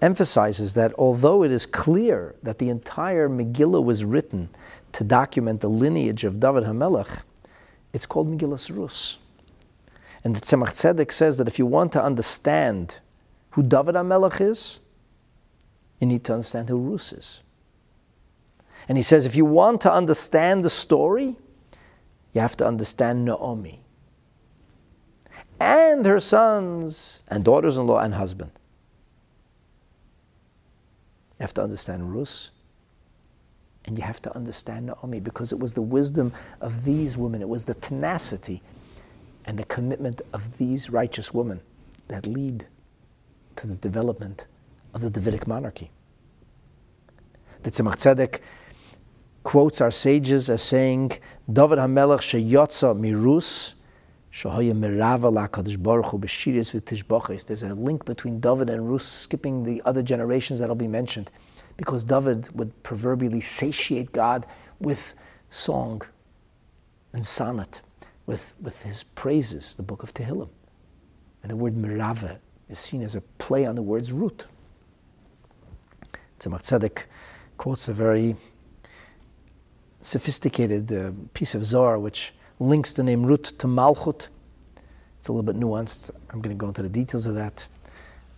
[0.00, 4.48] emphasizes that although it is clear that the entire Megillah was written
[4.92, 7.20] to document the lineage of David HaMelech,
[7.92, 9.18] it's called Megillah Rus.
[10.26, 12.96] And the Tzemach Tzedek says that if you want to understand
[13.50, 14.80] who David HaMelech is,
[16.00, 17.42] you need to understand who Rus is.
[18.88, 21.36] And he says if you want to understand the story,
[22.32, 23.84] you have to understand Naomi
[25.60, 28.50] and her sons and daughters in law and husband.
[31.38, 32.50] You have to understand Rus
[33.84, 37.48] and you have to understand Naomi because it was the wisdom of these women, it
[37.48, 38.60] was the tenacity
[39.46, 41.60] and the commitment of these righteous women
[42.08, 42.66] that lead
[43.54, 44.46] to the development
[44.92, 45.90] of the Davidic monarchy.
[47.62, 48.40] The Tzemach Tzedek
[49.44, 51.12] quotes our sages as saying,
[51.50, 53.74] David HaMelech sheyotza mirus,
[57.46, 61.30] there's a link between David and Rus, skipping the other generations that'll be mentioned,
[61.78, 64.44] because David would proverbially satiate God
[64.78, 65.14] with
[65.48, 66.02] song
[67.14, 67.80] and sonnet
[68.26, 70.48] with, with his praises, the book of Tehillim.
[71.42, 72.38] And the word mirava
[72.68, 74.46] is seen as a play on the words root.
[76.40, 77.04] Tzemach Tzedek
[77.56, 78.36] quotes a very
[80.02, 84.28] sophisticated uh, piece of Zohar which links the name Rut to Malchut.
[85.18, 86.10] It's a little bit nuanced.
[86.30, 87.66] I'm going to go into the details of that.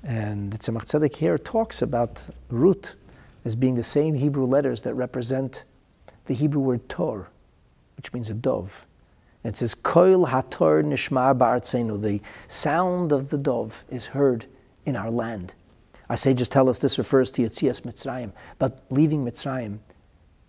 [0.05, 2.95] And the Tzemach Tzedek here talks about Rut
[3.45, 5.65] as being the same Hebrew letters that represent
[6.27, 7.29] the Hebrew word Tor,
[7.97, 8.87] which means a dove.
[9.45, 12.01] It says, Koil hator nishmar ba'artzenu.
[12.03, 14.47] The sound of the dove is heard
[14.85, 15.55] in our land.
[16.11, 18.33] Our sages tell us this refers to Yetzias Mitzrayim.
[18.59, 19.79] But leaving Mitzrayim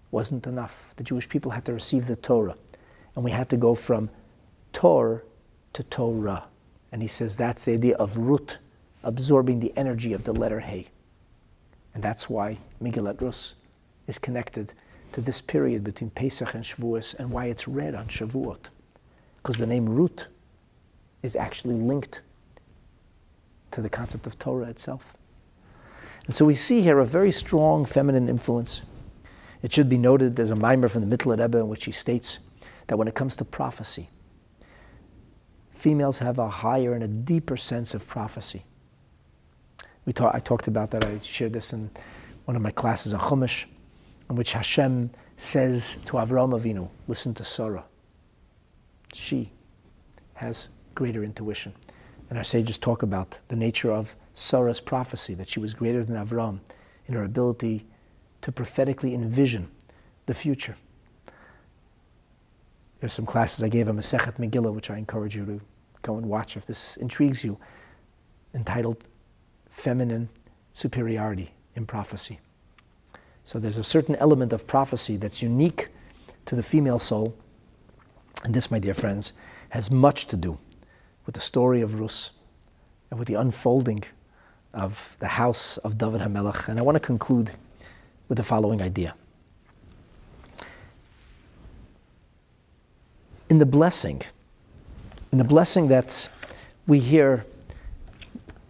[0.09, 0.93] wasn't enough.
[0.95, 2.55] The Jewish people had to receive the Torah.
[3.15, 4.09] And we had to go from
[4.73, 5.23] Tor
[5.73, 6.45] to Torah.
[6.91, 8.57] And he says that's the idea of root,
[9.03, 10.87] absorbing the energy of the letter Hey.
[11.93, 13.53] And that's why Megillat Rus
[14.07, 14.73] is connected
[15.11, 18.67] to this period between Pesach and Shavuos and why it's read on Shavuot
[19.41, 20.27] because the name root
[21.23, 22.21] is actually linked
[23.71, 25.13] to the concept of Torah itself.
[26.25, 28.81] And so we see here a very strong feminine influence.
[29.63, 32.39] It should be noted there's a mimer from the Mittler Rebbe in which he states
[32.87, 34.09] that when it comes to prophecy,
[35.73, 38.63] females have a higher and a deeper sense of prophecy.
[40.05, 41.89] We talk, I talked about that, I shared this in
[42.45, 43.65] one of my classes on Chumash,
[44.29, 47.85] in which Hashem says to Avram Avinu, listen to Sarah
[49.13, 49.51] she
[50.35, 51.73] has greater intuition.
[52.29, 56.15] And our sages talk about the nature of Sarah's prophecy, that she was greater than
[56.15, 56.59] Avram
[57.07, 57.85] in her ability
[58.41, 59.69] to prophetically envision
[60.27, 60.77] the future.
[62.99, 65.61] There's some classes I gave on Masechet Megillah, which I encourage you to
[66.01, 67.57] go and watch if this intrigues you,
[68.53, 69.05] entitled
[69.69, 70.29] Feminine
[70.73, 72.39] Superiority in Prophecy.
[73.43, 75.87] So there's a certain element of prophecy that's unique
[76.45, 77.35] to the female soul
[78.43, 79.33] and this, my dear friends,
[79.69, 80.57] has much to do
[81.25, 82.31] with the story of Rus
[83.09, 84.03] and with the unfolding
[84.73, 86.67] of the house of David HaMelech.
[86.67, 87.51] And I want to conclude
[88.27, 89.15] with the following idea.
[93.49, 94.21] In the blessing,
[95.31, 96.29] in the blessing that
[96.87, 97.45] we hear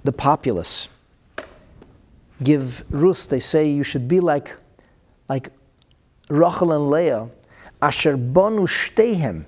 [0.03, 0.87] the populace
[2.41, 4.53] give Rus, they say you should be like,
[5.27, 5.51] like
[6.29, 7.29] Rachel and Leah,
[7.81, 9.45] asher bonu shtehem,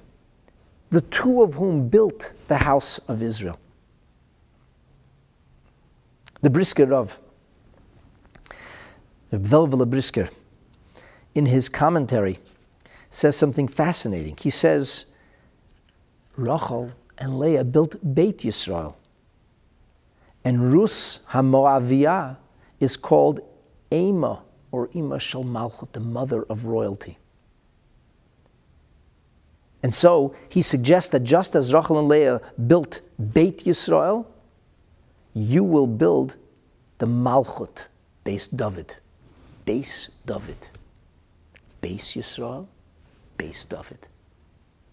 [0.91, 3.57] the two of whom built the house of Israel.
[6.41, 7.17] The Brisker of
[9.31, 10.29] Velvela Brisker,
[11.33, 12.39] in his commentary,
[13.09, 14.35] says something fascinating.
[14.37, 15.05] He says,
[16.35, 18.95] Rachel and Leah built Beit Yisrael,
[20.43, 22.35] and Rus HaMoaviyah
[22.81, 23.39] is called
[23.93, 24.41] Ema,
[24.71, 27.17] or Ima Shal Malchut, the mother of royalty.
[29.83, 33.01] And so he suggests that just as Rachel and Leah built
[33.33, 34.25] Beit Yisrael,
[35.33, 36.35] you will build
[36.99, 37.85] the Malchut,
[38.23, 38.95] base David.
[39.65, 40.67] Base David.
[41.81, 42.67] Base Yisrael,
[43.37, 44.07] base David.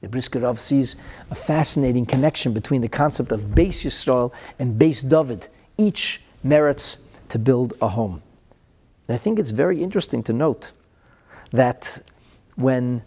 [0.01, 0.95] The Brisker Rav sees
[1.31, 5.49] a fascinating connection between the concept of base Yisrael and base David.
[5.77, 6.99] Each merits
[7.31, 8.23] to build a home.
[9.07, 10.71] And I think it's very interesting to note
[11.51, 12.03] that
[12.55, 13.03] when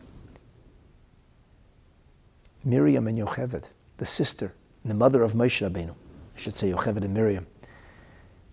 [2.63, 3.65] Miriam and Yocheved,
[3.97, 7.47] the sister and the mother of Moshe Rabbeinu, I should say Yocheved and Miriam,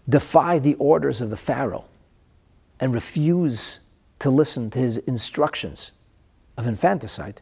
[0.08, 1.84] defy the orders of the Pharaoh
[2.80, 3.80] and refuse
[4.18, 5.92] to listen to his instructions
[6.56, 7.40] of infanticide,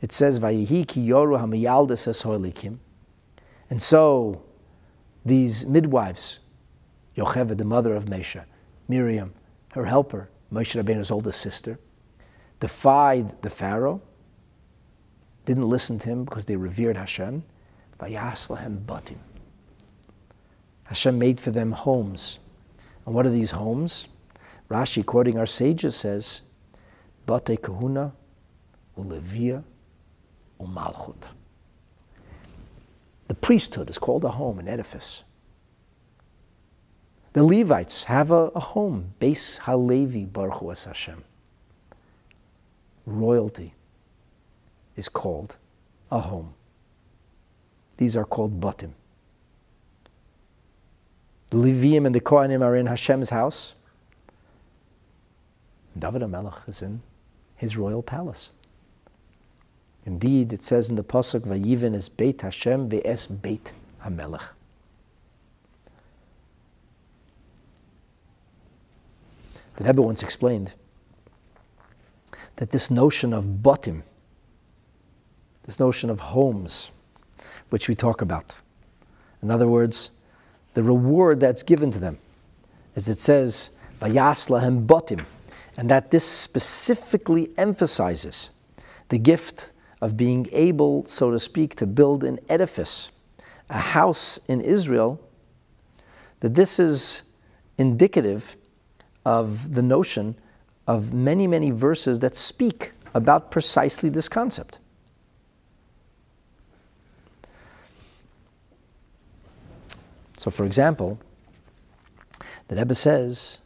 [0.00, 2.78] it says, Vayihi ki yoru hamayaldes
[3.68, 4.42] And so
[5.24, 6.38] these midwives,
[7.16, 8.42] Yocheved, the mother of Moshe,
[8.88, 9.34] Miriam,
[9.72, 11.78] her helper, Moshe Rabbeinu's oldest sister,
[12.60, 14.00] defied the Pharaoh,
[15.50, 17.42] didn't listen to him because they revered Hashem.
[17.98, 19.16] Vayaslahem batim.
[20.84, 22.38] Hashem made for them homes.
[23.04, 24.06] And what are these homes?
[24.70, 26.42] Rashi, quoting our sages, says,
[27.26, 28.12] Bate kahuna,
[28.96, 29.64] ulevia,
[30.60, 31.30] umalchut.
[33.26, 35.24] The priesthood is called a home, an edifice.
[37.32, 41.24] The Levites have a, a home, Beis Halevi Baruch Hu Hashem.
[43.04, 43.74] Royalty
[45.00, 45.56] is called
[46.12, 46.52] a home.
[47.96, 48.92] These are called batim.
[51.48, 53.74] The Levium and the Kohanim are in Hashem's house.
[55.98, 57.00] David HaMelech is in
[57.56, 58.50] his royal palace.
[60.04, 63.72] Indeed, it says in the pasuk, "Vayivin es Beit Hashem ve'es Beit
[64.04, 64.50] HaMelech."
[69.76, 70.74] The Rebbe once explained
[72.56, 74.02] that this notion of batim,
[75.70, 76.90] this notion of homes,
[77.68, 78.56] which we talk about,
[79.40, 80.10] in other words,
[80.74, 82.18] the reward that's given to them,
[82.96, 83.70] as it says,
[84.00, 85.26] "Vayaslahem batim,"
[85.76, 88.50] and that this specifically emphasizes
[89.10, 89.70] the gift
[90.00, 93.12] of being able, so to speak, to build an edifice,
[93.68, 95.20] a house in Israel,
[96.40, 97.22] that this is
[97.78, 98.56] indicative
[99.24, 100.34] of the notion
[100.88, 104.80] of many, many verses that speak about precisely this concept.
[110.40, 111.18] So, for example,
[112.68, 113.58] the Rebbe says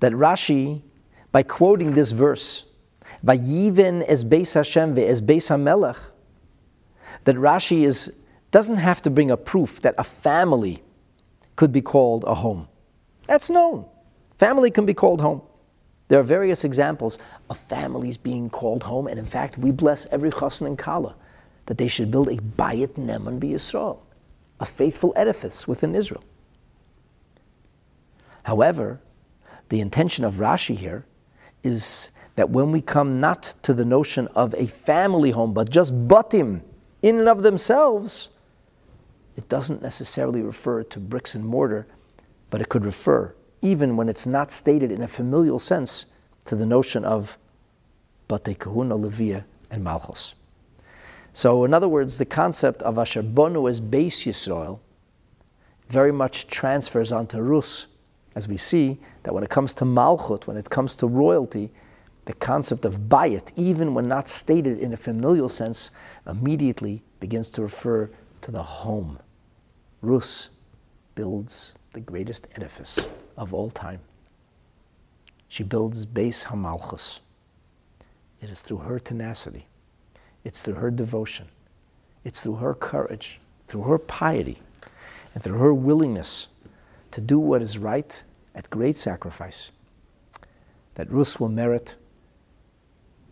[0.00, 0.82] that Rashi,
[1.30, 2.66] by quoting this verse,
[3.24, 5.96] Vayiven es Beis Hashem ve es Beis HaMelech,
[7.24, 8.12] that Rashi is,
[8.50, 10.82] doesn't have to bring a proof that a family
[11.56, 12.68] could be called a home.
[13.26, 13.86] That's known.
[14.36, 15.40] Family can be called home.
[16.08, 17.16] There are various examples
[17.48, 21.14] of families being called home, and in fact, we bless every chassan and kala
[21.64, 23.96] that they should build a bayit neman b'Yisrael,
[24.62, 26.22] a faithful edifice within Israel.
[28.44, 29.00] However,
[29.70, 31.04] the intention of Rashi here
[31.64, 36.06] is that when we come not to the notion of a family home, but just
[36.06, 36.60] batim
[37.02, 38.28] in and of themselves,
[39.36, 41.88] it doesn't necessarily refer to bricks and mortar,
[42.48, 46.06] but it could refer, even when it's not stated in a familial sense,
[46.44, 47.36] to the notion of
[48.28, 50.34] bate kahuna, levia, and malchus.
[51.34, 54.80] So, in other words, the concept of asher bonu as Beis Yisrael
[55.88, 57.86] very much transfers onto Rus,
[58.34, 61.70] as we see that when it comes to malchut, when it comes to royalty,
[62.24, 65.90] the concept of bayit, even when not stated in a familial sense,
[66.26, 68.10] immediately begins to refer
[68.40, 69.18] to the home.
[70.00, 70.48] Rus
[71.14, 72.98] builds the greatest edifice
[73.36, 74.00] of all time.
[75.48, 77.18] She builds Beis Hamalchus.
[78.40, 79.66] It is through her tenacity,
[80.44, 81.48] it's through her devotion,
[82.24, 84.60] it's through her courage, through her piety,
[85.34, 86.48] and through her willingness
[87.10, 88.24] to do what is right
[88.54, 89.70] at great sacrifice
[90.94, 91.94] that Rus will merit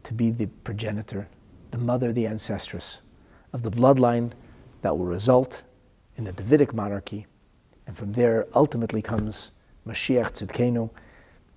[0.02, 1.28] to be the progenitor,
[1.70, 2.98] the mother, the ancestress
[3.52, 4.32] of the bloodline
[4.82, 5.62] that will result
[6.16, 7.26] in the Davidic monarchy.
[7.86, 9.50] And from there, ultimately comes
[9.86, 10.90] Mashiach Tzidkenu.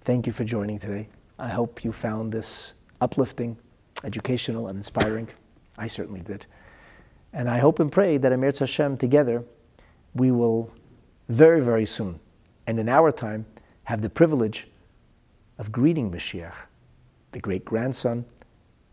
[0.02, 1.08] Thank you for joining today.
[1.40, 3.58] I hope you found this uplifting,
[4.04, 5.30] educational, and inspiring.
[5.78, 6.46] I certainly did.
[7.32, 9.44] And I hope and pray that Amir Hashem together,
[10.14, 10.72] we will
[11.30, 12.20] very, very soon,
[12.68, 13.46] and in our time,
[13.86, 14.68] have the privilege
[15.58, 16.54] of greeting Mashiach,
[17.32, 18.26] the great grandson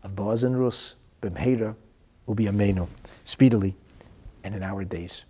[0.03, 1.75] of Boaz and Rus, B'mheira,
[2.25, 2.87] will be Amenu,
[3.23, 3.75] speedily
[4.43, 5.25] and in our days.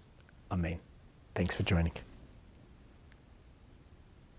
[0.52, 0.80] Amen.
[1.36, 1.94] Thanks for joining.